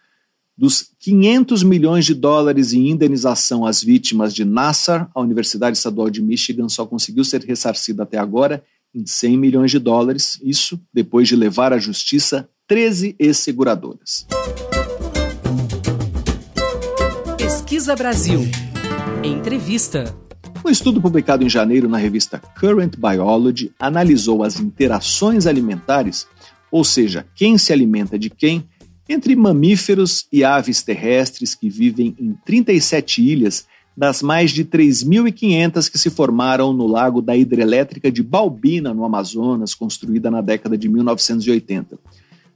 Dos 0.59 0.91
500 1.01 1.63
milhões 1.63 2.07
de 2.07 2.15
dólares 2.15 2.73
em 2.73 2.89
indenização 2.89 3.67
às 3.67 3.83
vítimas 3.83 4.35
de 4.35 4.43
Nassar, 4.43 5.11
a 5.15 5.21
Universidade 5.21 5.77
Estadual 5.77 6.09
de 6.09 6.23
Michigan 6.23 6.67
só 6.71 6.87
conseguiu 6.87 7.25
ser 7.25 7.43
ressarcida 7.43 8.05
até 8.05 8.17
agora 8.17 8.65
em 8.95 9.05
100 9.05 9.37
milhões 9.37 9.71
de 9.71 9.79
dólares, 9.79 10.41
isso 10.43 10.81
depois 10.91 11.29
de 11.29 11.37
levar 11.37 11.75
à 11.75 11.79
justiça 11.79 12.49
13 12.67 13.15
ex-seguradoras. 13.19 14.27
Pesquisa 17.37 17.95
Brasil. 17.95 18.41
Entrevista. 19.23 20.17
Um 20.65 20.71
estudo 20.71 21.03
publicado 21.03 21.45
em 21.45 21.51
janeiro 21.51 21.87
na 21.87 21.99
revista 21.99 22.41
Current 22.59 22.97
Biology 22.97 23.75
analisou 23.79 24.43
as 24.43 24.59
interações 24.59 25.47
alimentares, 25.47 26.27
ou 26.73 26.83
seja, 26.83 27.27
quem 27.35 27.59
se 27.59 27.75
alimenta 27.75 28.19
de 28.19 28.31
quem, 28.31 28.67
entre 29.09 29.37
mamíferos 29.37 30.27
e 30.33 30.43
aves 30.43 30.83
terrestres 30.83 31.55
que 31.55 31.69
vivem 31.69 32.15
em 32.19 32.35
37 32.45 33.23
ilhas 33.23 33.67
das 33.97 34.21
mais 34.21 34.51
de 34.51 34.65
3.500 34.65 35.91
que 35.91 35.99
se 35.99 36.11
formaram 36.11 36.73
no 36.73 36.87
lago 36.87 37.23
da 37.23 37.35
hidrelétrica 37.35 38.13
de 38.13 38.23
Balbina, 38.23 38.93
no 38.93 39.05
Amazonas, 39.05 39.75
construída 39.75 40.31
na 40.31 40.43
década 40.43 40.77
de 40.77 40.89
1980. 40.89 41.99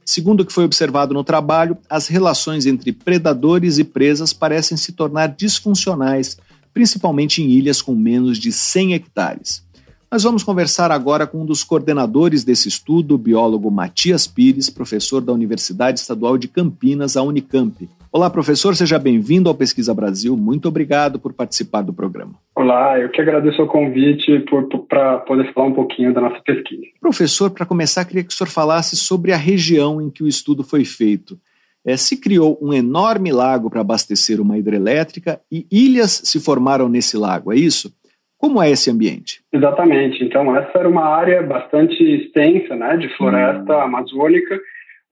Segundo 0.05 0.41
o 0.41 0.45
que 0.45 0.53
foi 0.53 0.65
observado 0.65 1.13
no 1.13 1.23
trabalho, 1.23 1.77
as 1.89 2.07
relações 2.07 2.65
entre 2.65 2.91
predadores 2.91 3.79
e 3.79 3.83
presas 3.83 4.33
parecem 4.33 4.77
se 4.77 4.91
tornar 4.91 5.27
disfuncionais, 5.27 6.37
principalmente 6.73 7.41
em 7.41 7.49
ilhas 7.49 7.81
com 7.81 7.95
menos 7.95 8.37
de 8.37 8.51
100 8.51 8.93
hectares. 8.93 9.63
Nós 10.11 10.23
vamos 10.23 10.43
conversar 10.43 10.91
agora 10.91 11.25
com 11.25 11.41
um 11.41 11.45
dos 11.45 11.63
coordenadores 11.63 12.43
desse 12.43 12.67
estudo, 12.67 13.15
o 13.15 13.17
biólogo 13.17 13.71
Matias 13.71 14.27
Pires, 14.27 14.69
professor 14.69 15.21
da 15.21 15.31
Universidade 15.31 16.01
Estadual 16.01 16.37
de 16.37 16.49
Campinas, 16.49 17.15
a 17.15 17.23
Unicamp. 17.23 17.89
Olá, 18.11 18.29
professor, 18.29 18.75
seja 18.75 18.99
bem-vindo 18.99 19.47
ao 19.47 19.55
Pesquisa 19.55 19.93
Brasil. 19.93 20.35
Muito 20.35 20.67
obrigado 20.67 21.17
por 21.17 21.31
participar 21.31 21.83
do 21.83 21.93
programa. 21.93 22.33
Olá, 22.53 22.99
eu 22.99 23.07
que 23.07 23.21
agradeço 23.21 23.63
o 23.63 23.67
convite 23.67 24.43
para 24.89 25.19
poder 25.19 25.53
falar 25.53 25.67
um 25.67 25.73
pouquinho 25.73 26.13
da 26.13 26.19
nossa 26.19 26.41
pesquisa. 26.41 26.81
Professor, 26.99 27.49
para 27.49 27.65
começar, 27.65 28.03
queria 28.03 28.25
que 28.25 28.33
o 28.33 28.35
senhor 28.35 28.49
falasse 28.49 28.97
sobre 28.97 29.31
a 29.31 29.37
região 29.37 30.01
em 30.01 30.09
que 30.09 30.23
o 30.23 30.27
estudo 30.27 30.61
foi 30.61 30.83
feito. 30.83 31.39
É, 31.85 31.95
se 31.95 32.17
criou 32.17 32.59
um 32.61 32.73
enorme 32.73 33.31
lago 33.31 33.69
para 33.69 33.79
abastecer 33.79 34.41
uma 34.41 34.57
hidrelétrica 34.57 35.39
e 35.49 35.65
ilhas 35.71 36.21
se 36.25 36.37
formaram 36.37 36.89
nesse 36.89 37.15
lago, 37.15 37.53
é 37.53 37.55
isso? 37.55 37.93
Como 38.41 38.59
é 38.59 38.71
esse 38.71 38.89
ambiente? 38.89 39.39
Exatamente. 39.53 40.23
Então, 40.23 40.57
essa 40.57 40.79
era 40.79 40.89
uma 40.89 41.05
área 41.05 41.43
bastante 41.43 42.03
extensa, 42.03 42.75
né, 42.75 42.97
de 42.97 43.07
floresta 43.15 43.77
hum. 43.77 43.81
amazônica, 43.81 44.59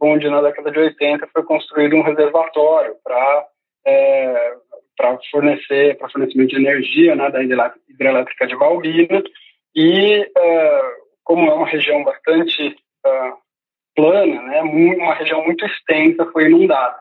onde 0.01 0.27
na 0.27 0.41
década 0.41 0.71
de 0.71 0.79
80 0.79 1.27
foi 1.31 1.43
construído 1.43 1.95
um 1.95 2.01
reservatório 2.01 2.95
para 3.03 3.45
é, 3.85 4.53
para 4.97 5.17
fornecer 5.29 5.95
para 5.97 6.09
fornecimento 6.09 6.49
de 6.49 6.55
energia, 6.55 7.15
né, 7.15 7.29
da 7.29 7.43
hidrelétrica 7.43 8.47
de 8.47 8.57
Balbina 8.57 9.23
e 9.75 10.27
é, 10.35 10.81
como 11.23 11.51
é 11.51 11.53
uma 11.53 11.67
região 11.67 12.03
bastante 12.03 12.75
é, 13.05 13.33
plana, 13.95 14.41
né, 14.41 14.61
uma 14.63 15.13
região 15.13 15.45
muito 15.45 15.63
extensa, 15.67 16.25
foi 16.33 16.45
inundada. 16.45 16.97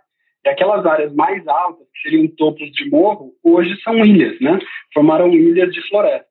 E 0.49 0.51
aquelas 0.51 0.87
áreas 0.87 1.13
mais 1.13 1.47
altas, 1.47 1.87
que 1.93 2.09
seriam 2.09 2.27
topos 2.29 2.71
de 2.73 2.89
morro, 2.89 3.35
hoje 3.45 3.79
são 3.83 3.99
ilhas, 3.99 4.41
né? 4.41 4.59
Formaram 4.95 5.31
ilhas 5.31 5.71
de 5.71 5.87
floresta. 5.91 6.27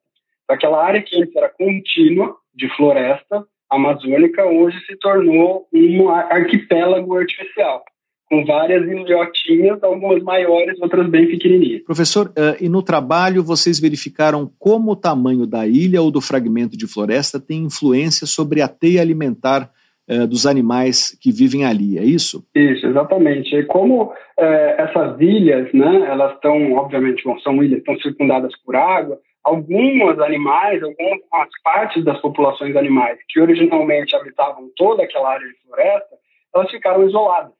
Aquela 0.48 0.84
área 0.84 1.00
que 1.00 1.16
antes 1.16 1.36
era 1.36 1.48
contínua 1.48 2.34
de 2.52 2.68
floresta 2.76 3.44
amazônica, 3.70 4.44
hoje 4.44 4.76
se 4.86 4.98
tornou 4.98 5.68
um 5.72 6.08
arquipélago 6.08 7.16
artificial, 7.16 7.84
com 8.28 8.44
várias 8.44 8.82
ilhotinhas, 8.88 9.80
algumas 9.84 10.20
maiores, 10.24 10.80
outras 10.80 11.08
bem 11.08 11.28
pequenininhas. 11.28 11.84
Professor, 11.84 12.26
uh, 12.30 12.56
e 12.60 12.68
no 12.68 12.82
trabalho 12.82 13.44
vocês 13.44 13.78
verificaram 13.78 14.50
como 14.58 14.92
o 14.92 14.96
tamanho 14.96 15.46
da 15.46 15.64
ilha 15.64 16.02
ou 16.02 16.10
do 16.10 16.20
fragmento 16.20 16.76
de 16.76 16.88
floresta 16.88 17.38
tem 17.38 17.62
influência 17.62 18.26
sobre 18.26 18.62
a 18.62 18.68
teia 18.68 19.00
alimentar 19.00 19.70
é, 20.08 20.26
dos 20.26 20.46
animais 20.46 21.16
que 21.20 21.30
vivem 21.30 21.64
ali, 21.66 21.98
é 21.98 22.02
isso? 22.02 22.44
Isso, 22.54 22.86
exatamente. 22.86 23.54
E 23.54 23.64
como 23.64 24.12
é, 24.38 24.76
essas 24.78 25.20
ilhas, 25.20 25.72
né, 25.72 26.06
elas 26.08 26.34
estão, 26.34 26.72
obviamente, 26.72 27.22
são 27.42 27.62
ilhas, 27.62 27.80
estão 27.80 27.98
circundadas 27.98 28.52
por 28.64 28.74
água, 28.74 29.20
alguns 29.44 30.18
animais, 30.20 30.82
algumas 30.82 31.48
partes 31.62 32.04
das 32.04 32.20
populações 32.20 32.74
animais 32.74 33.18
que 33.28 33.40
originalmente 33.40 34.16
habitavam 34.16 34.70
toda 34.76 35.02
aquela 35.02 35.30
área 35.30 35.46
de 35.46 35.54
floresta, 35.62 36.16
elas 36.54 36.70
ficaram 36.70 37.06
isoladas. 37.06 37.52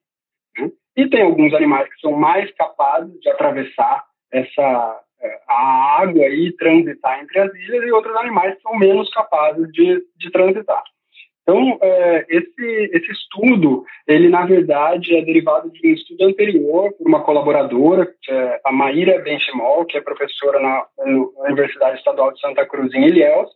Né? 0.59 0.71
E 0.97 1.09
tem 1.09 1.23
alguns 1.23 1.53
animais 1.55 1.89
que 1.89 2.01
são 2.01 2.13
mais 2.13 2.51
capazes 2.53 3.13
de 3.21 3.29
atravessar 3.29 4.05
essa 4.33 5.01
é, 5.21 5.41
a 5.49 6.03
água 6.03 6.29
e 6.29 6.53
transitar 6.53 7.21
entre 7.21 7.41
as 7.41 7.53
ilhas 7.55 7.85
e 7.85 7.93
outros 7.93 8.15
animais 8.17 8.57
são 8.63 8.77
menos 8.77 9.11
capazes 9.11 9.67
de, 9.73 10.03
de 10.17 10.31
transitar. 10.31 10.83
Então, 11.49 11.79
é, 11.81 12.27
esse, 12.29 12.91
esse 12.93 13.11
estudo, 13.11 13.83
ele 14.07 14.29
na 14.29 14.45
verdade 14.45 15.17
é 15.17 15.23
derivado 15.23 15.71
de 15.71 15.89
um 15.89 15.95
estudo 15.95 16.27
anterior 16.27 16.93
por 16.93 17.09
uma 17.09 17.23
colaboradora, 17.23 18.07
é 18.29 18.61
a 18.67 18.71
Maíra 18.71 19.19
Benchimol, 19.23 19.87
que 19.87 19.97
é 19.97 20.03
professora 20.03 20.61
na, 20.61 20.85
na, 20.99 21.47
Universidade 21.47 21.97
Estadual 21.97 22.35
de 22.35 22.41
Santa 22.41 22.67
Cruz 22.67 22.93
em 22.93 23.07
Ilhéus, 23.07 23.49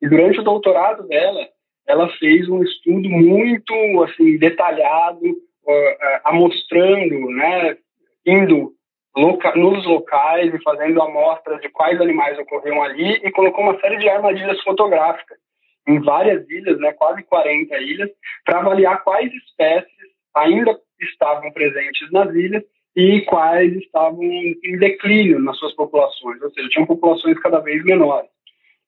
e 0.00 0.08
durante 0.08 0.38
o 0.38 0.44
doutorado 0.44 1.02
dela, 1.08 1.48
ela 1.88 2.08
fez 2.10 2.48
um 2.48 2.62
estudo 2.62 3.08
muito 3.08 3.74
assim 4.04 4.38
detalhado, 4.38 5.26
uh, 5.26 6.20
amostrando, 6.24 7.28
né, 7.30 7.76
indo 8.24 8.70
loca 9.16 9.52
nos 9.56 9.84
locais 9.84 10.54
e 10.54 10.62
fazendo 10.62 11.02
amostras 11.02 11.60
de 11.60 11.68
quais 11.70 12.00
animais 12.00 12.38
ocorriam 12.38 12.80
ali 12.84 13.14
e 13.14 13.32
colocou 13.32 13.64
uma 13.64 13.80
série 13.80 13.96
de 13.96 14.08
armadilhas 14.08 14.62
fotográficas 14.62 15.41
em 15.86 16.00
várias 16.00 16.48
ilhas, 16.48 16.78
né, 16.78 16.92
quase 16.92 17.22
40 17.24 17.76
ilhas, 17.78 18.10
para 18.44 18.58
avaliar 18.58 19.02
quais 19.02 19.32
espécies 19.32 19.90
ainda 20.34 20.78
estavam 21.00 21.50
presentes 21.52 22.10
nas 22.10 22.34
ilhas 22.34 22.62
e 22.94 23.22
quais 23.22 23.74
estavam 23.76 24.22
em 24.22 24.78
declínio 24.78 25.38
nas 25.40 25.58
suas 25.58 25.74
populações, 25.74 26.40
ou 26.42 26.50
seja, 26.50 26.68
tinham 26.68 26.86
populações 26.86 27.38
cada 27.40 27.58
vez 27.58 27.82
menores. 27.84 28.30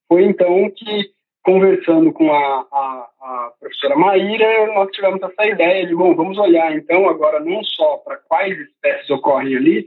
Foi 0.06 0.24
então 0.24 0.70
que, 0.76 1.10
conversando 1.42 2.12
com 2.12 2.30
a, 2.30 2.66
a, 2.70 3.08
a 3.20 3.52
professora 3.58 3.96
Maíra, 3.96 4.66
nós 4.74 4.90
tivemos 4.90 5.22
essa 5.22 5.46
ideia 5.46 5.86
de, 5.86 5.94
bom, 5.94 6.14
vamos 6.14 6.38
olhar 6.38 6.76
então 6.76 7.08
agora 7.08 7.40
não 7.40 7.62
só 7.64 7.96
para 7.98 8.16
quais 8.28 8.58
espécies 8.58 9.10
ocorrem 9.10 9.56
ali, 9.56 9.86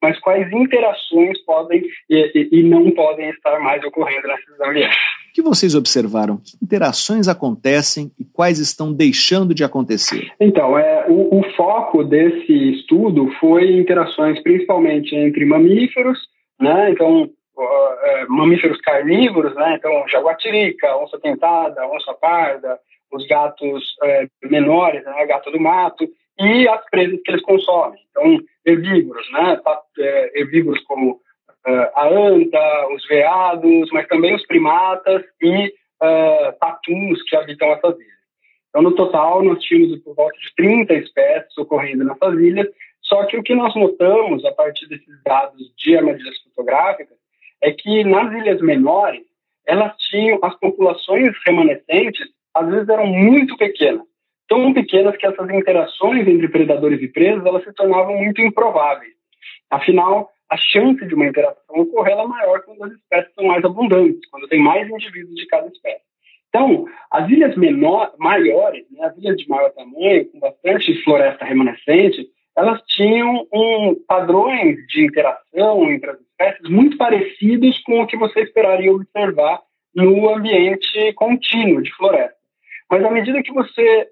mas 0.00 0.18
quais 0.20 0.50
interações 0.52 1.42
podem 1.44 1.82
e, 2.08 2.32
e, 2.34 2.60
e 2.60 2.62
não 2.62 2.90
podem 2.92 3.30
estar 3.30 3.58
mais 3.58 3.82
ocorrendo 3.84 4.28
nesses 4.28 4.60
ambientes 4.60 5.25
que 5.36 5.42
vocês 5.42 5.74
observaram? 5.74 6.38
Que 6.38 6.56
interações 6.64 7.28
acontecem 7.28 8.10
e 8.18 8.24
quais 8.24 8.58
estão 8.58 8.90
deixando 8.90 9.54
de 9.54 9.62
acontecer? 9.62 10.32
Então, 10.40 10.78
é, 10.78 11.04
o, 11.10 11.40
o 11.40 11.42
foco 11.52 12.02
desse 12.02 12.70
estudo 12.72 13.30
foi 13.38 13.76
interações 13.76 14.42
principalmente 14.42 15.14
entre 15.14 15.44
mamíferos, 15.44 16.18
né? 16.58 16.90
Então, 16.90 17.24
uh, 17.24 18.32
mamíferos 18.32 18.80
carnívoros, 18.80 19.54
né? 19.56 19.76
Então, 19.78 20.08
jaguatirica, 20.08 20.96
onça 20.96 21.18
pintada, 21.18 21.86
onça 21.86 22.14
parda, 22.14 22.78
os 23.12 23.26
gatos 23.26 23.84
uh, 24.02 24.48
menores, 24.50 25.04
né? 25.04 25.26
Gato 25.26 25.50
do 25.50 25.60
mato 25.60 26.08
e 26.40 26.66
as 26.66 26.82
presas 26.88 27.20
que 27.22 27.30
eles 27.30 27.42
consomem. 27.42 28.00
Então, 28.10 28.38
herbívoros, 28.64 29.30
né? 29.32 29.60
Herbívoros 30.34 30.82
como 30.84 31.20
uh, 31.66 31.90
a 31.94 32.08
anta, 32.08 32.88
os 32.94 33.06
veados, 33.06 33.90
mas 33.92 34.06
também 34.08 34.34
os 34.34 34.46
primatas 34.46 35.22
e 35.42 35.66
uh, 36.02 37.24
que 37.28 37.36
habitam 37.36 37.68
essas 37.68 37.94
ilhas. 37.98 38.16
Então, 38.68 38.82
no 38.82 38.94
total, 38.94 39.42
nós 39.42 39.62
tínhamos 39.62 39.98
por 40.00 40.14
volta 40.14 40.38
de 40.38 40.54
30 40.54 40.94
espécies 40.94 41.58
ocorrendo 41.58 42.04
nessas 42.04 42.38
ilhas, 42.38 42.68
só 43.02 43.24
que 43.24 43.36
o 43.36 43.42
que 43.42 43.54
nós 43.54 43.74
notamos 43.74 44.44
a 44.44 44.52
partir 44.52 44.86
desses 44.88 45.22
dados 45.24 45.72
de 45.78 45.96
armadilhas 45.96 46.38
fotográficas 46.42 47.16
é 47.62 47.72
que 47.72 48.04
nas 48.04 48.32
ilhas 48.32 48.60
menores, 48.60 49.24
elas 49.66 49.96
tinham, 49.96 50.38
as 50.42 50.54
populações 50.58 51.30
remanescentes, 51.44 52.26
às 52.54 52.68
vezes 52.68 52.88
eram 52.88 53.06
muito 53.06 53.56
pequenas. 53.56 54.06
Tão 54.48 54.72
pequenas 54.72 55.16
que 55.16 55.26
essas 55.26 55.50
interações 55.50 56.26
entre 56.26 56.48
predadores 56.48 57.02
e 57.02 57.08
presas, 57.08 57.44
elas 57.44 57.64
se 57.64 57.72
tornavam 57.72 58.16
muito 58.16 58.40
improváveis. 58.40 59.12
Afinal, 59.70 60.30
a 60.50 60.56
chance 60.56 61.04
de 61.04 61.14
uma 61.14 61.26
interação 61.26 61.76
ocorrer 61.76 62.16
é 62.16 62.26
maior 62.26 62.62
quando 62.62 62.84
as 62.84 62.92
espécies 62.92 63.34
são 63.34 63.44
mais 63.44 63.64
abundantes, 63.64 64.28
quando 64.30 64.48
tem 64.48 64.60
mais 64.60 64.88
indivíduos 64.88 65.34
de 65.34 65.46
cada 65.46 65.66
espécie. 65.66 66.04
Então, 66.48 66.86
as 67.10 67.28
ilhas 67.28 67.56
menor, 67.56 68.14
maiores, 68.18 68.86
né, 68.90 69.06
as 69.06 69.16
ilhas 69.18 69.36
de 69.36 69.48
maior 69.48 69.70
tamanho, 69.72 70.30
com 70.30 70.38
bastante 70.38 71.02
floresta 71.02 71.44
remanescente, 71.44 72.26
elas 72.56 72.80
tinham 72.86 73.46
um, 73.52 73.94
padrões 74.08 74.76
de 74.86 75.04
interação 75.04 75.90
entre 75.90 76.10
as 76.10 76.20
espécies 76.20 76.70
muito 76.70 76.96
parecidos 76.96 77.78
com 77.82 78.00
o 78.00 78.06
que 78.06 78.16
você 78.16 78.40
esperaria 78.40 78.92
observar 78.92 79.60
no 79.94 80.30
ambiente 80.30 81.12
contínuo 81.14 81.82
de 81.82 81.92
floresta. 81.94 82.36
Mas 82.90 83.04
à 83.04 83.10
medida 83.10 83.42
que 83.42 83.52
você 83.52 84.08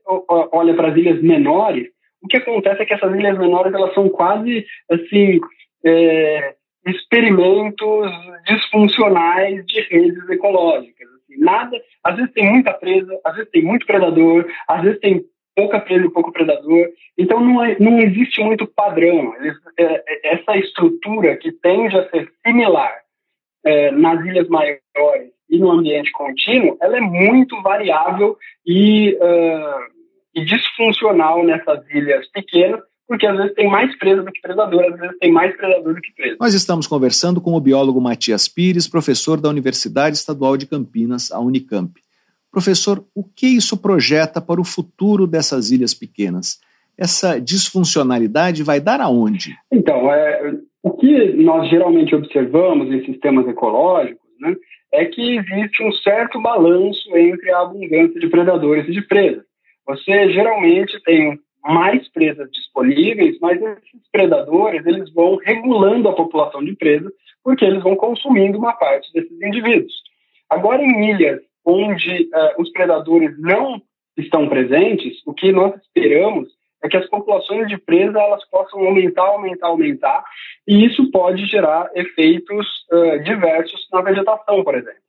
olha 0.53 0.75
para 0.75 0.89
as 0.89 0.97
ilhas 0.97 1.23
menores, 1.23 1.89
o 2.23 2.27
que 2.27 2.37
acontece 2.37 2.83
é 2.83 2.87
que 2.87 2.95
essas 2.95 3.15
ilhas 3.15 3.39
menores 3.39 3.73
elas 3.73 3.95
são 3.95 4.09
quase 4.09 4.67
assim 4.91 5.41
é, 5.85 6.55
experimentos 6.87 8.11
disfuncionais 8.47 9.65
de 9.67 9.81
redes 9.81 10.29
ecológicas. 10.29 11.09
Assim, 11.09 11.39
nada, 11.39 11.77
às 12.03 12.17
vezes 12.17 12.33
tem 12.33 12.51
muita 12.51 12.73
presa, 12.73 13.19
às 13.25 13.37
vezes 13.37 13.51
tem 13.51 13.63
muito 13.63 13.87
predador, 13.87 14.47
às 14.69 14.83
vezes 14.83 15.01
tem 15.01 15.25
pouca 15.55 15.81
presa 15.81 16.07
e 16.07 16.11
pouco 16.11 16.33
predador. 16.33 16.89
Então 17.17 17.41
não, 17.41 17.65
é, 17.65 17.77
não 17.79 17.99
existe 17.99 18.43
muito 18.43 18.67
padrão. 18.67 19.35
É, 19.77 19.85
é, 19.85 20.35
essa 20.35 20.57
estrutura 20.57 21.37
que 21.37 21.53
tende 21.53 21.97
a 21.97 22.09
ser 22.11 22.31
similar 22.47 22.95
é, 23.65 23.91
nas 23.91 24.25
ilhas 24.25 24.49
maiores 24.49 24.81
e 25.49 25.59
no 25.59 25.71
ambiente 25.71 26.11
contínuo, 26.13 26.77
ela 26.81 26.97
é 26.97 27.01
muito 27.01 27.61
variável 27.63 28.37
e, 28.67 29.15
uh, 29.15 29.81
e 30.35 30.45
disfuncional 30.45 31.45
nessas 31.45 31.89
ilhas 31.91 32.27
pequenas, 32.31 32.81
porque 33.07 33.27
às 33.27 33.37
vezes 33.37 33.55
tem 33.55 33.69
mais 33.69 33.97
presa 33.99 34.23
do 34.23 34.33
que 34.33 34.41
predador, 34.41 34.85
às 34.85 34.99
vezes 34.99 35.19
tem 35.19 35.31
mais 35.31 35.55
predador 35.57 35.95
do 35.95 36.01
que 36.01 36.13
presa. 36.15 36.37
Nós 36.41 36.55
estamos 36.55 36.87
conversando 36.87 37.41
com 37.41 37.53
o 37.53 37.61
biólogo 37.61 38.01
Matias 38.01 38.49
Pires, 38.49 38.89
professor 38.89 39.41
da 39.41 39.49
Universidade 39.49 40.17
Estadual 40.17 40.57
de 40.57 40.67
Campinas, 40.67 41.31
a 41.31 41.39
Unicamp. 41.39 41.93
Professor, 42.51 43.05
o 43.15 43.25
que 43.25 43.47
isso 43.47 43.77
projeta 43.77 44.41
para 44.41 44.61
o 44.61 44.65
futuro 44.65 45.27
dessas 45.27 45.71
ilhas 45.71 45.93
pequenas? 45.93 46.61
Essa 46.97 47.41
disfuncionalidade 47.41 48.63
vai 48.63 48.81
dar 48.81 49.01
aonde? 49.01 49.57
Então, 49.73 50.13
é, 50.13 50.55
o 50.81 50.93
que 50.93 51.33
nós 51.43 51.69
geralmente 51.69 52.15
observamos 52.15 52.93
em 52.93 53.05
sistemas 53.05 53.49
ecológicos 53.49 54.21
né, 54.41 54.55
é 54.93 55.05
que 55.07 55.37
existe 55.37 55.83
um 55.83 55.91
certo 55.93 56.41
balanço 56.41 57.17
entre 57.17 57.51
a 57.51 57.63
abundância 57.63 58.21
de 58.21 58.29
predadores 58.29 58.89
e 58.89 58.93
de 58.93 59.03
presas. 59.03 59.43
Você 59.87 60.31
geralmente 60.33 61.03
tem 61.03 61.39
mais 61.65 62.07
presas 62.09 62.51
disponíveis, 62.51 63.39
mas 63.41 63.61
esses 63.61 64.09
predadores 64.13 64.85
eles 64.87 65.13
vão 65.13 65.37
regulando 65.37 66.09
a 66.09 66.15
população 66.15 66.63
de 66.63 66.77
presas 66.77 67.13
porque 67.43 67.65
eles 67.65 67.83
vão 67.83 67.97
consumindo 67.97 68.59
uma 68.59 68.73
parte 68.73 69.13
desses 69.13 69.41
indivíduos. 69.43 69.93
Agora, 70.49 70.83
em 70.83 71.11
ilhas 71.11 71.41
onde 71.65 72.25
uh, 72.25 72.61
os 72.63 72.71
predadores 72.71 73.39
não 73.39 73.81
estão 74.17 74.49
presentes, 74.49 75.21
o 75.27 75.33
que 75.33 75.51
nós 75.51 75.75
esperamos 75.81 76.49
é 76.83 76.89
que 76.89 76.97
as 76.97 77.09
populações 77.09 77.67
de 77.69 77.79
presa 77.79 78.21
elas 78.21 78.45
possam 78.51 78.81
aumentar, 78.81 79.23
aumentar, 79.23 79.69
aumentar, 79.69 80.25
e 80.69 80.85
isso 80.85 81.11
pode 81.11 81.47
gerar 81.47 81.91
efeitos 81.95 82.67
uh, 82.93 83.23
diversos 83.23 83.89
na 83.91 84.03
vegetação, 84.03 84.63
por 84.63 84.75
exemplo. 84.75 85.03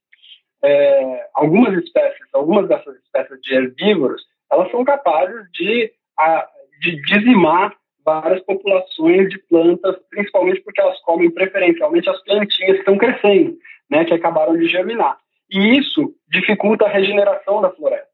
É, 0.64 1.30
algumas 1.36 1.78
espécies, 1.84 2.28
algumas 2.34 2.68
dessas 2.68 2.96
espécies 3.04 3.40
de 3.42 3.54
herbívoros, 3.54 4.24
elas 4.52 4.72
são 4.72 4.84
capazes 4.84 5.52
de, 5.52 5.92
a, 6.18 6.48
de 6.82 7.02
dizimar 7.02 7.76
várias 8.04 8.42
populações 8.42 9.30
de 9.30 9.40
plantas, 9.50 9.96
principalmente 10.10 10.62
porque 10.62 10.80
elas 10.80 11.00
comem 11.02 11.32
preferencialmente 11.32 12.10
as 12.10 12.22
plantinhas 12.24 12.74
que 12.74 12.80
estão 12.80 12.98
crescendo, 12.98 13.58
né, 13.90 14.06
que 14.06 14.14
acabaram 14.14 14.56
de 14.58 14.68
germinar 14.68 15.18
e 15.50 15.78
isso 15.78 16.14
dificulta 16.30 16.86
a 16.86 16.90
regeneração 16.90 17.62
da 17.62 17.72
floresta. 17.72 18.08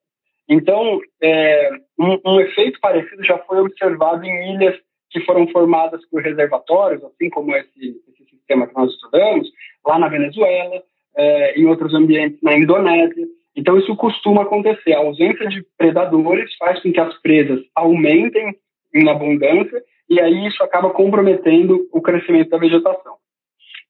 Então, 0.50 1.00
é, 1.22 1.70
um, 1.98 2.20
um, 2.26 2.40
efeito 2.42 2.80
parecido 2.80 3.24
já 3.24 3.38
foi 3.40 3.60
observado 3.60 4.26
em 4.26 4.56
ilhas 4.56 4.76
que 5.10 5.22
foram 5.22 5.48
formadas 5.48 6.06
por 6.10 6.22
reservatórios, 6.22 7.04
assim 7.04 7.30
como 7.30 7.56
esse, 7.56 8.02
esse 8.10 8.30
sistema 8.30 8.68
que 8.68 8.76
nós 8.76 8.92
estudamos, 8.92 9.50
lá 9.86 9.98
na 9.98 10.08
Venezuela, 10.08 10.84
é, 11.16 11.60
em 11.60 11.66
outros 11.66 11.94
ambientes 11.94 12.42
na 12.42 12.58
Indonésia. 12.58 13.28
Então, 13.56 13.78
isso 13.78 13.96
costuma 13.96 14.44
acontecer. 14.44 14.94
A 14.94 15.00
ausência 15.00 15.48
de 15.48 15.64
predadores 15.78 16.56
faz 16.58 16.82
com 16.82 16.92
que 16.92 17.00
as 17.00 17.20
presas 17.22 17.60
aumentem 17.76 18.56
em 18.94 19.10
abundância 19.10 19.82
e 20.12 20.20
aí 20.20 20.46
isso 20.46 20.62
acaba 20.62 20.90
comprometendo 20.90 21.88
o 21.90 22.02
crescimento 22.02 22.50
da 22.50 22.58
vegetação. 22.58 23.16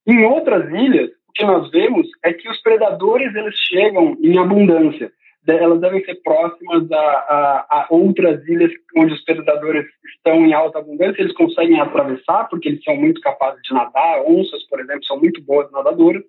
Em 0.06 0.24
outras 0.24 0.72
ilhas, 0.72 1.10
o 1.28 1.32
que 1.34 1.44
nós 1.44 1.72
vemos 1.72 2.08
é 2.24 2.32
que 2.32 2.48
os 2.48 2.62
predadores 2.62 3.34
eles 3.34 3.56
chegam 3.68 4.16
em 4.22 4.38
abundância. 4.38 5.12
Elas 5.48 5.82
devem 5.82 6.06
ser 6.06 6.22
próximas 6.22 6.92
a, 6.92 6.96
a, 7.00 7.66
a, 7.70 7.88
outras 7.90 8.48
ilhas 8.48 8.72
onde 8.96 9.14
os 9.14 9.24
predadores 9.24 9.88
estão 10.16 10.46
em 10.46 10.54
alta 10.54 10.78
abundância. 10.78 11.20
Eles 11.20 11.34
conseguem 11.34 11.80
atravessar 11.80 12.48
porque 12.50 12.70
eles 12.70 12.84
são 12.84 12.96
muito 12.96 13.20
capazes 13.22 13.60
de 13.64 13.74
nadar. 13.74 14.22
Onças, 14.22 14.64
por 14.70 14.80
exemplo, 14.80 15.04
são 15.06 15.20
muito 15.20 15.42
boas 15.42 15.72
nadadoras. 15.72 16.22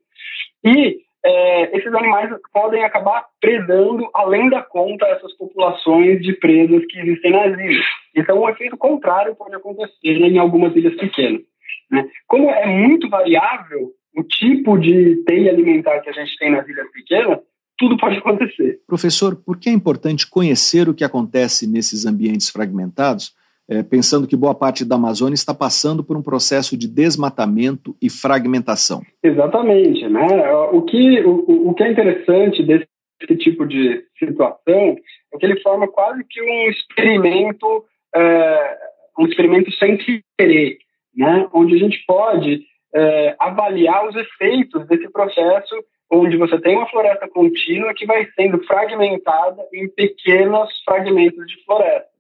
E 0.65 1.01
é, 1.25 1.77
esses 1.77 1.95
animais 1.95 2.31
podem 2.53 2.83
acabar 2.85 3.25
predando 3.41 4.09
além 4.13 4.51
da 4.51 4.63
conta 4.63 5.07
essas 5.07 5.33
populações 5.35 6.21
de 6.21 6.33
presas 6.35 6.85
que 6.87 6.99
existem 6.99 7.31
nas 7.31 7.59
ilhas. 7.59 7.85
Então, 8.15 8.39
o 8.39 8.45
um 8.45 8.49
efeito 8.49 8.77
contrário 8.77 9.35
pode 9.37 9.55
acontecer 9.55 9.97
em 10.03 10.39
algumas 10.39 10.75
ilhas 10.75 10.95
pequenas. 10.97 11.43
Né? 11.91 12.09
Como 12.27 12.51
é 12.51 12.67
muito 12.67 13.09
variável 13.09 13.93
o 14.17 14.23
tipo 14.23 14.77
de 14.79 15.23
teia 15.25 15.51
alimentar 15.51 16.01
que 16.01 16.11
a 16.11 16.13
gente 16.13 16.37
tem 16.39 16.51
nas 16.51 16.69
ilhas 16.69 16.91
pequenas, 16.91 17.39
tudo 17.79 17.97
pode 17.97 18.19
acontecer. 18.19 18.81
Professor, 18.87 19.37
por 19.37 19.59
que 19.59 19.69
é 19.69 19.73
importante 19.73 20.29
conhecer 20.29 20.89
o 20.89 20.95
que 20.95 21.05
acontece 21.05 21.67
nesses 21.67 22.05
ambientes 22.05 22.51
fragmentados, 22.51 23.35
é, 23.69 23.83
pensando 23.83 24.27
que 24.27 24.37
boa 24.37 24.55
parte 24.55 24.85
da 24.85 24.97
Amazônia 24.97 25.35
está 25.35 25.55
passando 25.55 26.03
por 26.03 26.17
um 26.17 26.23
processo 26.23 26.77
de 26.77 26.89
desmatamento 26.89 27.97
e 28.03 28.11
fragmentação? 28.11 29.03
Exatamente. 29.23 30.07
Né? 30.09 30.53
O, 30.73 30.83
que, 30.83 31.21
o, 31.23 31.71
o 31.71 31.75
que 31.75 31.83
é 31.85 31.91
interessante 31.91 32.63
desse 32.63 33.37
tipo 33.39 33.67
de 33.67 34.03
situação 34.19 34.97
é 35.33 35.39
que 35.39 35.47
ele 35.47 35.61
forma 35.61 35.89
quase 35.89 36.25
que 36.29 36.43
um 36.43 36.71
experimento, 36.71 37.85
é, 38.15 38.79
um 39.19 39.27
experimento 39.27 39.71
sem 39.73 39.97
querer, 40.39 40.79
né? 41.17 41.49
onde 41.53 41.75
a 41.77 41.79
gente 41.79 42.03
pode 42.07 42.63
é, 42.95 43.37
avaliar 43.39 44.09
os 44.09 44.17
efeitos 44.17 44.87
desse 44.87 45.11
processo 45.11 45.75
onde 46.13 46.37
você 46.37 46.61
tem 46.61 46.77
uma 46.77 46.89
floresta 46.91 47.27
contínua 47.27 47.95
que 47.95 48.05
vai 48.05 48.29
sendo 48.37 48.63
fragmentada 48.65 49.67
em 49.73 49.89
pequenos 49.89 50.69
fragmentos 50.85 51.47
de 51.47 51.65
floresta. 51.65 52.12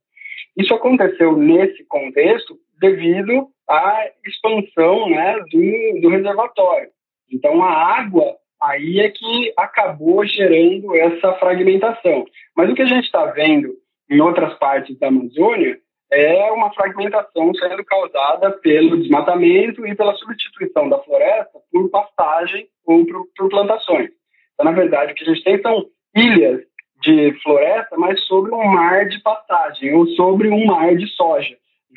Isso 0.57 0.75
aconteceu 0.75 1.37
nesse 1.37 1.85
contexto 1.85 2.59
devido 2.79 3.49
à 3.69 4.07
expansão 4.27 5.09
né, 5.09 5.39
do, 5.51 6.01
do 6.01 6.09
reservatório. 6.09 6.91
Então, 7.31 7.63
a 7.63 7.73
água 7.73 8.37
aí 8.61 9.01
é 9.01 9.11
que 9.11 9.53
acabou 9.57 10.25
gerando 10.27 10.95
essa 10.95 11.33
fragmentação. 11.35 12.25
Mas 12.57 12.71
o 12.71 12.75
que 12.75 12.83
a 12.83 12.87
gente 12.87 13.05
está 13.05 13.25
vendo 13.27 13.75
em 14.11 14.21
outras 14.21 14.55
partes 14.59 14.99
da 14.99 15.09
Amazônia 15.09 15.79
é 16.11 16.53
uma 16.53 16.73
fragmentação 16.75 17.55
sendo 17.55 17.83
causada 17.85 18.53
pelo 18.59 19.01
desmatamento 19.01 19.87
e 19.87 19.95
pela 19.95 20.15
substituição 20.15 20.89
da 20.89 20.99
floresta 20.99 21.59
por 21.73 21.89
pastagem 21.89 22.69
ou 22.87 23.07
por, 23.07 23.27
por 23.35 23.49
plantações. 23.49 24.11
Então, 24.53 24.67
na 24.67 24.73
verdade, 24.73 25.13
o 25.13 25.15
que 25.15 25.25
a 25.25 25.35
gente 25.35 25.43
tem 25.43 25.61
são 25.63 25.87
ilhas 26.15 26.61
de 27.03 27.33
floresta, 27.43 27.97
mas 27.99 28.25
sobre 28.27 28.55
um 28.55 28.65
mar 28.65 29.09
de 29.09 29.21
pastagem 29.21 29.93
ou 29.95 30.07
sobre 30.09 30.49
um 30.49 30.65
mar 30.65 30.95
de 30.97 31.07
soja. 31.09 31.57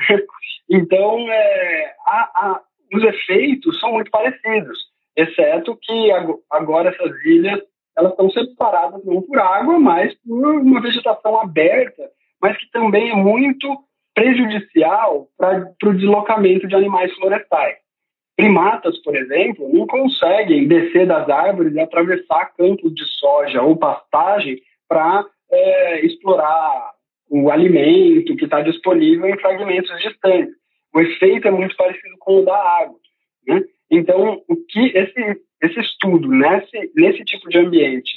então, 0.70 1.20
é, 1.30 1.96
a, 2.06 2.20
a, 2.36 2.62
os 2.94 3.04
efeitos 3.04 3.80
são 3.80 3.94
muito 3.94 4.12
parecidos, 4.12 4.78
exceto 5.16 5.78
que 5.82 6.12
agora 6.50 6.90
essas 6.90 7.12
ilhas 7.26 7.62
elas 7.98 8.12
estão 8.12 8.30
separadas 8.30 9.06
não 9.06 9.22
por 9.22 9.40
água, 9.40 9.80
mas 9.80 10.14
por 10.16 10.58
uma 10.58 10.82
vegetação 10.82 11.40
aberta, 11.40 12.04
mas 12.42 12.58
que 12.58 12.70
também 12.72 13.12
é 13.12 13.16
muito 13.16 13.68
prejudicial 14.14 15.28
para 15.38 15.74
o 15.84 15.94
deslocamento 15.94 16.68
de 16.68 16.76
animais 16.76 17.14
florestais. 17.16 17.78
Primatas, 18.36 19.02
por 19.02 19.16
exemplo, 19.16 19.70
não 19.74 19.88
conseguem 19.88 20.68
descer 20.68 21.08
das 21.08 21.30
árvores 21.30 21.74
e 21.74 21.80
atravessar 21.80 22.54
campos 22.58 22.94
de 22.94 23.06
soja 23.18 23.62
ou 23.62 23.78
pastagem 23.78 24.62
para 24.88 25.26
é, 25.52 26.06
explorar 26.06 26.92
o 27.30 27.50
alimento 27.50 28.36
que 28.36 28.46
está 28.46 28.62
disponível 28.62 29.28
em 29.28 29.40
fragmentos 29.40 29.92
distantes. 30.02 30.54
O 30.94 31.00
efeito 31.02 31.48
é 31.48 31.52
muito 31.52 31.76
parecido 31.76 32.16
com 32.20 32.40
o 32.40 32.46
da 32.46 32.56
água. 32.56 32.98
Né? 33.48 33.64
Então, 33.92 34.42
o 34.48 34.56
que 34.56 34.98
esse, 34.98 35.42
esse 35.62 35.80
estudo 35.80 36.28
nesse, 36.28 36.92
nesse 36.96 37.24
tipo 37.24 37.50
de 37.50 37.58
ambiente 37.58 38.12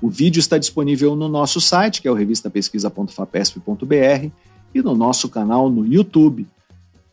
O 0.01 0.09
vídeo 0.09 0.39
está 0.39 0.57
disponível 0.57 1.15
no 1.15 1.27
nosso 1.27 1.59
site, 1.59 2.01
que 2.01 2.07
é 2.07 2.11
o 2.11 2.13
revistapesquisa.fapesp.br, 2.13 4.31
e 4.73 4.81
no 4.81 4.95
nosso 4.95 5.29
canal 5.29 5.69
no 5.69 5.85
YouTube. 5.85 6.47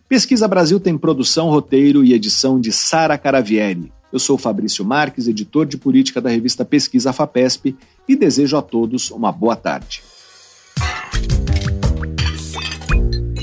Pesquisa 0.08 0.46
Brasil 0.46 0.78
tem 0.78 0.98
produção, 0.98 1.48
roteiro 1.48 2.04
e 2.04 2.12
edição 2.12 2.60
de 2.60 2.70
Sara 2.72 3.16
Caravieri. 3.16 3.90
Eu 4.12 4.18
sou 4.18 4.36
Fabrício 4.36 4.84
Marques, 4.84 5.26
editor 5.26 5.66
de 5.66 5.78
política 5.78 6.20
da 6.20 6.28
revista 6.28 6.64
Pesquisa 6.64 7.12
FAPESP, 7.12 7.74
e 8.06 8.14
desejo 8.14 8.56
a 8.56 8.62
todos 8.62 9.10
uma 9.10 9.32
boa 9.32 9.56
tarde. 9.56 10.02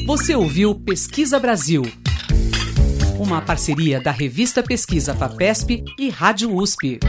Você 0.06 0.36
ouviu 0.36 0.76
Pesquisa 0.76 1.40
Brasil, 1.40 1.82
uma 3.20 3.42
parceria 3.42 4.00
da 4.00 4.12
revista 4.12 4.62
Pesquisa 4.62 5.16
FAPESP 5.16 5.84
e 5.98 6.10
Rádio 6.10 6.56
USP. 6.56 7.00